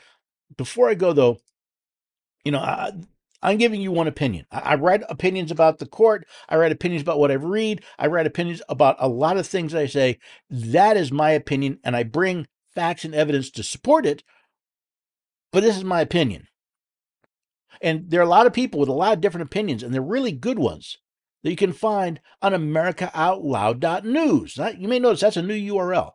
before 0.56 0.88
I 0.88 0.94
go 0.94 1.12
though, 1.12 1.40
you 2.46 2.52
know, 2.52 2.60
I, 2.60 2.92
I'm 3.42 3.58
giving 3.58 3.82
you 3.82 3.92
one 3.92 4.08
opinion. 4.08 4.46
I, 4.52 4.60
I 4.60 4.76
write 4.76 5.02
opinions 5.10 5.50
about 5.50 5.80
the 5.80 5.88
court. 5.88 6.28
I 6.48 6.58
write 6.58 6.72
opinions 6.72 7.02
about 7.02 7.18
what 7.18 7.32
I 7.32 7.34
read. 7.36 7.84
I 7.98 8.06
write 8.06 8.28
opinions 8.28 8.62
about 8.70 8.96
a 9.00 9.10
lot 9.10 9.38
of 9.38 9.48
things 9.48 9.74
I 9.74 9.88
say. 9.88 10.20
That 10.52 10.98
is 10.98 11.12
my 11.12 11.32
opinion, 11.32 11.80
and 11.84 11.96
I 11.96 12.04
bring 12.04 12.48
facts 12.76 13.04
and 13.04 13.16
evidence 13.16 13.50
to 13.50 13.64
support 13.64 14.06
it. 14.06 14.22
But 15.52 15.64
this 15.64 15.78
is 15.78 15.84
my 15.84 16.02
opinion. 16.02 16.48
And 17.82 18.10
there 18.10 18.20
are 18.20 18.24
a 18.24 18.30
lot 18.30 18.48
of 18.48 18.54
people 18.54 18.80
with 18.80 18.90
a 18.90 18.94
lot 18.94 19.14
of 19.14 19.22
different 19.22 19.46
opinions, 19.46 19.84
and 19.84 19.94
they're 19.94 20.02
really 20.02 20.32
good 20.32 20.60
ones 20.60 20.98
that 21.44 21.52
you 21.52 21.56
can 21.56 21.74
find 21.74 22.20
on 22.42 22.54
AmericaOutloud.news. 22.54 24.58
You 24.78 24.88
may 24.88 25.00
notice 25.00 25.22
that's 25.22 25.38
a 25.38 25.42
new 25.42 25.74
URL. 25.74 26.12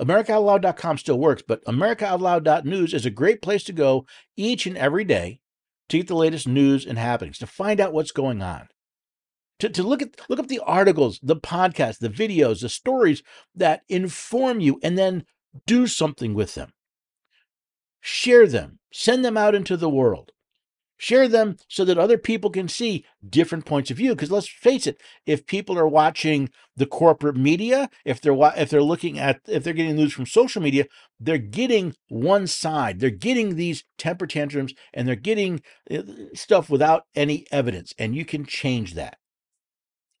AmericaOutloud.com 0.00 0.98
still 0.98 1.18
works, 1.18 1.42
but 1.46 1.64
AmericaOutloud.news 1.64 2.94
is 2.94 3.04
a 3.04 3.10
great 3.10 3.42
place 3.42 3.64
to 3.64 3.72
go 3.72 4.06
each 4.36 4.66
and 4.66 4.78
every 4.78 5.04
day 5.04 5.40
to 5.88 5.98
get 5.98 6.06
the 6.06 6.14
latest 6.14 6.46
news 6.46 6.86
and 6.86 6.98
happenings, 6.98 7.38
to 7.38 7.46
find 7.46 7.80
out 7.80 7.92
what's 7.92 8.12
going 8.12 8.42
on, 8.42 8.68
to, 9.58 9.68
to 9.68 9.82
look 9.82 10.02
at 10.02 10.20
look 10.28 10.38
up 10.38 10.48
the 10.48 10.60
articles, 10.60 11.18
the 11.22 11.36
podcasts, 11.36 11.98
the 11.98 12.08
videos, 12.08 12.60
the 12.60 12.68
stories 12.68 13.22
that 13.54 13.82
inform 13.88 14.60
you, 14.60 14.78
and 14.82 14.96
then 14.96 15.24
do 15.66 15.86
something 15.86 16.34
with 16.34 16.54
them. 16.54 16.72
Share 18.00 18.46
them, 18.46 18.78
send 18.92 19.24
them 19.24 19.36
out 19.36 19.54
into 19.54 19.76
the 19.76 19.90
world. 19.90 20.32
Share 21.00 21.28
them 21.28 21.56
so 21.68 21.84
that 21.84 21.96
other 21.96 22.18
people 22.18 22.50
can 22.50 22.66
see 22.66 23.04
different 23.26 23.64
points 23.64 23.88
of 23.88 23.96
view. 23.96 24.16
Because 24.16 24.32
let's 24.32 24.48
face 24.48 24.84
it, 24.84 25.00
if 25.26 25.46
people 25.46 25.78
are 25.78 25.86
watching 25.86 26.50
the 26.76 26.86
corporate 26.86 27.36
media, 27.36 27.88
if 28.04 28.20
they're 28.20 28.36
if 28.56 28.68
they're 28.68 28.82
looking 28.82 29.16
at 29.16 29.40
if 29.46 29.62
they're 29.62 29.72
getting 29.72 29.94
news 29.94 30.12
from 30.12 30.26
social 30.26 30.60
media, 30.60 30.86
they're 31.20 31.38
getting 31.38 31.94
one 32.08 32.48
side. 32.48 32.98
They're 32.98 33.10
getting 33.10 33.54
these 33.54 33.84
temper 33.96 34.26
tantrums 34.26 34.74
and 34.92 35.06
they're 35.06 35.14
getting 35.14 35.62
uh, 35.88 36.02
stuff 36.34 36.68
without 36.68 37.04
any 37.14 37.46
evidence. 37.52 37.94
And 37.96 38.16
you 38.16 38.24
can 38.24 38.44
change 38.44 38.94
that. 38.94 39.18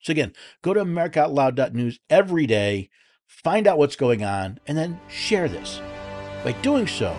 So 0.00 0.12
again, 0.12 0.32
go 0.62 0.74
to 0.74 0.84
AmericaOutloud.news 0.84 1.98
every 2.08 2.46
day, 2.46 2.88
find 3.26 3.66
out 3.66 3.78
what's 3.78 3.96
going 3.96 4.22
on, 4.22 4.60
and 4.68 4.78
then 4.78 5.00
share 5.08 5.48
this. 5.48 5.80
By 6.44 6.52
doing 6.62 6.86
so, 6.86 7.16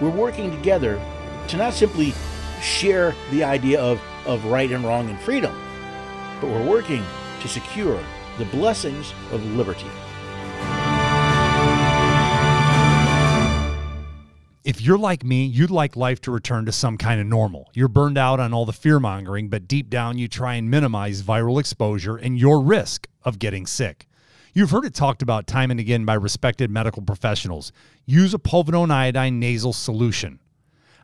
we're 0.00 0.10
working 0.10 0.50
together 0.50 1.00
to 1.48 1.56
not 1.56 1.74
simply 1.74 2.14
share 2.62 3.14
the 3.30 3.42
idea 3.44 3.80
of, 3.80 4.00
of 4.26 4.44
right 4.46 4.70
and 4.70 4.84
wrong 4.84 5.08
and 5.08 5.18
freedom, 5.20 5.54
but 6.40 6.48
we're 6.48 6.66
working 6.66 7.04
to 7.40 7.48
secure 7.48 8.02
the 8.38 8.44
blessings 8.46 9.12
of 9.32 9.44
liberty. 9.56 9.86
If 14.64 14.82
you're 14.82 14.98
like 14.98 15.24
me, 15.24 15.46
you'd 15.46 15.70
like 15.70 15.96
life 15.96 16.20
to 16.22 16.30
return 16.30 16.66
to 16.66 16.72
some 16.72 16.98
kind 16.98 17.20
of 17.20 17.26
normal. 17.26 17.70
You're 17.72 17.88
burned 17.88 18.18
out 18.18 18.38
on 18.38 18.52
all 18.52 18.66
the 18.66 18.72
fear 18.72 19.00
mongering, 19.00 19.48
but 19.48 19.66
deep 19.66 19.88
down 19.88 20.18
you 20.18 20.28
try 20.28 20.56
and 20.56 20.70
minimize 20.70 21.22
viral 21.22 21.58
exposure 21.58 22.16
and 22.16 22.38
your 22.38 22.60
risk 22.60 23.08
of 23.24 23.38
getting 23.38 23.66
sick. 23.66 24.07
You've 24.58 24.72
heard 24.72 24.84
it 24.84 24.92
talked 24.92 25.22
about 25.22 25.46
time 25.46 25.70
and 25.70 25.78
again 25.78 26.04
by 26.04 26.14
respected 26.14 26.68
medical 26.68 27.00
professionals. 27.00 27.70
Use 28.06 28.34
a 28.34 28.40
povidone 28.40 28.90
iodine 28.90 29.38
nasal 29.38 29.72
solution. 29.72 30.40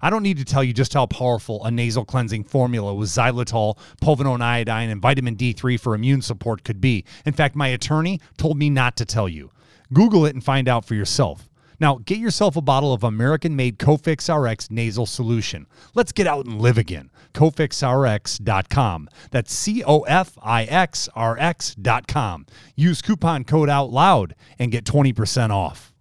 I 0.02 0.10
don't 0.10 0.24
need 0.24 0.38
to 0.38 0.44
tell 0.44 0.64
you 0.64 0.72
just 0.72 0.92
how 0.92 1.06
powerful 1.06 1.64
a 1.64 1.70
nasal 1.70 2.04
cleansing 2.04 2.42
formula 2.42 2.92
with 2.92 3.10
xylitol, 3.10 3.78
povidone 4.02 4.42
iodine, 4.42 4.90
and 4.90 5.00
vitamin 5.00 5.36
D3 5.36 5.78
for 5.78 5.94
immune 5.94 6.20
support 6.20 6.64
could 6.64 6.80
be. 6.80 7.04
In 7.24 7.32
fact, 7.32 7.54
my 7.54 7.68
attorney 7.68 8.20
told 8.36 8.58
me 8.58 8.70
not 8.70 8.96
to 8.96 9.04
tell 9.04 9.28
you. 9.28 9.52
Google 9.92 10.26
it 10.26 10.34
and 10.34 10.42
find 10.42 10.66
out 10.66 10.84
for 10.84 10.96
yourself. 10.96 11.48
Now, 11.80 12.00
get 12.04 12.18
yourself 12.18 12.56
a 12.56 12.60
bottle 12.60 12.92
of 12.92 13.04
American 13.04 13.56
made 13.56 13.78
Cofix 13.78 14.28
RX 14.28 14.70
nasal 14.70 15.06
solution. 15.06 15.66
Let's 15.94 16.12
get 16.12 16.26
out 16.26 16.46
and 16.46 16.60
live 16.60 16.78
again. 16.78 17.10
CofixRx.com. 17.34 19.08
That's 19.30 19.52
C 19.52 19.82
O 19.84 20.00
F 20.00 20.38
I 20.42 20.64
X 20.64 21.08
R 21.14 21.36
X.com. 21.38 22.46
Use 22.76 23.02
coupon 23.02 23.44
code 23.44 23.68
OUTLOUD 23.68 24.34
and 24.58 24.70
get 24.70 24.84
20% 24.84 25.50
off. 25.50 25.92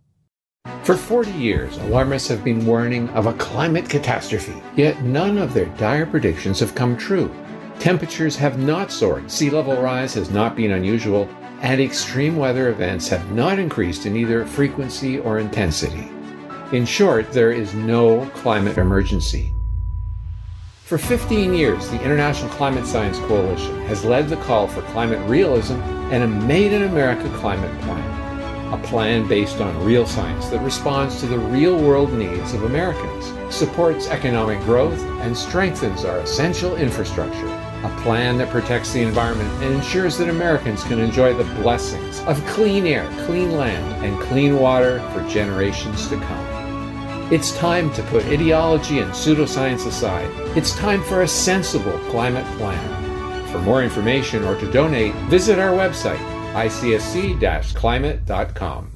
For 0.83 0.95
40 0.95 1.31
years, 1.31 1.77
alarmists 1.79 2.29
have 2.29 2.43
been 2.43 2.65
warning 2.65 3.09
of 3.09 3.25
a 3.25 3.33
climate 3.33 3.89
catastrophe, 3.89 4.55
yet 4.77 5.03
none 5.03 5.37
of 5.37 5.53
their 5.53 5.65
dire 5.77 6.05
predictions 6.05 6.59
have 6.61 6.73
come 6.73 6.95
true. 6.95 7.29
Temperatures 7.83 8.37
have 8.37 8.57
not 8.57 8.93
soared, 8.93 9.29
sea 9.29 9.49
level 9.49 9.75
rise 9.75 10.13
has 10.13 10.29
not 10.29 10.55
been 10.55 10.71
unusual, 10.71 11.27
and 11.59 11.81
extreme 11.81 12.37
weather 12.37 12.69
events 12.69 13.09
have 13.09 13.33
not 13.33 13.59
increased 13.59 14.05
in 14.05 14.15
either 14.15 14.45
frequency 14.45 15.19
or 15.19 15.37
intensity. 15.37 16.09
In 16.71 16.85
short, 16.85 17.33
there 17.33 17.51
is 17.51 17.73
no 17.73 18.25
climate 18.35 18.77
emergency. 18.77 19.53
For 20.85 20.97
15 20.97 21.53
years, 21.53 21.89
the 21.89 22.01
International 22.01 22.49
Climate 22.51 22.87
Science 22.87 23.19
Coalition 23.19 23.81
has 23.87 24.05
led 24.05 24.29
the 24.29 24.37
call 24.37 24.69
for 24.69 24.81
climate 24.83 25.19
realism 25.29 25.75
and 26.09 26.23
a 26.23 26.27
Made 26.47 26.71
in 26.71 26.83
America 26.83 27.29
climate 27.39 27.81
plan 27.81 28.23
a 28.73 28.77
plan 28.87 29.27
based 29.27 29.61
on 29.61 29.85
real 29.85 30.07
science 30.07 30.47
that 30.47 30.59
responds 30.61 31.19
to 31.19 31.27
the 31.27 31.37
real 31.37 31.77
world 31.79 32.11
needs 32.11 32.55
of 32.55 32.63
Americans, 32.63 33.31
supports 33.53 34.07
economic 34.07 34.59
growth, 34.61 34.99
and 35.21 35.37
strengthens 35.37 36.05
our 36.05 36.17
essential 36.19 36.75
infrastructure. 36.77 37.62
A 37.83 37.89
plan 38.01 38.37
that 38.37 38.49
protects 38.49 38.93
the 38.93 39.01
environment 39.01 39.49
and 39.63 39.75
ensures 39.75 40.17
that 40.17 40.29
Americans 40.29 40.83
can 40.83 40.99
enjoy 40.99 41.33
the 41.33 41.43
blessings 41.61 42.19
of 42.21 42.45
clean 42.47 42.85
air, 42.85 43.09
clean 43.25 43.53
land, 43.53 44.05
and 44.05 44.19
clean 44.21 44.59
water 44.59 44.99
for 45.11 45.27
generations 45.27 46.07
to 46.09 46.17
come. 46.17 47.31
It's 47.31 47.57
time 47.57 47.91
to 47.93 48.03
put 48.03 48.25
ideology 48.25 48.99
and 48.99 49.11
pseudoscience 49.11 49.87
aside. 49.87 50.29
It's 50.57 50.75
time 50.75 51.01
for 51.03 51.23
a 51.23 51.27
sensible 51.27 51.97
climate 52.09 52.45
plan. 52.57 53.01
For 53.51 53.59
more 53.59 53.83
information 53.83 54.43
or 54.43 54.59
to 54.59 54.71
donate, 54.71 55.15
visit 55.29 55.59
our 55.59 55.71
website 55.71 56.19
icsc-climate.com. 56.53 58.92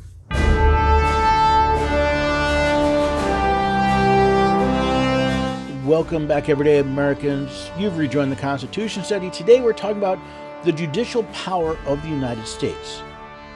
Welcome 5.87 6.27
back, 6.27 6.49
everyday 6.49 6.79
Americans. 6.79 7.71
You've 7.77 7.97
rejoined 7.97 8.29
the 8.29 8.35
Constitution 8.35 9.05
Study. 9.05 9.29
Today 9.29 9.61
we're 9.61 9.71
talking 9.71 9.99
about 9.99 10.19
the 10.65 10.71
judicial 10.73 11.23
power 11.31 11.77
of 11.85 12.01
the 12.01 12.09
United 12.09 12.45
States. 12.45 13.01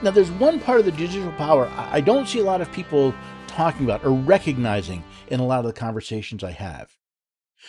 Now, 0.00 0.12
there's 0.12 0.30
one 0.30 0.58
part 0.58 0.80
of 0.80 0.86
the 0.86 0.92
judicial 0.92 1.30
power 1.32 1.70
I 1.76 2.00
don't 2.00 2.26
see 2.26 2.38
a 2.38 2.44
lot 2.44 2.62
of 2.62 2.72
people 2.72 3.14
talking 3.48 3.84
about 3.84 4.02
or 4.02 4.12
recognizing 4.12 5.04
in 5.26 5.40
a 5.40 5.44
lot 5.44 5.58
of 5.58 5.66
the 5.66 5.78
conversations 5.78 6.42
I 6.42 6.52
have. 6.52 6.96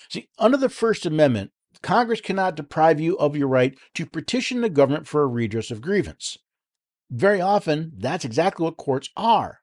See, 0.07 0.29
under 0.39 0.55
the 0.55 0.69
First 0.69 1.05
Amendment, 1.05 1.51
Congress 1.81 2.21
cannot 2.21 2.55
deprive 2.55 3.01
you 3.01 3.17
of 3.17 3.35
your 3.35 3.49
right 3.49 3.77
to 3.95 4.05
petition 4.05 4.61
the 4.61 4.69
government 4.69 5.09
for 5.09 5.23
a 5.23 5.27
redress 5.27 5.71
of 5.71 5.81
grievance. 5.81 6.37
Very 7.11 7.41
often, 7.41 7.91
that's 7.97 8.23
exactly 8.23 8.63
what 8.63 8.77
courts 8.77 9.09
are. 9.17 9.59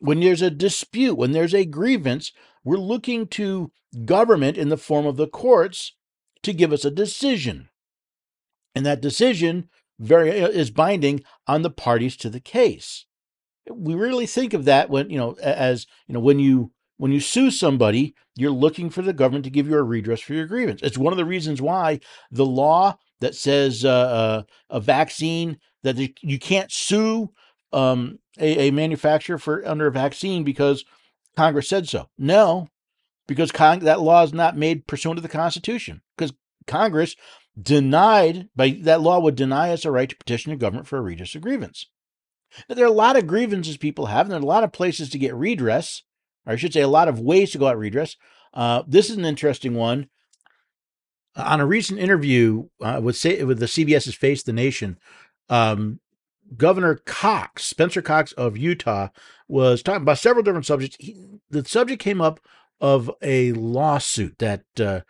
When 0.00 0.18
there's 0.18 0.42
a 0.42 0.50
dispute, 0.50 1.16
when 1.16 1.30
there's 1.30 1.54
a 1.54 1.64
grievance, 1.64 2.32
we're 2.68 2.76
looking 2.76 3.26
to 3.26 3.72
government 4.04 4.58
in 4.58 4.68
the 4.68 4.76
form 4.76 5.06
of 5.06 5.16
the 5.16 5.26
courts 5.26 5.94
to 6.42 6.52
give 6.52 6.70
us 6.70 6.84
a 6.84 6.90
decision. 6.90 7.70
And 8.74 8.84
that 8.84 9.00
decision 9.00 9.70
very 9.98 10.28
is 10.28 10.70
binding 10.70 11.24
on 11.46 11.62
the 11.62 11.70
parties 11.70 12.14
to 12.18 12.28
the 12.28 12.40
case. 12.40 13.06
We 13.70 13.94
really 13.94 14.26
think 14.26 14.52
of 14.52 14.66
that 14.66 14.90
when, 14.90 15.08
you 15.08 15.16
know, 15.16 15.32
as, 15.42 15.86
you 16.06 16.12
know, 16.12 16.20
when 16.20 16.38
you 16.38 16.70
when 16.98 17.10
you 17.10 17.20
sue 17.20 17.50
somebody, 17.50 18.14
you're 18.36 18.50
looking 18.50 18.90
for 18.90 19.00
the 19.00 19.14
government 19.14 19.44
to 19.44 19.50
give 19.50 19.66
you 19.66 19.78
a 19.78 19.82
redress 19.82 20.20
for 20.20 20.34
your 20.34 20.46
grievance. 20.46 20.82
It's 20.82 20.98
one 20.98 21.14
of 21.14 21.16
the 21.16 21.24
reasons 21.24 21.62
why 21.62 22.00
the 22.30 22.44
law 22.44 22.98
that 23.20 23.34
says 23.34 23.82
uh, 23.82 23.88
uh, 23.88 24.42
a 24.68 24.80
vaccine 24.80 25.58
that 25.84 25.96
you 26.20 26.38
can't 26.38 26.70
sue 26.70 27.30
um, 27.72 28.18
a, 28.38 28.68
a, 28.68 28.70
manufacturer 28.72 29.38
for 29.38 29.66
under 29.66 29.86
a 29.86 29.92
vaccine 29.92 30.44
because 30.44 30.84
Congress 31.38 31.68
said 31.68 31.88
so. 31.88 32.08
No, 32.18 32.68
because 33.26 33.50
that 33.50 34.00
law 34.00 34.22
is 34.22 34.32
not 34.32 34.56
made 34.56 34.86
pursuant 34.86 35.18
to 35.18 35.22
the 35.22 35.28
Constitution. 35.28 36.02
Because 36.16 36.32
Congress 36.66 37.16
denied 37.60 38.48
by 38.54 38.78
that 38.82 39.00
law 39.00 39.20
would 39.20 39.36
deny 39.36 39.72
us 39.72 39.84
a 39.84 39.90
right 39.90 40.08
to 40.08 40.16
petition 40.16 40.50
the 40.50 40.56
government 40.56 40.86
for 40.86 40.98
a 40.98 41.02
redress 41.02 41.34
of 41.34 41.42
grievance. 41.42 41.86
Now, 42.68 42.74
there 42.74 42.84
are 42.84 42.88
a 42.88 42.92
lot 42.92 43.16
of 43.16 43.26
grievances 43.26 43.76
people 43.76 44.06
have, 44.06 44.26
and 44.26 44.32
there 44.32 44.40
are 44.40 44.42
a 44.42 44.46
lot 44.46 44.64
of 44.64 44.72
places 44.72 45.10
to 45.10 45.18
get 45.18 45.34
redress 45.34 46.02
or 46.48 46.52
I 46.54 46.56
should 46.56 46.72
say, 46.72 46.80
a 46.80 46.88
lot 46.88 47.08
of 47.08 47.20
ways 47.20 47.52
to 47.52 47.58
go 47.58 47.68
out 47.68 47.78
redress. 47.78 48.16
Uh, 48.54 48.82
this 48.88 49.10
is 49.10 49.18
an 49.18 49.26
interesting 49.26 49.74
one. 49.74 50.08
on 51.36 51.60
a 51.60 51.66
recent 51.66 52.00
interview 52.00 52.68
uh, 52.80 53.00
with 53.02 53.22
with 53.22 53.58
the 53.60 53.66
CBS's 53.66 54.14
Face 54.14 54.42
the 54.42 54.52
Nation, 54.52 54.98
um, 55.50 56.00
Governor 56.56 56.96
Cox, 57.04 57.64
Spencer 57.64 58.02
Cox 58.02 58.32
of 58.32 58.56
Utah, 58.56 59.08
was 59.48 59.82
talking 59.82 60.02
about 60.02 60.18
several 60.18 60.42
different 60.42 60.66
subjects. 60.66 60.96
He, 60.98 61.16
the 61.50 61.64
subject 61.64 62.02
came 62.02 62.20
up 62.20 62.40
of 62.80 63.10
a 63.22 63.52
lawsuit 63.52 64.38
that 64.38 64.62
uh, 64.80 65.00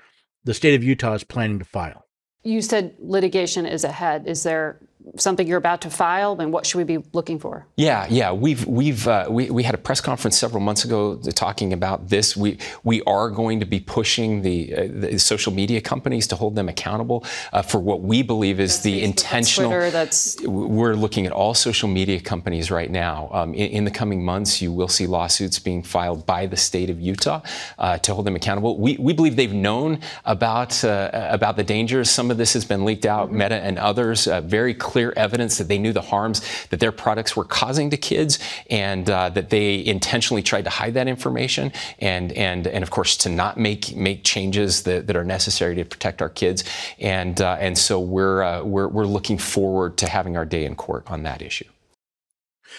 the 0.44 0.54
state 0.54 0.74
of 0.74 0.82
Utah 0.82 1.14
is 1.14 1.24
planning 1.24 1.58
to 1.58 1.64
file. 1.64 2.04
You 2.42 2.62
said 2.62 2.94
litigation 2.98 3.66
is 3.66 3.84
ahead. 3.84 4.26
Is 4.26 4.42
there 4.42 4.80
something 5.16 5.46
you're 5.46 5.58
about 5.58 5.80
to 5.82 5.90
file, 5.90 6.36
and 6.40 6.52
what 6.52 6.66
should 6.66 6.78
we 6.78 6.84
be 6.84 7.04
looking 7.12 7.38
for? 7.38 7.66
Yeah, 7.76 8.06
yeah, 8.10 8.32
we've 8.32 8.66
we've 8.66 9.06
uh, 9.06 9.26
we 9.28 9.50
we 9.50 9.62
had 9.62 9.74
a 9.74 9.78
press 9.78 10.00
conference 10.00 10.38
several 10.38 10.60
months 10.60 10.84
ago 10.84 11.16
talking 11.34 11.72
about 11.72 12.08
this. 12.08 12.36
We 12.36 12.58
we 12.84 13.02
are 13.02 13.30
going 13.30 13.60
to 13.60 13.66
be 13.66 13.80
pushing 13.80 14.42
the, 14.42 14.74
uh, 14.74 14.88
the 14.90 15.18
social 15.18 15.52
media 15.52 15.80
companies 15.80 16.26
to 16.28 16.36
hold 16.36 16.54
them 16.54 16.68
accountable 16.68 17.24
uh, 17.52 17.62
for 17.62 17.78
what 17.78 18.02
we 18.02 18.22
believe 18.22 18.60
is 18.60 18.74
that's 18.74 18.84
the 18.84 19.00
Facebook, 19.00 19.04
intentional. 19.04 19.70
Twitter, 19.70 19.90
that's 19.90 20.40
we're 20.42 20.94
looking 20.94 21.26
at 21.26 21.32
all 21.32 21.54
social 21.54 21.88
media 21.88 22.20
companies 22.20 22.70
right 22.70 22.90
now. 22.90 23.28
Um, 23.32 23.54
in, 23.54 23.70
in, 23.70 23.84
the 23.84 23.90
coming 23.90 24.24
months, 24.24 24.60
you 24.60 24.72
will 24.72 24.88
see 24.88 25.06
lawsuits 25.06 25.58
being 25.58 25.82
filed 25.82 26.26
by 26.26 26.46
the 26.46 26.56
state 26.56 26.90
of 26.90 27.00
Utah 27.00 27.40
uh, 27.78 27.98
to 27.98 28.14
hold 28.14 28.26
them 28.26 28.36
accountable. 28.36 28.78
We 28.78 28.96
we 28.98 29.12
believe 29.12 29.36
they've 29.36 29.52
known 29.52 30.00
about 30.24 30.84
uh, 30.84 31.10
about 31.30 31.56
the 31.56 31.64
dangers. 31.64 32.10
Some 32.10 32.30
of 32.30 32.36
this 32.36 32.52
has 32.52 32.64
been 32.64 32.84
leaked 32.84 33.06
out. 33.06 33.28
Mm-hmm. 33.28 33.38
Meta 33.38 33.56
and 33.56 33.78
others 33.78 34.26
uh, 34.26 34.40
very 34.40 34.74
clear 34.88 35.12
evidence 35.16 35.58
that 35.58 35.68
they 35.68 35.78
knew 35.78 35.92
the 35.92 36.00
harms 36.00 36.40
that 36.70 36.80
their 36.80 36.90
products 36.90 37.36
were 37.36 37.44
causing 37.44 37.90
to 37.90 37.96
kids 37.98 38.38
and 38.70 39.10
uh, 39.10 39.28
that 39.28 39.50
they 39.50 39.84
intentionally 39.84 40.42
tried 40.42 40.64
to 40.64 40.70
hide 40.70 40.94
that 40.94 41.06
information 41.06 41.70
and, 41.98 42.32
and, 42.32 42.66
and 42.66 42.82
of 42.82 42.90
course, 42.90 43.14
to 43.18 43.28
not 43.28 43.58
make, 43.58 43.94
make 43.94 44.24
changes 44.24 44.84
that, 44.84 45.06
that 45.06 45.14
are 45.14 45.24
necessary 45.24 45.74
to 45.74 45.84
protect 45.84 46.22
our 46.22 46.30
kids. 46.30 46.64
And, 46.98 47.38
uh, 47.38 47.58
and 47.60 47.76
so 47.76 48.00
we're, 48.00 48.42
uh, 48.42 48.62
we're, 48.64 48.88
we're 48.88 49.04
looking 49.04 49.36
forward 49.36 49.98
to 49.98 50.08
having 50.08 50.38
our 50.38 50.46
day 50.46 50.64
in 50.64 50.74
court 50.74 51.04
on 51.10 51.22
that 51.24 51.42
issue. 51.42 51.68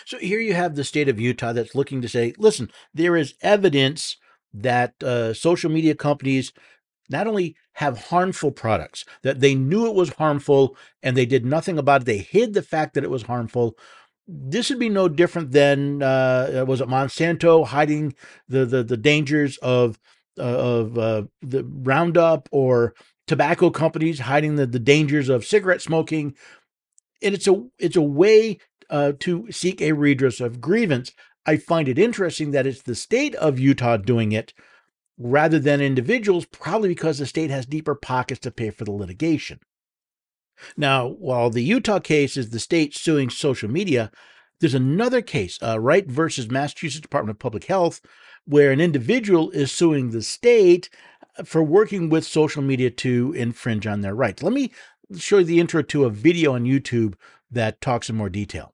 So 0.06 0.18
here 0.18 0.40
you 0.40 0.56
have 0.56 0.76
the 0.76 0.84
state 0.84 1.10
of 1.10 1.20
Utah 1.20 1.54
that's 1.54 1.76
looking 1.76 2.02
to 2.02 2.10
say, 2.10 2.34
listen, 2.40 2.72
there 2.92 3.16
is 3.16 3.36
evidence 3.44 4.18
that 4.52 5.02
uh, 5.04 5.36
social 5.36 5.70
media 5.70 5.94
companies 5.94 6.54
not 7.08 7.28
only 7.28 7.56
have 7.80 8.08
harmful 8.10 8.52
products, 8.52 9.06
that 9.22 9.40
they 9.40 9.56
knew 9.56 9.88
it 9.88 9.96
was 9.96 10.10
harmful 10.10 10.76
and 11.02 11.16
they 11.16 11.26
did 11.26 11.46
nothing 11.46 11.80
about 11.80 12.02
it, 12.02 12.06
they 12.06 12.18
hid 12.18 12.54
the 12.54 12.62
fact 12.62 12.94
that 12.94 13.06
it 13.06 13.10
was 13.10 13.24
harmful. 13.24 13.78
This 14.28 14.70
would 14.70 14.80
be 14.80 14.90
no 14.90 15.08
different 15.08 15.52
than 15.52 16.04
uh, 16.04 16.66
was 16.68 16.82
it 16.82 16.90
Monsanto 16.90 17.66
hiding 17.66 18.16
the 18.50 18.66
the, 18.66 18.84
the 18.84 18.98
dangers 18.98 19.58
of 19.60 19.98
uh, 20.38 20.42
of 20.42 20.98
uh, 20.98 21.24
the 21.42 21.64
Roundup 21.64 22.50
or 22.52 22.96
tobacco 23.28 23.70
companies 23.70 24.20
hiding 24.20 24.58
the, 24.58 24.66
the 24.66 24.78
dangers 24.78 25.30
of 25.30 25.46
cigarette 25.46 25.82
smoking, 25.82 26.36
and 27.24 27.34
it's 27.34 27.48
a 27.48 27.64
it's 27.78 27.96
a 27.96 28.02
way 28.02 28.60
uh, 28.90 29.14
to 29.22 29.50
seek 29.52 29.82
a 29.82 29.94
redress 29.94 30.42
of 30.42 30.60
grievance. 30.60 31.14
I 31.46 31.56
find 31.56 31.88
it 31.88 31.98
interesting 31.98 32.52
that 32.52 32.68
it's 32.68 32.82
the 32.82 32.94
state 32.94 33.36
of 33.36 33.58
Utah 33.58 33.96
doing 33.96 34.34
it 34.34 34.54
rather 35.20 35.60
than 35.60 35.82
individuals, 35.82 36.46
probably 36.46 36.90
because 36.90 37.20
the 37.20 37.26
state 37.26 37.52
has 37.52 37.66
deeper 37.66 37.94
pockets 37.94 38.40
to 38.40 38.52
pay 38.52 38.70
for 38.70 38.86
the 38.86 38.92
litigation. 38.92 39.60
Now, 40.76 41.08
while 41.08 41.50
the 41.50 41.64
Utah 41.64 42.00
case 42.00 42.38
is 42.38 42.50
the 42.50 42.60
state 42.60 42.96
suing 42.96 43.30
social 43.30 43.70
media, 43.70 44.12
there's 44.60 44.74
another 44.74 45.22
case, 45.22 45.60
uh, 45.62 45.80
Wright 45.80 46.08
versus 46.08 46.50
Massachusetts 46.50 47.02
Department 47.02 47.36
of 47.36 47.40
Public 47.40 47.66
Health, 47.66 48.02
where 48.46 48.72
an 48.72 48.82
individual 48.82 49.52
is 49.52 49.72
suing 49.72 50.10
the 50.10 50.22
state 50.22 50.90
for 51.46 51.64
working 51.64 52.10
with 52.10 52.26
social 52.26 52.62
media 52.62 52.90
to 52.90 53.34
infringe 53.34 53.88
on 53.88 54.02
their 54.02 54.16
rights. 54.16 54.44
Let 54.44 54.54
me 54.54 54.72
show 55.18 55.38
you 55.40 55.46
the 55.46 55.60
intro 55.60 55.82
to 55.84 56.06
a 56.06 56.10
video 56.10 56.56
on 56.56 56.66
YouTube 56.66 57.16
that 57.52 57.82
talks 57.82 58.10
in 58.10 58.16
more 58.16 58.30
detail. 58.30 58.74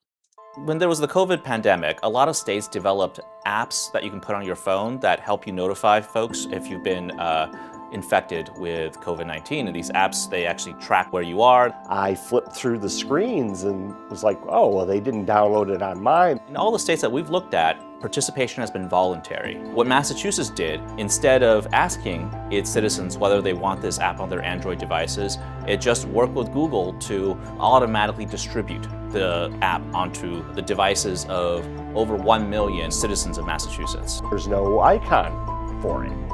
When 0.64 0.78
there 0.78 0.88
was 0.88 1.02
the 1.02 1.08
COVID 1.08 1.44
pandemic, 1.44 2.00
a 2.02 2.10
lot 2.10 2.30
of 2.30 2.38
states 2.38 2.70
developed 2.70 3.20
apps 3.46 3.92
that 3.92 4.06
you 4.06 4.10
can 4.10 4.22
put 4.22 4.36
on 4.36 4.46
your 4.46 4.56
phone 4.56 4.98
that 5.02 5.20
help 5.20 5.46
you 5.46 5.52
notify 5.52 6.00
folks 6.00 6.48
if 6.50 6.70
you've 6.70 6.82
been 6.82 7.12
uh, 7.20 7.52
infected 7.92 8.50
with 8.58 8.98
COVID-19. 9.02 9.68
And 9.68 9.76
these 9.76 9.92
apps, 9.92 10.30
they 10.30 10.46
actually 10.46 10.76
track 10.76 11.12
where 11.12 11.24
you 11.24 11.42
are. 11.42 11.76
I 11.90 12.16
flipped 12.16 12.56
through 12.56 12.80
the 12.80 12.90
screens 12.90 13.64
and 13.64 13.94
was 14.10 14.24
like, 14.24 14.40
oh, 14.48 14.74
well, 14.74 14.86
they 14.86 15.02
didn't 15.02 15.26
download 15.26 15.76
it 15.76 15.82
on 15.82 16.02
mine. 16.02 16.40
In 16.48 16.56
all 16.56 16.72
the 16.72 16.80
states 16.80 17.02
that 17.02 17.12
we've 17.12 17.30
looked 17.30 17.54
at, 17.54 17.78
participation 18.06 18.62
has 18.62 18.70
been 18.70 18.88
voluntary. 18.88 19.56
What 19.74 19.88
Massachusetts 19.88 20.52
did, 20.52 20.80
instead 21.00 21.42
of 21.42 21.68
asking 21.74 22.32
its 22.52 22.70
citizens 22.70 23.18
whether 23.18 23.42
they 23.42 23.54
want 23.54 23.82
this 23.82 23.98
app 23.98 24.20
on 24.20 24.30
their 24.30 24.44
Android 24.44 24.78
devices, 24.78 25.40
it 25.68 25.82
just 25.82 26.06
worked 26.10 26.34
with 26.34 26.54
Google 26.54 26.94
to 27.10 27.32
automatically 27.60 28.28
distribute 28.28 28.84
the 29.10 29.52
app 29.64 29.82
onto 29.92 30.54
the 30.54 30.62
devices 30.62 31.26
of 31.30 31.66
over 31.98 32.16
1 32.16 32.48
million 32.48 32.92
citizens 32.92 33.40
of 33.40 33.48
Massachusetts. 33.48 34.22
There's 34.30 34.48
no 34.48 34.82
icon 34.82 35.82
for 35.82 36.06
it. 36.06 36.25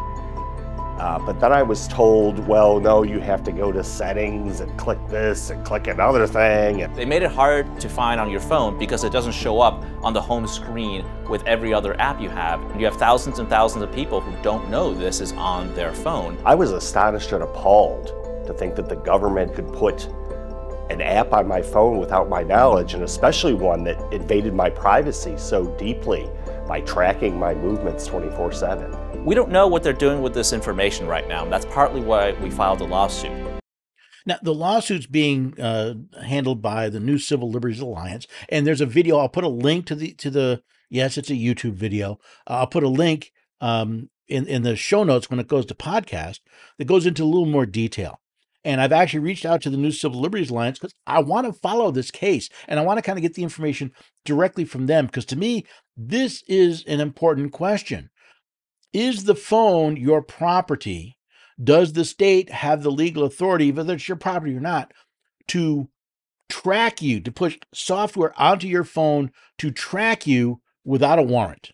Uh, 1.01 1.17
but 1.17 1.39
then 1.39 1.51
I 1.51 1.63
was 1.63 1.87
told, 1.87 2.37
well, 2.47 2.79
no, 2.79 3.01
you 3.01 3.19
have 3.19 3.43
to 3.45 3.51
go 3.51 3.71
to 3.71 3.83
settings 3.83 4.59
and 4.59 4.77
click 4.77 4.99
this 5.07 5.49
and 5.49 5.65
click 5.65 5.87
another 5.87 6.27
thing. 6.27 6.87
They 6.93 7.05
made 7.05 7.23
it 7.23 7.31
hard 7.31 7.79
to 7.79 7.89
find 7.89 8.21
on 8.21 8.29
your 8.29 8.39
phone 8.39 8.77
because 8.77 9.03
it 9.03 9.11
doesn't 9.11 9.31
show 9.31 9.61
up 9.61 9.83
on 10.03 10.13
the 10.13 10.21
home 10.21 10.45
screen 10.45 11.03
with 11.27 11.43
every 11.47 11.73
other 11.73 11.99
app 11.99 12.21
you 12.21 12.29
have. 12.29 12.61
You 12.79 12.85
have 12.85 12.97
thousands 12.97 13.39
and 13.39 13.49
thousands 13.49 13.81
of 13.81 13.91
people 13.91 14.21
who 14.21 14.31
don't 14.43 14.69
know 14.69 14.93
this 14.93 15.21
is 15.21 15.31
on 15.31 15.73
their 15.73 15.91
phone. 15.91 16.37
I 16.45 16.53
was 16.53 16.71
astonished 16.71 17.31
and 17.31 17.41
appalled 17.41 18.09
to 18.45 18.53
think 18.53 18.75
that 18.75 18.87
the 18.87 18.97
government 18.97 19.55
could 19.55 19.73
put 19.73 20.05
an 20.91 21.01
app 21.01 21.33
on 21.33 21.47
my 21.47 21.63
phone 21.63 21.97
without 21.97 22.29
my 22.29 22.43
knowledge, 22.43 22.93
and 22.93 23.01
especially 23.01 23.55
one 23.55 23.83
that 23.85 23.99
invaded 24.13 24.53
my 24.53 24.69
privacy 24.69 25.35
so 25.35 25.65
deeply 25.77 26.29
by 26.67 26.81
tracking 26.81 27.39
my 27.39 27.55
movements 27.55 28.05
24 28.05 28.51
7. 28.51 29.00
We 29.23 29.35
don't 29.35 29.51
know 29.51 29.67
what 29.67 29.83
they're 29.83 29.93
doing 29.93 30.23
with 30.23 30.33
this 30.33 30.51
information 30.51 31.05
right 31.05 31.27
now, 31.27 31.43
and 31.43 31.53
that's 31.53 31.65
partly 31.65 32.01
why 32.01 32.31
we 32.41 32.49
filed 32.49 32.81
a 32.81 32.85
lawsuit. 32.85 33.31
Now, 34.25 34.39
the 34.41 34.53
lawsuit's 34.53 35.05
being 35.05 35.59
uh, 35.59 35.93
handled 36.23 36.63
by 36.63 36.89
the 36.89 36.99
New 36.99 37.19
Civil 37.19 37.51
Liberties 37.51 37.79
Alliance, 37.79 38.25
and 38.49 38.65
there's 38.65 38.81
a 38.81 38.87
video. 38.87 39.17
I'll 39.17 39.29
put 39.29 39.43
a 39.43 39.49
link 39.49 39.85
to 39.87 39.95
the 39.95 40.13
to 40.13 40.31
the. 40.31 40.63
Yes, 40.89 41.19
it's 41.19 41.29
a 41.29 41.33
YouTube 41.33 41.73
video. 41.73 42.19
Uh, 42.47 42.61
I'll 42.61 42.67
put 42.67 42.83
a 42.83 42.89
link 42.89 43.31
um, 43.61 44.09
in 44.27 44.47
in 44.47 44.63
the 44.63 44.75
show 44.75 45.03
notes 45.03 45.29
when 45.29 45.39
it 45.39 45.47
goes 45.47 45.67
to 45.67 45.75
podcast 45.75 46.39
that 46.79 46.85
goes 46.85 47.05
into 47.05 47.23
a 47.23 47.25
little 47.25 47.45
more 47.45 47.67
detail. 47.67 48.19
And 48.63 48.81
I've 48.81 48.91
actually 48.91 49.21
reached 49.21 49.45
out 49.45 49.61
to 49.63 49.69
the 49.69 49.77
New 49.77 49.91
Civil 49.91 50.19
Liberties 50.19 50.49
Alliance 50.49 50.77
because 50.77 50.93
I 51.07 51.19
want 51.19 51.47
to 51.47 51.53
follow 51.53 51.89
this 51.89 52.11
case 52.11 52.47
and 52.67 52.79
I 52.79 52.83
want 52.83 52.97
to 52.97 53.01
kind 53.01 53.17
of 53.17 53.23
get 53.23 53.33
the 53.33 53.43
information 53.43 53.91
directly 54.23 54.65
from 54.65 54.85
them 54.85 55.07
because 55.07 55.25
to 55.25 55.35
me, 55.35 55.65
this 55.97 56.43
is 56.47 56.83
an 56.85 56.99
important 56.99 57.53
question. 57.53 58.10
Is 58.93 59.23
the 59.23 59.35
phone 59.35 59.97
your 59.97 60.21
property? 60.21 61.17
Does 61.61 61.93
the 61.93 62.05
state 62.05 62.49
have 62.49 62.83
the 62.83 62.91
legal 62.91 63.23
authority, 63.23 63.71
whether 63.71 63.93
it's 63.93 64.07
your 64.07 64.17
property 64.17 64.55
or 64.55 64.59
not, 64.59 64.93
to 65.49 65.89
track 66.49 67.01
you, 67.01 67.21
to 67.21 67.31
push 67.31 67.57
software 67.73 68.33
onto 68.39 68.67
your 68.67 68.83
phone 68.83 69.31
to 69.59 69.71
track 69.71 70.25
you 70.27 70.61
without 70.83 71.19
a 71.19 71.23
warrant? 71.23 71.71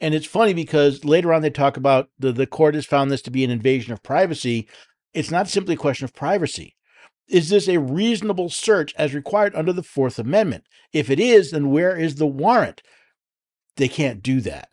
And 0.00 0.14
it's 0.14 0.26
funny 0.26 0.54
because 0.54 1.04
later 1.04 1.32
on 1.32 1.42
they 1.42 1.50
talk 1.50 1.76
about 1.76 2.08
the, 2.18 2.32
the 2.32 2.46
court 2.46 2.74
has 2.74 2.86
found 2.86 3.10
this 3.10 3.22
to 3.22 3.30
be 3.30 3.44
an 3.44 3.50
invasion 3.50 3.92
of 3.92 4.02
privacy. 4.02 4.68
It's 5.12 5.30
not 5.30 5.48
simply 5.48 5.74
a 5.74 5.78
question 5.78 6.04
of 6.04 6.14
privacy. 6.14 6.76
Is 7.28 7.50
this 7.50 7.68
a 7.68 7.78
reasonable 7.78 8.48
search 8.48 8.94
as 8.96 9.14
required 9.14 9.54
under 9.54 9.72
the 9.72 9.82
Fourth 9.82 10.18
Amendment? 10.18 10.64
If 10.92 11.10
it 11.10 11.20
is, 11.20 11.50
then 11.50 11.70
where 11.70 11.96
is 11.96 12.14
the 12.14 12.26
warrant? 12.26 12.82
They 13.76 13.88
can't 13.88 14.22
do 14.22 14.40
that. 14.42 14.70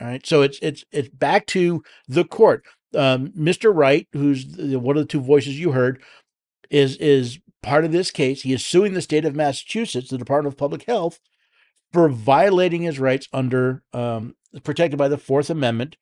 All 0.00 0.06
right. 0.06 0.26
So 0.26 0.42
it's 0.42 0.58
it's 0.62 0.84
it's 0.92 1.08
back 1.08 1.46
to 1.46 1.82
the 2.08 2.24
court. 2.24 2.64
Um, 2.94 3.28
Mr. 3.28 3.74
Wright, 3.74 4.08
who's 4.12 4.56
the, 4.56 4.78
one 4.78 4.96
of 4.96 5.02
the 5.02 5.08
two 5.08 5.20
voices 5.20 5.58
you 5.58 5.72
heard, 5.72 6.02
is 6.70 6.96
is 6.96 7.38
part 7.62 7.84
of 7.84 7.92
this 7.92 8.10
case. 8.10 8.42
He 8.42 8.52
is 8.52 8.64
suing 8.64 8.94
the 8.94 9.02
state 9.02 9.24
of 9.24 9.34
Massachusetts, 9.34 10.10
the 10.10 10.18
Department 10.18 10.52
of 10.52 10.58
Public 10.58 10.84
Health, 10.84 11.20
for 11.92 12.08
violating 12.08 12.82
his 12.82 12.98
rights 12.98 13.28
under 13.32 13.82
um, 13.92 14.34
protected 14.62 14.98
by 14.98 15.08
the 15.08 15.18
Fourth 15.18 15.50
Amendment 15.50 15.96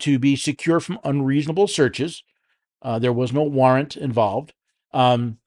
to 0.00 0.18
be 0.18 0.36
secure 0.36 0.80
from 0.80 0.98
unreasonable 1.04 1.68
searches. 1.68 2.22
Uh, 2.82 2.98
there 2.98 3.12
was 3.12 3.32
no 3.32 3.42
warrant 3.42 3.96
involved. 3.96 4.52
Um, 4.92 5.38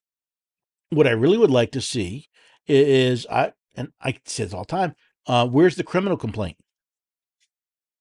what 0.89 1.07
I 1.07 1.11
really 1.11 1.37
would 1.37 1.51
like 1.51 1.71
to 1.71 1.81
see 1.81 2.27
is 2.67 3.27
I 3.27 3.53
and 3.75 3.89
I 4.01 4.17
say 4.25 4.43
this 4.43 4.53
all 4.53 4.63
the 4.63 4.67
time. 4.67 4.95
Uh, 5.27 5.47
where's 5.47 5.75
the 5.75 5.83
criminal 5.83 6.17
complaint? 6.17 6.57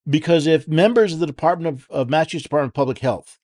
Because 0.07 0.47
if 0.47 0.67
members 0.67 1.13
of 1.13 1.19
the 1.19 1.27
Department 1.27 1.75
of, 1.75 1.87
of 1.89 2.09
Massachusetts 2.09 2.43
Department 2.43 2.71
of 2.71 2.75
Public 2.75 2.99
Health 2.99 3.39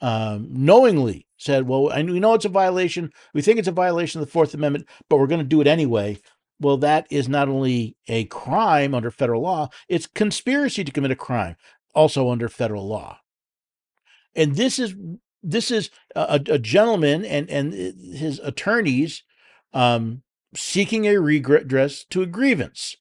um, 0.00 0.48
knowingly 0.50 1.26
said, 1.38 1.66
well, 1.66 1.90
I, 1.90 2.02
we 2.02 2.20
know 2.20 2.34
it's 2.34 2.44
a 2.44 2.50
violation, 2.50 3.12
we 3.34 3.42
think 3.42 3.58
it's 3.58 3.68
a 3.68 3.72
violation 3.72 4.20
of 4.20 4.26
the 4.26 4.32
Fourth 4.32 4.54
Amendment, 4.54 4.86
but 5.08 5.18
we're 5.18 5.26
going 5.26 5.40
to 5.40 5.46
do 5.46 5.60
it 5.60 5.66
anyway. 5.66 6.18
Well, 6.60 6.76
that 6.78 7.06
is 7.10 7.28
not 7.28 7.48
only 7.48 7.96
a 8.08 8.24
crime 8.24 8.94
under 8.94 9.10
federal 9.10 9.42
law, 9.42 9.70
it's 9.88 10.06
conspiracy 10.06 10.84
to 10.84 10.92
commit 10.92 11.12
a 11.12 11.16
crime, 11.16 11.56
also 11.94 12.30
under 12.30 12.48
federal 12.48 12.86
law. 12.86 13.18
And 14.34 14.56
this 14.56 14.78
is 14.78 14.94
this 15.42 15.70
is 15.70 15.90
a, 16.16 16.40
a 16.48 16.58
gentleman 16.58 17.24
and 17.24 17.48
and 17.48 17.72
his 17.72 18.40
attorneys 18.40 19.22
um, 19.72 20.22
seeking 20.54 21.06
a 21.06 21.18
redress 21.18 22.04
to 22.10 22.22
a 22.22 22.26
grievance. 22.26 22.96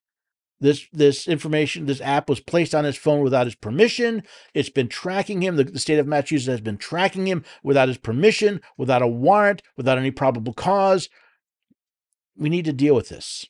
This 0.59 0.87
this 0.91 1.27
information, 1.27 1.85
this 1.85 2.01
app 2.01 2.27
was 2.27 2.39
placed 2.39 2.73
on 2.73 2.83
his 2.83 2.97
phone 2.97 3.21
without 3.21 3.45
his 3.45 3.55
permission. 3.55 4.23
It's 4.55 4.69
been 4.69 4.87
tracking 4.87 5.41
him. 5.41 5.55
The, 5.55 5.65
the, 5.65 5.79
state 5.79 5.99
of 5.99 6.07
Massachusetts 6.07 6.47
has 6.47 6.61
been 6.61 6.77
tracking 6.77 7.27
him 7.27 7.43
without 7.63 7.89
his 7.89 7.99
permission, 7.99 8.61
without 8.75 9.03
a 9.03 9.07
warrant, 9.07 9.61
without 9.75 9.99
any 9.99 10.09
probable 10.09 10.53
cause. 10.53 11.09
We 12.35 12.49
need 12.49 12.65
to 12.65 12.73
deal 12.73 12.95
with 12.95 13.09
this. 13.09 13.45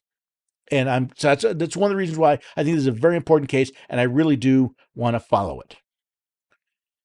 And 0.69 0.89
I'm 0.89 1.11
so 1.15 1.29
that's 1.29 1.45
that's 1.55 1.77
one 1.77 1.91
of 1.91 1.95
the 1.95 1.99
reasons 1.99 2.19
why 2.19 2.39
I 2.57 2.63
think 2.63 2.75
this 2.75 2.83
is 2.83 2.87
a 2.87 2.91
very 2.91 3.15
important 3.15 3.49
case, 3.49 3.71
and 3.87 4.01
I 4.01 4.03
really 4.03 4.35
do 4.35 4.75
want 4.93 5.15
to 5.15 5.21
follow 5.21 5.61
it. 5.61 5.77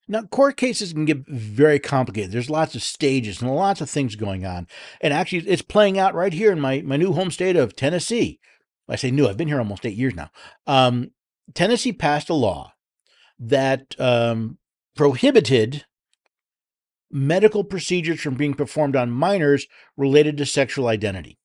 Now, 0.09 0.23
court 0.23 0.57
cases 0.57 0.93
can 0.93 1.05
get 1.05 1.27
very 1.29 1.79
complicated. 1.79 2.33
There's 2.33 2.51
lots 2.51 2.75
of 2.75 2.83
stages 2.83 3.41
and 3.41 3.55
lots 3.55 3.81
of 3.81 3.89
things 3.89 4.17
going 4.17 4.45
on. 4.45 4.67
And 5.01 5.15
actually, 5.15 5.49
it's 5.49 5.63
playing 5.63 5.99
out 5.99 6.15
right 6.15 6.33
here 6.33 6.51
in 6.51 6.61
my, 6.61 6.83
my 6.83 6.97
new 6.97 7.13
home 7.13 7.31
state 7.31 7.57
of 7.57 7.77
Tennessee. 7.77 8.41
I 8.93 8.97
say 8.97 9.11
new, 9.11 9.27
I've 9.27 9.37
been 9.37 9.49
here 9.49 9.59
almost 9.59 9.87
eight 9.87 9.97
years 9.97 10.15
now. 10.15 10.31
Um, 10.67 11.11
Tennessee 11.55 11.93
passed 11.93 12.29
a 12.29 12.35
law 12.35 12.75
that 13.39 13.99
um, 13.99 14.59
prohibited 14.95 15.85
medical 17.11 17.65
procedures 17.65 18.21
from 18.21 18.35
being 18.35 18.55
performed 18.55 18.97
on 18.97 19.11
minors 19.11 19.67
related 19.97 20.37
to 20.37 20.47
sexual 20.47 20.89
identity. 20.89 21.39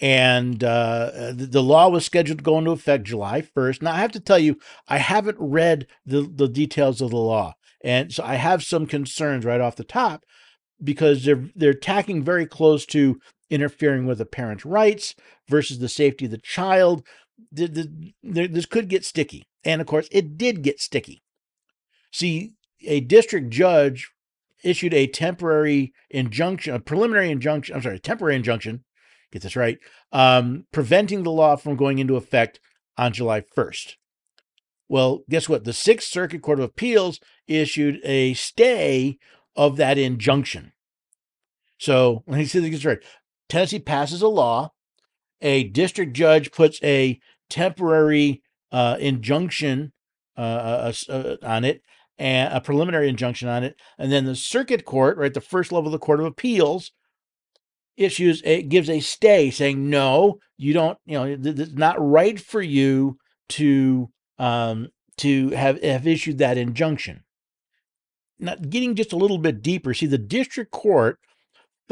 And 0.00 0.64
uh, 0.64 1.32
the, 1.32 1.62
law 1.62 1.88
was 1.88 2.04
scheduled 2.04 2.38
to 2.38 2.44
go 2.44 2.58
into 2.58 2.72
effect 2.72 3.04
July 3.04 3.42
1st. 3.42 3.82
Now, 3.82 3.92
I 3.92 3.98
have 3.98 4.10
to 4.12 4.20
tell 4.20 4.38
you, 4.38 4.58
I 4.88 4.98
haven't 4.98 5.36
read 5.38 5.86
the, 6.04 6.22
the 6.22 6.48
details 6.48 7.00
of 7.00 7.10
the 7.10 7.16
law. 7.16 7.54
And 7.84 8.12
so 8.12 8.24
I 8.24 8.34
have 8.34 8.64
some 8.64 8.86
concerns 8.86 9.44
right 9.44 9.60
off 9.60 9.76
the 9.76 9.84
top 9.84 10.24
because 10.82 11.24
they're 11.24 11.48
they're 11.54 11.74
tacking 11.74 12.24
very 12.24 12.46
close 12.46 12.84
to 12.86 13.20
interfering 13.52 14.06
with 14.06 14.20
a 14.20 14.26
parent's 14.26 14.64
rights 14.64 15.14
versus 15.48 15.78
the 15.78 15.88
safety 15.88 16.24
of 16.24 16.30
the 16.30 16.38
child. 16.38 17.06
This 17.52 18.66
could 18.66 18.88
get 18.88 19.04
sticky. 19.04 19.44
And 19.64 19.80
of 19.80 19.86
course, 19.86 20.08
it 20.10 20.36
did 20.36 20.62
get 20.62 20.80
sticky. 20.80 21.22
See, 22.10 22.54
a 22.84 23.00
district 23.00 23.50
judge 23.50 24.10
issued 24.64 24.94
a 24.94 25.06
temporary 25.06 25.92
injunction, 26.10 26.74
a 26.74 26.80
preliminary 26.80 27.30
injunction, 27.30 27.74
I'm 27.74 27.82
sorry, 27.82 27.98
temporary 27.98 28.36
injunction, 28.36 28.84
get 29.32 29.42
this 29.42 29.56
right, 29.56 29.78
um, 30.12 30.66
preventing 30.72 31.22
the 31.22 31.30
law 31.30 31.56
from 31.56 31.76
going 31.76 31.98
into 31.98 32.16
effect 32.16 32.60
on 32.96 33.12
July 33.12 33.40
1st. 33.40 33.94
Well, 34.88 35.24
guess 35.28 35.48
what? 35.48 35.64
The 35.64 35.72
Sixth 35.72 36.08
Circuit 36.08 36.42
Court 36.42 36.58
of 36.58 36.64
Appeals 36.64 37.18
issued 37.46 38.00
a 38.04 38.34
stay 38.34 39.18
of 39.56 39.76
that 39.76 39.98
injunction. 39.98 40.72
So 41.78 42.22
let 42.26 42.38
me 42.38 42.44
see 42.44 42.64
if 42.64 42.70
this 42.70 42.84
right. 42.84 43.02
Tennessee 43.52 43.80
passes 43.80 44.22
a 44.22 44.28
law, 44.28 44.72
a 45.42 45.64
district 45.64 46.14
judge 46.14 46.52
puts 46.52 46.82
a 46.82 47.20
temporary 47.50 48.42
uh, 48.72 48.96
injunction 48.98 49.92
uh, 50.38 50.40
uh, 50.40 50.92
uh, 51.10 51.36
on 51.42 51.62
it, 51.62 51.82
and 52.16 52.50
a 52.54 52.62
preliminary 52.62 53.10
injunction 53.10 53.48
on 53.48 53.62
it, 53.62 53.76
and 53.98 54.10
then 54.10 54.24
the 54.24 54.34
circuit 54.34 54.86
court, 54.86 55.18
right, 55.18 55.34
the 55.34 55.42
first 55.42 55.70
level 55.70 55.88
of 55.88 55.92
the 55.92 55.98
court 55.98 56.18
of 56.18 56.24
appeals, 56.24 56.92
issues 57.98 58.40
it 58.42 58.70
gives 58.70 58.88
a 58.88 59.00
stay, 59.00 59.50
saying 59.50 59.90
no, 59.90 60.38
you 60.56 60.72
don't, 60.72 60.96
you 61.04 61.18
know, 61.18 61.36
it's 61.38 61.74
not 61.74 61.96
right 62.00 62.40
for 62.40 62.62
you 62.62 63.18
to 63.50 64.08
um, 64.38 64.88
to 65.18 65.50
have 65.50 65.78
have 65.82 66.06
issued 66.06 66.38
that 66.38 66.56
injunction. 66.56 67.22
Now, 68.38 68.54
getting 68.54 68.94
just 68.94 69.12
a 69.12 69.18
little 69.18 69.36
bit 69.36 69.60
deeper, 69.60 69.92
see, 69.92 70.06
the 70.06 70.16
district 70.16 70.70
court 70.70 71.18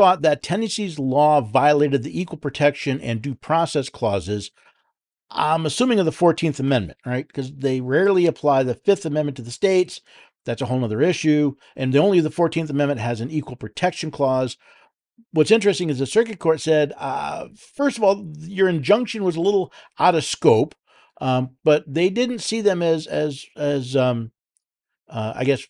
thought 0.01 0.23
that 0.23 0.43
Tennessee's 0.43 0.99
law 0.99 1.43
violated 1.43 2.03
the 2.03 2.19
equal 2.19 2.39
protection 2.39 3.03
and 3.03 3.21
due 3.21 3.35
process 3.35 3.91
clauses. 3.91 4.51
I'm 5.31 5.67
assuming 5.67 5.99
of 5.99 6.07
the 6.07 6.11
14th 6.11 6.59
Amendment, 6.59 6.99
right? 7.05 7.27
Because 7.27 7.53
they 7.53 7.83
rarely 7.83 8.25
apply 8.25 8.63
the 8.63 8.75
Fifth 8.75 9.05
Amendment 9.05 9.37
to 9.37 9.43
the 9.43 9.51
states. 9.51 10.01
That's 10.47 10.63
a 10.63 10.65
whole 10.65 10.83
other 10.83 11.03
issue. 11.03 11.57
And 11.77 11.93
the 11.93 11.99
only 11.99 12.21
the 12.21 12.31
14th 12.31 12.71
Amendment 12.71 12.99
has 12.99 13.21
an 13.21 13.31
equal 13.31 13.57
protection 13.57 14.11
clause. 14.11 14.57
What's 15.33 15.51
interesting 15.51 15.91
is 15.91 15.99
the 15.99 16.07
circuit 16.07 16.39
court 16.39 16.63
said, 16.63 16.95
uh, 16.97 17.49
first 17.77 17.99
of 17.99 18.03
all, 18.03 18.27
your 18.39 18.71
injunction 18.71 19.23
was 19.23 19.37
a 19.37 19.43
little 19.43 19.71
out 19.99 20.15
of 20.15 20.25
scope, 20.25 20.75
um, 21.21 21.57
but 21.63 21.85
they 21.87 22.09
didn't 22.09 22.39
see 22.39 22.63
them 22.63 22.81
as 22.81 23.07
as 23.07 23.45
as 23.55 23.95
um, 23.95 24.33
uh, 25.11 25.35
I 25.37 25.45
guess 25.45 25.67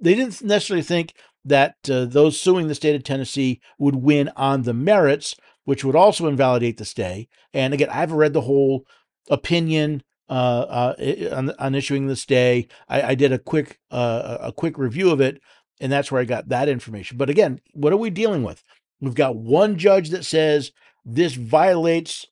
they 0.00 0.16
didn't 0.16 0.42
necessarily 0.42 0.82
think 0.82 1.14
that 1.48 1.76
uh, 1.90 2.04
those 2.04 2.40
suing 2.40 2.68
the 2.68 2.74
state 2.74 2.94
of 2.94 3.04
Tennessee 3.04 3.60
would 3.78 3.96
win 3.96 4.30
on 4.36 4.62
the 4.62 4.74
merits, 4.74 5.34
which 5.64 5.84
would 5.84 5.96
also 5.96 6.26
invalidate 6.26 6.76
the 6.76 6.84
stay. 6.84 7.28
And 7.52 7.74
again, 7.74 7.90
I 7.90 7.94
haven't 7.94 8.16
read 8.16 8.32
the 8.32 8.42
whole 8.42 8.86
opinion 9.30 10.02
uh, 10.28 10.92
uh, 10.98 11.28
on, 11.32 11.50
on, 11.58 11.74
issuing 11.74 12.06
the 12.06 12.16
stay. 12.16 12.68
I, 12.88 13.02
I 13.02 13.14
did 13.14 13.32
a 13.32 13.38
quick 13.38 13.78
uh, 13.90 14.38
a 14.40 14.52
quick 14.52 14.76
review 14.76 15.10
of 15.10 15.20
it, 15.20 15.40
and 15.80 15.90
that's 15.90 16.12
where 16.12 16.20
I 16.20 16.26
got 16.26 16.50
that 16.50 16.68
information. 16.68 17.16
But 17.16 17.30
again, 17.30 17.60
what 17.72 17.92
are 17.92 17.98
we 17.98 18.10
dealing 18.10 18.42
with? 18.42 18.62
We've 19.00 19.14
got 19.14 19.36
one 19.36 19.78
judge 19.78 20.10
that 20.10 20.24
says 20.24 20.72
this 21.04 21.34
violates 21.34 22.26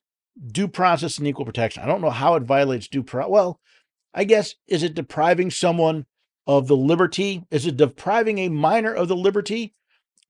due 0.51 0.67
process 0.67 1.17
and 1.17 1.27
equal 1.27 1.45
protection. 1.45 1.81
I 1.81 1.87
don't 1.87 2.01
know 2.01 2.11
how 2.11 2.35
it 2.35 2.43
violates 2.43 2.87
due 2.87 3.03
pro. 3.03 3.27
Well, 3.27 3.59
I 4.13 4.23
guess 4.23 4.55
is 4.67 4.83
it 4.83 4.93
depriving 4.93 5.49
someone 5.49 6.05
of 6.47 6.67
the 6.67 6.77
liberty? 6.77 7.43
Is 7.51 7.65
it 7.65 7.77
depriving 7.77 8.39
a 8.39 8.49
minor 8.49 8.93
of 8.93 9.09
the 9.09 9.15
liberty 9.15 9.75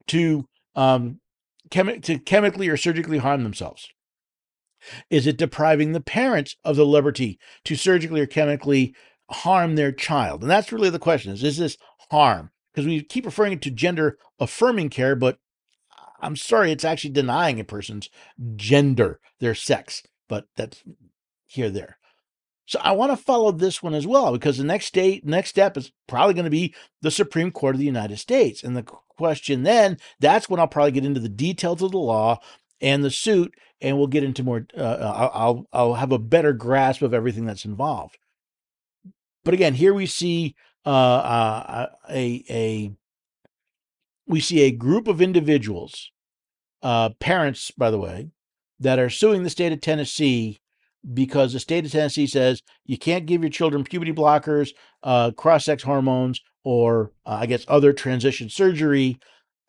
to 0.08 0.48
um, 0.76 1.20
chemi- 1.70 2.02
to 2.04 2.18
chemically 2.18 2.68
or 2.68 2.76
surgically 2.78 3.20
harm 3.20 3.44
themselves? 3.44 3.88
Is 5.10 5.28
it 5.28 5.38
depriving 5.38 5.92
the 5.92 6.02
parents 6.02 6.56
of 6.64 6.76
the 6.76 6.86
liberty 6.86 7.40
to 7.66 7.76
surgically 7.76 8.22
or 8.22 8.26
chemically 8.26 8.96
harm 9.30 9.76
their 9.76 9.92
child? 9.92 10.42
And 10.42 10.50
that's 10.50 10.72
really 10.72 10.90
the 10.90 11.00
question: 11.00 11.32
is 11.32 11.44
is 11.44 11.58
this 11.58 11.78
harm? 12.12 12.52
Because 12.74 12.86
we 12.86 13.02
keep 13.02 13.26
referring 13.26 13.54
it 13.54 13.62
to 13.64 13.72
gender 13.72 14.18
affirming 14.40 14.90
care, 14.90 15.16
but 15.16 15.40
I'm 16.20 16.36
sorry, 16.36 16.72
it's 16.72 16.86
actually 16.86 17.12
denying 17.12 17.60
a 17.60 17.64
person's 17.64 18.10
gender, 18.56 19.20
their 19.40 19.56
sex. 19.56 20.04
But 20.28 20.46
that's 20.56 20.84
here 21.46 21.70
there. 21.70 21.98
So 22.68 22.80
I 22.84 22.92
want 22.92 23.14
to 23.14 23.18
follow 23.18 23.52
this 23.52 23.82
one 23.82 23.94
as 23.94 24.06
well 24.06 24.34
because 24.34 24.58
the 24.58 24.64
next 24.66 24.86
state, 24.86 25.26
next 25.26 25.50
step 25.50 25.78
is 25.78 25.92
probably 26.06 26.34
going 26.34 26.46
to 26.46 26.52
be 26.52 26.76
the 27.02 27.10
Supreme 27.10 27.50
Court 27.50 27.76
of 27.76 27.80
the 27.80 27.86
United 27.86 28.18
States. 28.18 28.62
And 28.62 28.76
the 28.76 28.84
question 28.84 29.64
then, 29.64 29.98
that's 30.20 30.50
when 30.50 30.60
I'll 30.60 30.68
probably 30.68 30.92
get 30.92 31.06
into 31.06 31.22
the 31.22 31.30
details 31.30 31.82
of 31.82 31.92
the 31.92 31.98
law 31.98 32.40
and 32.82 33.06
the 33.06 33.10
suit, 33.10 33.56
and 33.80 33.98
we'll 33.98 34.08
get 34.08 34.26
into 34.26 34.44
more. 34.44 34.68
Uh, 34.76 34.82
uh 34.82 35.32
I'll 35.34 35.68
I'll 35.72 35.94
have 35.94 36.12
a 36.12 36.20
better 36.20 36.52
grasp 36.52 37.02
of 37.02 37.14
everything 37.14 37.46
that's 37.46 37.66
involved. 37.66 38.18
But 39.46 39.54
again, 39.54 39.74
here 39.74 39.94
we 39.94 40.06
see 40.06 40.56
uh, 40.86 40.90
uh, 40.90 41.88
a 42.10 42.44
a 42.50 42.92
we 44.28 44.42
see 44.42 44.62
a 44.64 44.72
group 44.72 45.08
of 45.08 45.22
individuals, 45.22 46.12
uh, 46.84 47.12
parents, 47.20 47.72
by 47.72 47.90
the 47.90 47.98
way, 47.98 48.30
that 48.78 49.00
are 49.00 49.10
suing 49.10 49.44
the 49.44 49.50
state 49.50 49.72
of 49.72 49.80
Tennessee 49.80 50.60
because 51.14 51.54
the 51.54 51.60
state 51.60 51.86
of 51.86 51.92
Tennessee 51.92 52.28
says 52.28 52.62
you 52.86 52.98
can't 52.98 53.26
give 53.26 53.42
your 53.42 53.50
children 53.50 53.84
puberty 53.84 54.14
blockers, 54.14 54.72
uh, 55.04 55.32
cross 55.32 55.66
sex 55.66 55.84
hormones, 55.84 56.42
or 56.64 57.12
uh, 57.26 57.38
I 57.42 57.46
guess 57.46 57.66
other 57.68 57.94
transition 57.94 58.50
surgery 58.50 59.20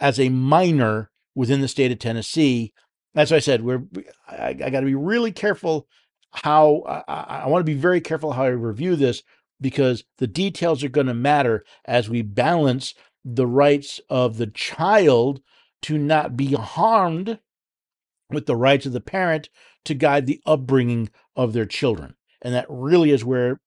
as 0.01 0.19
a 0.19 0.29
minor 0.29 1.11
within 1.35 1.61
the 1.61 1.69
state 1.69 1.93
of 1.93 1.99
Tennessee. 1.99 2.73
That's 3.15 3.31
why 3.31 3.39
I 3.39 3.41
said 3.41 3.63
we're. 3.63 3.83
I, 4.27 4.49
I 4.49 4.71
got 4.71 4.81
to 4.81 4.87
be 4.87 4.95
really 4.95 5.33
careful 5.33 5.87
how 6.33 6.83
I, 7.09 7.43
I 7.45 7.49
want 7.49 7.61
to 7.61 7.73
be 7.73 7.79
very 7.79 8.01
careful 8.01 8.33
how 8.33 8.45
I 8.45 8.49
review 8.49 8.97
this 8.97 9.23
because 9.61 10.05
the 10.19 10.27
details 10.27 10.85
are 10.85 10.89
going 10.89 11.07
to 11.07 11.15
matter 11.15 11.65
as 11.85 12.09
we 12.09 12.23
balance 12.23 12.95
the 13.25 13.47
rights 13.47 14.01
of 14.09 14.37
the 14.37 14.47
child 14.47 15.41
to 15.83 15.99
not 15.99 16.37
be 16.37 16.55
harmed 16.55 17.39
with 18.31 18.47
the 18.47 18.57
rights 18.57 18.87
of 18.87 18.93
the 18.93 19.01
parent 19.01 19.49
to 19.85 19.95
guide 19.95 20.27
the 20.27 20.41
upbringing 20.47 21.11
of 21.39 21.55
their 21.55 21.65
children. 21.65 22.15
And 22.43 22.53
that 22.53 22.67
really 22.69 23.11
is 23.11 23.25
where 23.25 23.61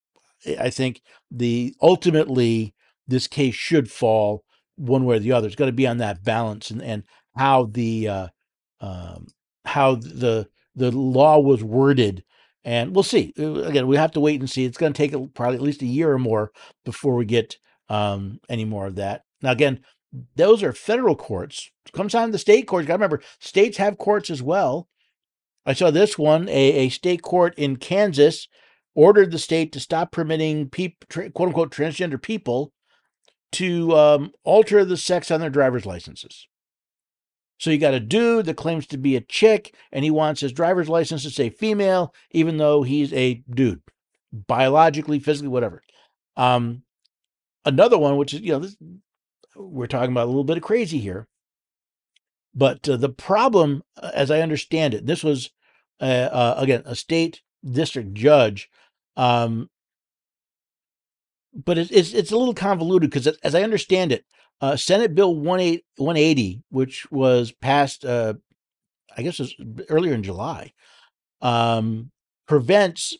I 0.59 0.69
think 0.69 1.01
the 1.31 1.73
ultimately 1.81 2.75
this 3.07 3.27
case 3.27 3.55
should 3.55 3.89
fall 3.89 4.43
one 4.75 5.05
way 5.05 5.15
or 5.15 5.19
the 5.19 5.31
other. 5.31 5.47
It's 5.47 5.55
got 5.55 5.65
to 5.65 5.71
be 5.71 5.87
on 5.87 5.97
that 5.97 6.23
balance 6.23 6.69
and, 6.69 6.81
and 6.81 7.03
how 7.35 7.65
the 7.65 8.07
uh, 8.07 8.27
um, 8.81 9.27
how 9.65 9.95
the 9.95 10.47
the 10.75 10.91
law 10.91 11.39
was 11.39 11.63
worded. 11.63 12.23
And 12.63 12.93
we'll 12.93 13.03
see. 13.03 13.33
Uh, 13.39 13.63
again, 13.63 13.87
we 13.87 13.95
have 13.95 14.11
to 14.11 14.19
wait 14.19 14.39
and 14.39 14.49
see. 14.49 14.65
It's 14.65 14.77
going 14.77 14.93
to 14.93 14.97
take 14.97 15.33
probably 15.33 15.55
at 15.55 15.63
least 15.63 15.81
a 15.81 15.87
year 15.87 16.11
or 16.11 16.19
more 16.19 16.51
before 16.85 17.15
we 17.15 17.25
get 17.25 17.57
um, 17.89 18.39
any 18.49 18.65
more 18.65 18.85
of 18.85 18.95
that. 18.95 19.23
Now, 19.41 19.51
again, 19.51 19.79
those 20.35 20.61
are 20.61 20.73
federal 20.73 21.15
courts. 21.15 21.71
Comes 21.93 22.13
down 22.13 22.27
to 22.27 22.31
the 22.31 22.37
state 22.37 22.67
courts. 22.67 22.87
got 22.87 22.93
to 22.93 22.97
remember, 22.97 23.21
states 23.39 23.77
have 23.77 23.97
courts 23.97 24.29
as 24.29 24.43
well. 24.43 24.87
I 25.65 25.73
saw 25.73 25.91
this 25.91 26.17
one. 26.17 26.49
A, 26.49 26.51
a 26.53 26.89
state 26.89 27.21
court 27.21 27.53
in 27.57 27.77
Kansas 27.77 28.47
ordered 28.95 29.31
the 29.31 29.39
state 29.39 29.71
to 29.73 29.79
stop 29.79 30.11
permitting 30.11 30.69
peop, 30.69 31.05
quote 31.09 31.33
unquote 31.39 31.71
transgender 31.71 32.21
people 32.21 32.73
to 33.53 33.95
um, 33.95 34.31
alter 34.43 34.85
the 34.85 34.97
sex 34.97 35.29
on 35.29 35.39
their 35.39 35.49
driver's 35.49 35.85
licenses. 35.85 36.47
So 37.57 37.69
you 37.69 37.77
got 37.77 37.93
a 37.93 37.99
dude 37.99 38.47
that 38.47 38.57
claims 38.57 38.87
to 38.87 38.97
be 38.97 39.15
a 39.15 39.21
chick 39.21 39.75
and 39.91 40.03
he 40.03 40.09
wants 40.09 40.41
his 40.41 40.51
driver's 40.51 40.89
license 40.89 41.23
to 41.23 41.29
say 41.29 41.49
female, 41.49 42.13
even 42.31 42.57
though 42.57 42.81
he's 42.81 43.13
a 43.13 43.43
dude, 43.51 43.81
biologically, 44.33 45.19
physically, 45.19 45.49
whatever. 45.49 45.83
Um, 46.35 46.81
another 47.63 47.99
one, 47.99 48.17
which 48.17 48.33
is, 48.33 48.41
you 48.41 48.53
know, 48.53 48.59
this, 48.59 48.75
we're 49.55 49.85
talking 49.85 50.11
about 50.11 50.25
a 50.25 50.31
little 50.31 50.43
bit 50.43 50.57
of 50.57 50.63
crazy 50.63 50.97
here. 50.97 51.27
But 52.53 52.87
uh, 52.87 52.97
the 52.97 53.09
problem, 53.09 53.83
uh, 53.97 54.11
as 54.13 54.29
I 54.29 54.41
understand 54.41 54.93
it, 54.93 55.05
this 55.05 55.23
was, 55.23 55.51
uh, 56.01 56.03
uh, 56.31 56.55
again, 56.57 56.83
a 56.85 56.95
state 56.95 57.41
district 57.69 58.13
judge. 58.13 58.69
Um, 59.15 59.69
but 61.53 61.77
it's, 61.77 61.91
it's, 61.91 62.13
it's 62.13 62.31
a 62.31 62.37
little 62.37 62.53
convoluted 62.53 63.09
because, 63.09 63.27
as 63.43 63.55
I 63.55 63.63
understand 63.63 64.11
it, 64.11 64.25
uh, 64.59 64.75
Senate 64.75 65.15
Bill 65.15 65.35
180, 65.35 66.63
which 66.69 67.09
was 67.11 67.51
passed, 67.51 68.05
I 68.05 68.35
guess, 69.17 69.39
was 69.39 69.55
earlier 69.89 70.13
in 70.13 70.23
July, 70.23 70.71
um, 71.41 72.11
prevents 72.47 73.17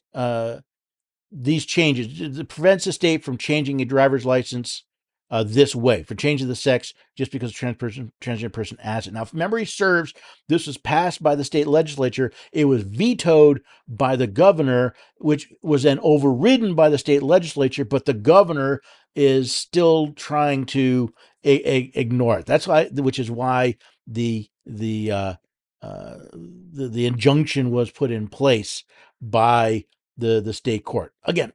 these 1.32 1.66
changes. 1.66 2.40
It 2.40 2.48
prevents 2.48 2.86
the 2.86 2.94
state 2.94 3.24
from 3.24 3.38
changing 3.38 3.82
a 3.82 3.86
driver's 3.86 4.26
license 4.26 4.84
uh, 5.32 5.44
this 5.44 5.74
way 5.74 6.04
for 6.04 6.14
changing 6.14 6.50
the 6.50 6.56
sex 6.56 6.94
just 7.16 7.32
because 7.32 7.52
a 7.52 7.54
trans 7.54 7.78
person, 7.78 8.12
transgender 8.22 8.54
person 8.54 8.78
asks 8.84 9.08
it. 9.08 9.14
Now, 9.14 9.24
if 9.24 9.34
memory 9.34 9.66
serves, 9.66 10.14
this 10.50 10.68
was 10.68 10.78
passed 10.78 11.24
by 11.24 11.36
the 11.36 11.46
state 11.46 11.68
legislature. 11.68 12.32
It 12.52 12.66
was 12.66 12.84
vetoed 12.84 13.62
by 13.88 14.18
the 14.18 14.28
governor, 14.28 14.94
which 15.18 15.52
was 15.64 15.84
then 15.84 16.00
overridden 16.04 16.76
by 16.76 16.90
the 16.90 16.98
state 16.98 17.24
legislature. 17.24 17.86
But 17.86 18.06
the 18.06 18.14
governor 18.14 18.82
is 19.16 19.54
still 19.54 20.14
trying 20.14 20.66
to 20.68 21.14
a- 21.44 21.70
a- 21.70 21.92
ignore 21.96 22.40
it. 22.40 22.46
That's 22.46 22.68
why, 22.68 22.86
which 22.88 23.20
is 23.20 23.32
why 23.32 23.78
the 24.06 24.48
the 24.66 25.12
uh, 25.12 25.34
uh, 25.82 26.18
the 26.34 26.90
the 26.90 27.06
injunction 27.06 27.72
was 27.72 27.90
put 27.90 28.12
in 28.12 28.28
place 28.28 28.84
by 29.22 29.86
the 30.18 30.42
the 30.42 30.54
state 30.54 30.84
court. 30.86 31.14
Again, 31.24 31.54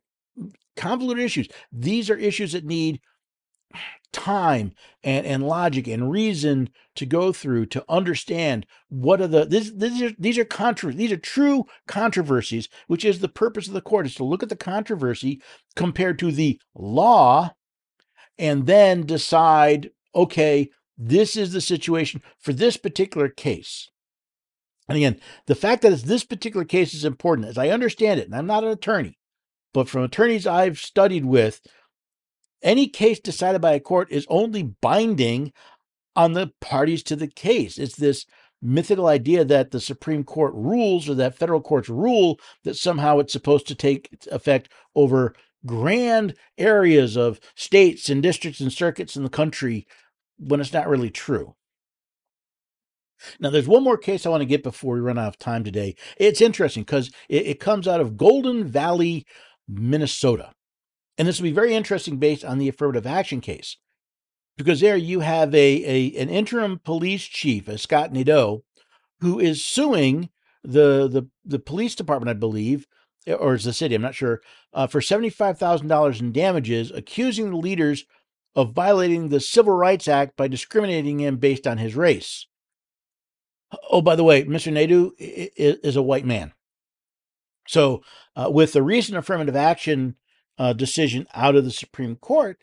convoluted 0.77 1.25
issues. 1.25 1.49
These 1.73 2.11
are 2.11 2.17
issues 2.17 2.53
that 2.53 2.65
need 2.65 3.01
time 4.17 4.73
and, 5.05 5.27
and 5.27 5.47
logic 5.47 5.87
and 5.87 6.11
reason 6.11 6.71
to 6.95 7.05
go 7.05 7.33
through 7.33 7.67
to 7.67 7.85
understand 7.89 8.65
what 8.89 9.21
are 9.21 9.27
the 9.27 9.45
this, 9.45 9.71
these 9.75 10.03
are 10.03 10.11
these 10.19 10.39
are 10.39 10.45
contra- 10.45 10.93
these 10.93 11.13
are 11.13 11.19
true 11.19 11.67
controversies 11.87 12.69
which 12.87 13.05
is 13.05 13.19
the 13.19 13.29
purpose 13.29 13.69
of 13.69 13.75
the 13.75 13.81
court 13.81 14.07
is 14.07 14.15
to 14.15 14.25
look 14.25 14.43
at 14.43 14.49
the 14.49 14.57
controversy 14.57 15.43
compared 15.75 16.19
to 16.19 16.33
the 16.33 16.59
law 16.75 17.53
and 18.39 18.67
then 18.67 19.05
decide 19.05 19.91
okay 20.15 20.71
this 20.97 21.37
is 21.37 21.53
the 21.53 21.61
situation 21.61 22.23
for 22.39 22.55
this 22.55 22.79
particular 22.79 23.29
case. 23.29 23.91
And 24.89 24.97
again 24.97 25.21
the 25.47 25.55
fact 25.55 25.83
that 25.83 25.93
it's 25.93 26.05
this 26.05 26.25
particular 26.25 26.65
case 26.65 26.95
is 26.95 27.05
important 27.05 27.49
as 27.49 27.59
i 27.59 27.69
understand 27.69 28.21
it 28.21 28.27
and 28.27 28.35
i'm 28.35 28.47
not 28.47 28.65
an 28.65 28.71
attorney 28.71 29.19
but 29.75 29.89
from 29.89 30.05
attorneys 30.05 30.47
i've 30.47 30.79
studied 30.79 31.25
with 31.25 31.61
any 32.67 32.89
case 32.89 33.21
decided 33.21 33.63
by 33.63 33.73
a 33.73 33.81
court 33.81 34.11
is 34.11 34.27
only 34.29 34.75
binding 34.83 35.53
on 36.17 36.33
the 36.33 36.53
parties 36.61 37.03
to 37.05 37.17
the 37.17 37.29
case. 37.29 37.79
It's 37.79 37.97
this 37.97 38.27
mythical 38.61 39.07
idea 39.07 39.45
that 39.45 39.71
the 39.71 39.81
Supreme 39.81 40.25
Court 40.25 40.53
rules 40.55 41.09
or 41.09 41.15
that 41.15 41.39
federal 41.39 41.61
courts 41.61 41.89
rule 41.89 42.41
that 42.65 42.77
somehow 42.77 43.19
it's 43.19 43.33
supposed 43.33 43.69
to 43.69 43.75
take 43.75 44.09
effect 44.33 44.69
over 44.95 45.35
grand 45.65 46.35
areas 46.59 47.17
of 47.17 47.39
states 47.55 48.09
and 48.09 48.23
districts 48.23 48.61
and 48.61 48.73
circuits 48.73 49.17
in 49.17 49.23
the 49.23 49.31
country 49.31 49.87
when 50.39 50.61
it's 50.61 50.73
not 50.73 50.89
really 50.89 51.11
true. 51.11 51.55
Now, 53.41 53.51
there's 53.51 53.69
one 53.69 53.85
more 53.85 53.97
case 53.97 54.27
I 54.27 54.31
want 54.31 54.43
to 54.43 54.47
get 54.47 54.63
before 54.63 54.95
we 54.95 55.01
run 55.01 55.19
out 55.19 55.29
of 55.29 55.39
time 55.39 55.65
today. 55.65 55.95
It's 56.19 56.41
interesting 56.41 56.83
because 56.83 57.11
it, 57.29 57.47
it 57.47 57.61
comes 57.61 57.89
out 57.89 58.01
of 58.01 58.17
Golden 58.17 58.65
Valley, 58.65 59.25
Minnesota. 59.69 60.53
And 61.19 61.27
this 61.27 61.39
will 61.39 61.45
be 61.45 61.53
very 61.53 61.75
interesting 61.75 62.19
based 62.19 62.45
on 62.45 62.59
the 62.59 62.69
affirmative 62.69 63.07
action 63.07 63.41
case, 63.41 63.79
because 64.57 64.81
there 64.81 64.97
you 64.97 65.21
have 65.21 65.55
a, 65.55 65.85
a 65.85 66.21
an 66.21 66.29
interim 66.29 66.81
police 66.85 67.25
chief, 67.25 67.69
a 67.69 67.79
Scott 67.79 68.13
Nadeau, 68.13 68.65
who 69.21 69.39
is 69.39 69.65
suing 69.65 70.29
the 70.63 71.09
the 71.09 71.29
the 71.45 71.59
police 71.59 71.95
department, 71.95 72.31
I 72.31 72.39
believe, 72.39 72.87
or 73.27 73.55
is 73.55 73.65
the 73.65 73.73
city, 73.73 73.95
I'm 73.95 74.03
not 74.03 74.15
sure, 74.15 74.41
uh, 74.75 74.87
for 74.87 75.01
seventy 75.01 75.31
five 75.31 75.59
thousand 75.59 75.89
dollars 75.89 76.21
in 76.21 76.33
damages, 76.33 76.91
accusing 76.91 77.51
the 77.51 77.57
leaders 77.57 78.05
of 78.55 78.73
violating 78.73 79.29
the 79.29 79.41
Civil 79.41 79.75
Rights 79.75 80.09
Act 80.09 80.37
by 80.37 80.49
discriminating 80.49 81.21
him 81.21 81.37
based 81.37 81.67
on 81.67 81.79
his 81.79 81.95
race. 81.95 82.47
Oh, 83.91 84.01
by 84.01 84.17
the 84.17 84.25
way, 84.25 84.45
Mr. 84.45 84.73
Nadeau 84.73 85.13
is 85.19 85.97
a 85.97 86.03
white 86.03 86.25
man. 86.25 86.53
So, 87.69 88.03
uh, 88.37 88.49
with 88.51 88.73
the 88.73 88.83
recent 88.83 89.19
affirmative 89.19 89.57
action 89.57 90.17
uh, 90.59 90.73
decision 90.73 91.27
out 91.35 91.57
of 91.57 91.65
the 91.65 91.71
Supreme 91.71 92.17
Court, 92.17 92.63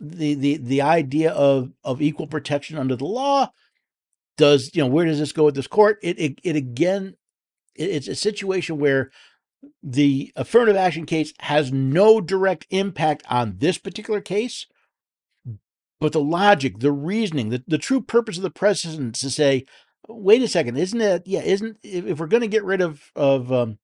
the 0.00 0.34
the 0.34 0.56
the 0.56 0.82
idea 0.82 1.32
of 1.32 1.72
of 1.82 2.02
equal 2.02 2.26
protection 2.26 2.78
under 2.78 2.96
the 2.96 3.04
law 3.04 3.50
does 4.36 4.70
you 4.74 4.82
know 4.82 4.88
where 4.88 5.06
does 5.06 5.18
this 5.18 5.32
go 5.32 5.44
with 5.44 5.54
this 5.54 5.66
court? 5.66 5.98
It 6.02 6.18
it, 6.18 6.38
it 6.42 6.56
again, 6.56 7.16
it, 7.74 7.90
it's 7.90 8.08
a 8.08 8.14
situation 8.14 8.78
where 8.78 9.10
the 9.82 10.32
affirmative 10.36 10.76
action 10.76 11.06
case 11.06 11.32
has 11.40 11.72
no 11.72 12.20
direct 12.20 12.66
impact 12.70 13.22
on 13.30 13.56
this 13.58 13.78
particular 13.78 14.20
case, 14.20 14.66
but 16.00 16.12
the 16.12 16.20
logic, 16.20 16.80
the 16.80 16.92
reasoning, 16.92 17.48
the, 17.48 17.64
the 17.66 17.78
true 17.78 18.02
purpose 18.02 18.36
of 18.36 18.42
the 18.42 18.50
precedent 18.50 19.16
is 19.16 19.22
to 19.22 19.30
say, 19.30 19.64
wait 20.06 20.42
a 20.42 20.48
second, 20.48 20.76
isn't 20.76 21.00
it? 21.00 21.22
Yeah, 21.26 21.40
isn't 21.40 21.78
if, 21.82 22.18
we're 22.18 22.26
going 22.26 22.42
to 22.42 22.48
get 22.48 22.64
rid 22.64 22.80
of 22.80 23.10
of 23.14 23.52
um, 23.52 23.78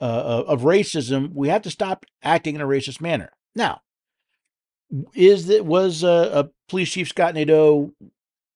uh, 0.00 0.44
of 0.46 0.62
racism, 0.62 1.32
we 1.34 1.48
have 1.48 1.62
to 1.62 1.70
stop 1.70 2.06
acting 2.22 2.54
in 2.54 2.60
a 2.60 2.66
racist 2.66 3.00
manner. 3.00 3.30
Now, 3.54 3.80
is 5.14 5.46
that 5.46 5.66
was 5.66 6.04
uh, 6.04 6.30
a 6.32 6.50
police 6.68 6.90
chief 6.90 7.08
Scott 7.08 7.34
Nadeau? 7.34 7.92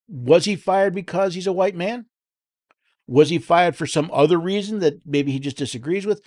Was 0.08 0.44
he 0.44 0.56
fired 0.56 0.94
because 0.94 1.34
he's 1.34 1.46
a 1.46 1.52
white 1.52 1.74
man? 1.74 2.06
Was 3.06 3.30
he 3.30 3.38
fired 3.38 3.76
for 3.76 3.86
some 3.86 4.10
other 4.12 4.38
reason 4.38 4.78
that 4.78 5.00
maybe 5.04 5.32
he 5.32 5.38
just 5.38 5.56
disagrees 5.56 6.06
with? 6.06 6.22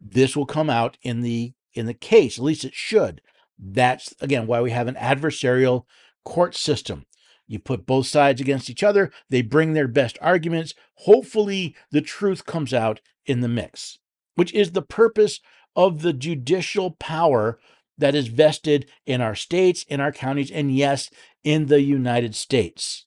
This 0.00 0.36
will 0.36 0.46
come 0.46 0.70
out 0.70 0.96
in 1.02 1.20
the 1.20 1.52
in 1.74 1.86
the 1.86 1.94
case. 1.94 2.38
At 2.38 2.44
least 2.44 2.64
it 2.64 2.74
should. 2.74 3.20
That's 3.58 4.14
again 4.20 4.46
why 4.46 4.60
we 4.60 4.70
have 4.70 4.88
an 4.88 4.94
adversarial 4.94 5.84
court 6.24 6.54
system. 6.54 7.06
You 7.46 7.58
put 7.58 7.84
both 7.84 8.06
sides 8.06 8.40
against 8.40 8.70
each 8.70 8.84
other. 8.84 9.10
They 9.28 9.42
bring 9.42 9.72
their 9.72 9.88
best 9.88 10.16
arguments. 10.22 10.72
Hopefully, 10.98 11.74
the 11.90 12.00
truth 12.00 12.46
comes 12.46 12.72
out 12.72 13.00
in 13.26 13.40
the 13.40 13.48
mix 13.48 13.98
which 14.34 14.52
is 14.54 14.72
the 14.72 14.82
purpose 14.82 15.40
of 15.76 16.02
the 16.02 16.12
judicial 16.12 16.92
power 16.92 17.58
that 17.98 18.14
is 18.14 18.28
vested 18.28 18.90
in 19.06 19.20
our 19.20 19.34
states, 19.34 19.84
in 19.88 20.00
our 20.00 20.12
counties, 20.12 20.50
and 20.50 20.74
yes, 20.74 21.10
in 21.44 21.66
the 21.66 21.82
United 21.82 22.34
States. 22.34 23.06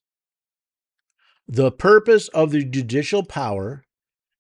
The 1.48 1.72
purpose 1.72 2.28
of 2.30 2.52
the 2.52 2.64
judicial 2.64 3.24
power 3.24 3.84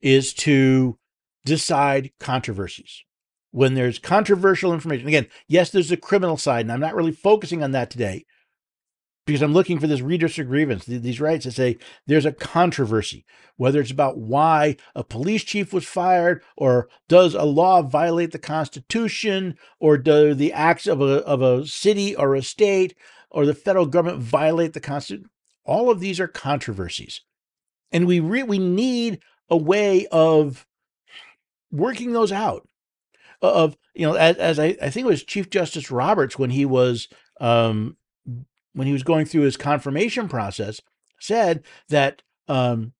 is 0.01 0.33
to 0.35 0.97
decide 1.45 2.11
controversies. 2.19 3.03
When 3.51 3.73
there's 3.73 3.99
controversial 3.99 4.73
information, 4.73 5.07
again, 5.07 5.27
yes, 5.47 5.69
there's 5.69 5.91
a 5.91 5.97
criminal 5.97 6.37
side, 6.37 6.61
and 6.61 6.71
I'm 6.71 6.79
not 6.79 6.95
really 6.95 7.11
focusing 7.11 7.63
on 7.63 7.71
that 7.71 7.89
today 7.89 8.25
because 9.25 9.41
I'm 9.41 9.53
looking 9.53 9.79
for 9.79 9.87
this 9.87 10.01
redress 10.01 10.37
grievance, 10.37 10.85
these 10.85 11.21
rights 11.21 11.45
that 11.45 11.51
say 11.51 11.77
there's 12.07 12.25
a 12.25 12.33
controversy, 12.33 13.25
whether 13.55 13.79
it's 13.79 13.91
about 13.91 14.17
why 14.17 14.75
a 14.95 15.03
police 15.03 15.43
chief 15.43 15.71
was 15.71 15.85
fired, 15.85 16.43
or 16.57 16.89
does 17.07 17.33
a 17.33 17.43
law 17.43 17.81
violate 17.81 18.31
the 18.31 18.39
Constitution, 18.39 19.57
or 19.79 19.97
do 19.97 20.33
the 20.33 20.51
acts 20.51 20.87
of 20.87 21.01
a, 21.01 21.23
of 21.25 21.41
a 21.41 21.65
city 21.65 22.15
or 22.15 22.35
a 22.35 22.41
state 22.41 22.95
or 23.33 23.45
the 23.45 23.55
federal 23.55 23.85
government 23.85 24.21
violate 24.21 24.73
the 24.73 24.79
Constitution. 24.79 25.29
All 25.65 25.89
of 25.89 25.99
these 25.99 26.19
are 26.19 26.27
controversies. 26.27 27.21
And 27.91 28.05
we, 28.05 28.19
re- 28.19 28.43
we 28.43 28.59
need 28.59 29.19
a 29.49 29.57
way 29.57 30.07
of 30.11 30.65
working 31.71 32.13
those 32.13 32.31
out. 32.31 32.67
Of, 33.41 33.75
you 33.93 34.05
know, 34.05 34.13
as, 34.13 34.37
as 34.37 34.59
I, 34.59 34.77
I 34.81 34.89
think 34.89 35.05
it 35.05 35.09
was 35.09 35.23
Chief 35.23 35.49
Justice 35.49 35.91
Roberts 35.91 36.39
when 36.39 36.51
he 36.51 36.65
was 36.65 37.09
um, 37.41 37.97
when 38.73 38.87
he 38.87 38.93
was 38.93 39.03
going 39.03 39.25
through 39.25 39.41
his 39.41 39.57
confirmation 39.57 40.27
process, 40.27 40.81
said 41.19 41.63
that 41.89 42.21
um, 42.47 42.93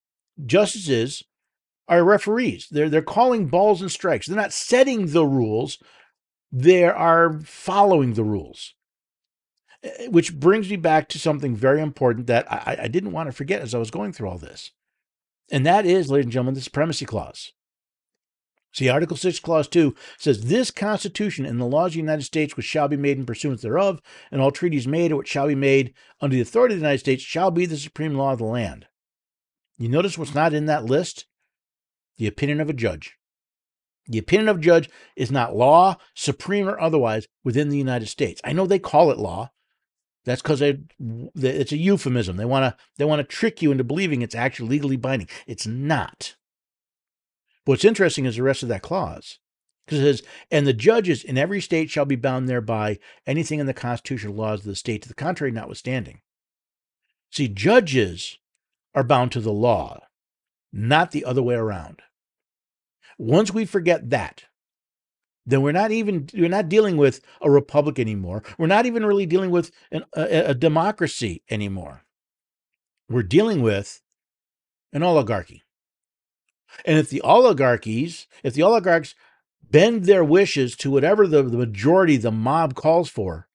justices 0.45 1.24
are 1.88 2.03
referees. 2.03 2.67
They're 2.71 2.89
they're 2.89 3.01
calling 3.01 3.47
balls 3.47 3.82
and 3.82 3.91
strikes. 3.91 4.28
They're 4.28 4.36
not 4.36 4.53
setting 4.53 5.07
the 5.07 5.26
rules. 5.26 5.80
They 6.51 6.86
are 6.86 7.39
following 7.41 8.13
the 8.13 8.24
rules. 8.24 8.76
Eh, 9.84 10.07
which 10.07 10.39
brings 10.39 10.69
me 10.69 10.76
back 10.76 11.09
to 11.09 11.19
something 11.19 11.55
very 11.55 11.82
important 11.82 12.28
that 12.28 12.51
I, 12.51 12.78
I 12.84 12.88
didn't 12.88 13.11
want 13.11 13.28
to 13.28 13.34
forget 13.34 13.61
as 13.61 13.76
I 13.76 13.80
was 13.80 13.91
going 13.91 14.13
through 14.13 14.30
all 14.30 14.38
this. 14.38 14.71
And 15.51 15.65
that 15.65 15.86
is, 15.86 16.09
ladies 16.09 16.26
and 16.26 16.32
gentlemen, 16.32 16.53
the 16.53 16.61
supremacy 16.61 17.05
clause. 17.05 17.51
See, 18.74 18.89
Article 18.89 19.15
6, 19.15 19.39
Clause 19.39 19.67
2 19.67 19.93
says, 20.17 20.45
This 20.45 20.71
Constitution 20.71 21.45
and 21.45 21.61
the 21.61 21.65
laws 21.65 21.91
of 21.91 21.93
the 21.93 21.99
United 21.99 22.24
States 22.24 22.57
which 22.57 22.65
shall 22.65 22.88
be 22.88 22.97
made 22.97 23.19
in 23.19 23.26
pursuance 23.26 23.61
thereof, 23.61 24.01
and 24.32 24.41
all 24.41 24.49
treaties 24.49 24.88
made 24.88 25.11
or 25.11 25.17
which 25.17 25.30
shall 25.30 25.47
be 25.47 25.55
made 25.55 25.93
under 26.19 26.36
the 26.36 26.41
authority 26.41 26.74
of 26.74 26.80
the 26.80 26.86
United 26.86 26.99
States 26.99 27.21
shall 27.21 27.51
be 27.51 27.67
the 27.67 27.78
supreme 27.78 28.15
law 28.15 28.34
of 28.34 28.39
the 28.39 28.45
land. 28.45 28.88
You 29.78 29.89
notice 29.89 30.17
what's 30.17 30.34
not 30.34 30.55
in 30.55 30.65
that 30.65 30.86
list? 30.86 31.28
The 32.17 32.26
opinion 32.26 32.59
of 32.59 32.69
a 32.69 32.74
judge. 32.74 33.17
The 34.07 34.17
opinion 34.17 34.49
of 34.49 34.57
a 34.57 34.61
judge 34.61 34.89
is 35.15 35.32
not 35.32 35.55
law, 35.55 35.97
supreme 36.15 36.67
or 36.67 36.80
otherwise, 36.80 37.28
within 37.43 37.69
the 37.69 37.78
United 37.78 38.07
States. 38.07 38.41
I 38.43 38.53
know 38.53 38.65
they 38.65 38.80
call 38.80 39.11
it 39.11 39.19
law. 39.19 39.51
That's 40.26 40.41
because 40.41 40.61
it's 40.61 41.71
a 41.71 41.78
euphemism. 41.78 42.38
They 42.38 42.45
want 42.45 42.63
to 42.63 42.84
they 42.97 43.05
want 43.05 43.19
to 43.19 43.24
trick 43.24 43.61
you 43.61 43.71
into 43.71 43.84
believing 43.84 44.21
it's 44.21 44.36
actually 44.36 44.69
legally 44.69 44.95
binding. 44.95 45.28
It's 45.45 45.67
not. 45.67 46.36
What's 47.66 47.86
interesting 47.86 48.26
is 48.26 48.36
the 48.36 48.43
rest 48.43 48.64
of 48.64 48.70
that 48.70 48.82
clause. 48.82 49.39
Because 49.86 49.99
it 49.99 50.03
says, 50.03 50.28
and 50.49 50.66
the 50.66 50.74
judges 50.74 51.24
in 51.24 51.38
every 51.38 51.59
state 51.59 51.89
shall 51.89 52.05
be 52.05 52.16
bound 52.16 52.47
thereby, 52.47 52.99
anything 53.28 53.59
in 53.59 53.66
the 53.66 53.74
constitutional 53.74 54.34
laws 54.34 54.61
of 54.61 54.66
the 54.66 54.76
state 54.76 55.01
to 55.01 55.09
the 55.09 55.14
contrary 55.14 55.51
notwithstanding. 55.51 56.22
See, 57.32 57.47
judges 57.49 58.38
are 58.95 59.03
bound 59.03 59.32
to 59.34 59.41
the 59.41 59.51
law, 59.51 59.99
not 60.72 61.11
the 61.11 61.26
other 61.26 61.43
way 61.43 61.55
around. 61.55 62.01
Once 63.18 63.53
we 63.53 63.66
forget 63.66 64.09
that, 64.09 64.45
then 65.45 65.61
we're 65.61 65.74
not 65.74 65.91
even 65.91 66.30
we're 66.34 66.47
not 66.47 66.70
dealing 66.70 66.95
with 66.95 67.20
a 67.41 67.51
republic 67.51 67.99
anymore. 67.99 68.43
We're 68.57 68.68
not 68.68 68.86
even 68.86 69.05
really 69.05 69.26
dealing 69.26 69.51
with 69.51 69.72
an, 69.91 70.05
a, 70.16 70.51
a 70.51 70.53
democracy 70.53 71.43
anymore. 71.49 72.03
We're 73.09 73.24
dealing 73.24 73.61
with 73.61 74.01
an 74.93 75.03
oligarchy. 75.03 75.62
And 76.86 76.97
if 76.97 77.09
the 77.09 77.21
oligarchies, 77.21 78.28
if 78.43 78.53
the 78.53 78.63
oligarchs 78.63 79.15
bend 79.61 80.05
their 80.05 80.24
wishes 80.24 80.76
to 80.78 80.91
whatever 80.91 81.28
the, 81.28 81.43
the 81.43 81.57
majority, 81.57 82.17
the 82.17 82.32
mob 82.32 82.76
calls 82.76 83.09
for, 83.09 83.47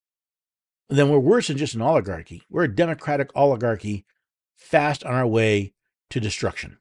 then 0.89 1.11
we're 1.11 1.19
worse 1.19 1.49
than 1.49 1.57
just 1.57 1.75
an 1.75 1.83
oligarchy. 1.83 2.43
We're 2.51 2.65
a 2.65 2.75
democratic 2.75 3.31
oligarchy 3.35 4.07
fast 4.57 5.05
on 5.05 5.15
our 5.15 5.27
way 5.27 5.75
to 6.11 6.21
destruction. 6.21 6.79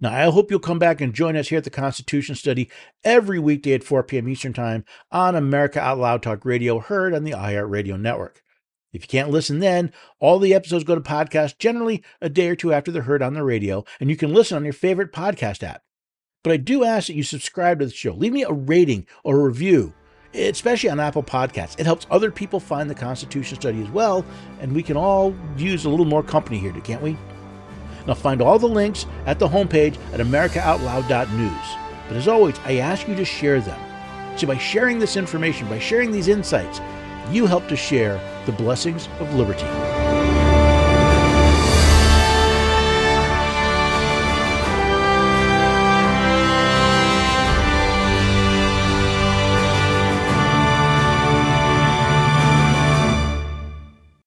Now, 0.00 0.12
I 0.12 0.30
hope 0.30 0.50
you'll 0.50 0.58
come 0.58 0.80
back 0.80 1.00
and 1.00 1.14
join 1.14 1.36
us 1.36 1.48
here 1.48 1.58
at 1.58 1.64
the 1.64 1.70
Constitution 1.70 2.34
Study 2.34 2.68
every 3.04 3.38
weekday 3.38 3.72
at 3.72 3.84
4 3.84 4.02
p.m. 4.02 4.28
Eastern 4.28 4.52
Time 4.52 4.84
on 5.12 5.36
America 5.36 5.80
Out 5.80 5.98
Loud 5.98 6.22
Talk 6.22 6.44
Radio, 6.44 6.80
heard 6.80 7.14
on 7.14 7.22
the 7.22 7.30
iHeart 7.30 7.70
Radio 7.70 7.96
Network. 7.96 8.42
If 8.92 9.02
you 9.02 9.08
can't 9.08 9.30
listen 9.30 9.60
then, 9.60 9.92
all 10.20 10.38
the 10.38 10.52
episodes 10.52 10.84
go 10.84 10.94
to 10.94 11.00
podcast 11.00 11.58
generally 11.58 12.02
a 12.20 12.28
day 12.28 12.48
or 12.48 12.56
two 12.56 12.72
after 12.72 12.90
they're 12.90 13.02
heard 13.02 13.22
on 13.22 13.34
the 13.34 13.42
radio, 13.42 13.84
and 14.00 14.10
you 14.10 14.16
can 14.16 14.34
listen 14.34 14.56
on 14.56 14.64
your 14.64 14.74
favorite 14.74 15.12
podcast 15.12 15.62
app. 15.62 15.82
But 16.44 16.52
I 16.52 16.56
do 16.58 16.84
ask 16.84 17.06
that 17.06 17.14
you 17.14 17.22
subscribe 17.22 17.78
to 17.78 17.86
the 17.86 17.92
show. 17.92 18.12
Leave 18.12 18.32
me 18.32 18.42
a 18.42 18.52
rating 18.52 19.06
or 19.24 19.38
a 19.38 19.44
review, 19.44 19.94
especially 20.34 20.90
on 20.90 21.00
Apple 21.00 21.22
Podcasts. 21.22 21.78
It 21.78 21.86
helps 21.86 22.06
other 22.10 22.30
people 22.30 22.60
find 22.60 22.90
the 22.90 22.94
Constitution 22.94 23.58
study 23.58 23.80
as 23.82 23.90
well, 23.90 24.24
and 24.60 24.74
we 24.74 24.82
can 24.82 24.96
all 24.96 25.34
use 25.56 25.84
a 25.84 25.88
little 25.88 26.04
more 26.04 26.22
company 26.22 26.58
here, 26.58 26.72
can't 26.72 27.02
we? 27.02 27.16
Now 28.06 28.14
find 28.14 28.42
all 28.42 28.58
the 28.58 28.68
links 28.68 29.06
at 29.26 29.38
the 29.38 29.48
homepage 29.48 29.96
at 30.12 30.20
americaoutloud.news. 30.20 31.76
But 32.08 32.16
as 32.16 32.28
always, 32.28 32.58
I 32.64 32.76
ask 32.78 33.08
you 33.08 33.14
to 33.14 33.24
share 33.24 33.60
them. 33.60 33.80
See, 34.36 34.46
by 34.46 34.58
sharing 34.58 34.98
this 34.98 35.16
information, 35.16 35.68
by 35.68 35.78
sharing 35.78 36.10
these 36.10 36.28
insights, 36.28 36.80
you 37.32 37.46
help 37.46 37.66
to 37.68 37.76
share 37.76 38.20
the 38.46 38.52
blessings 38.52 39.08
of 39.18 39.34
liberty. 39.34 40.21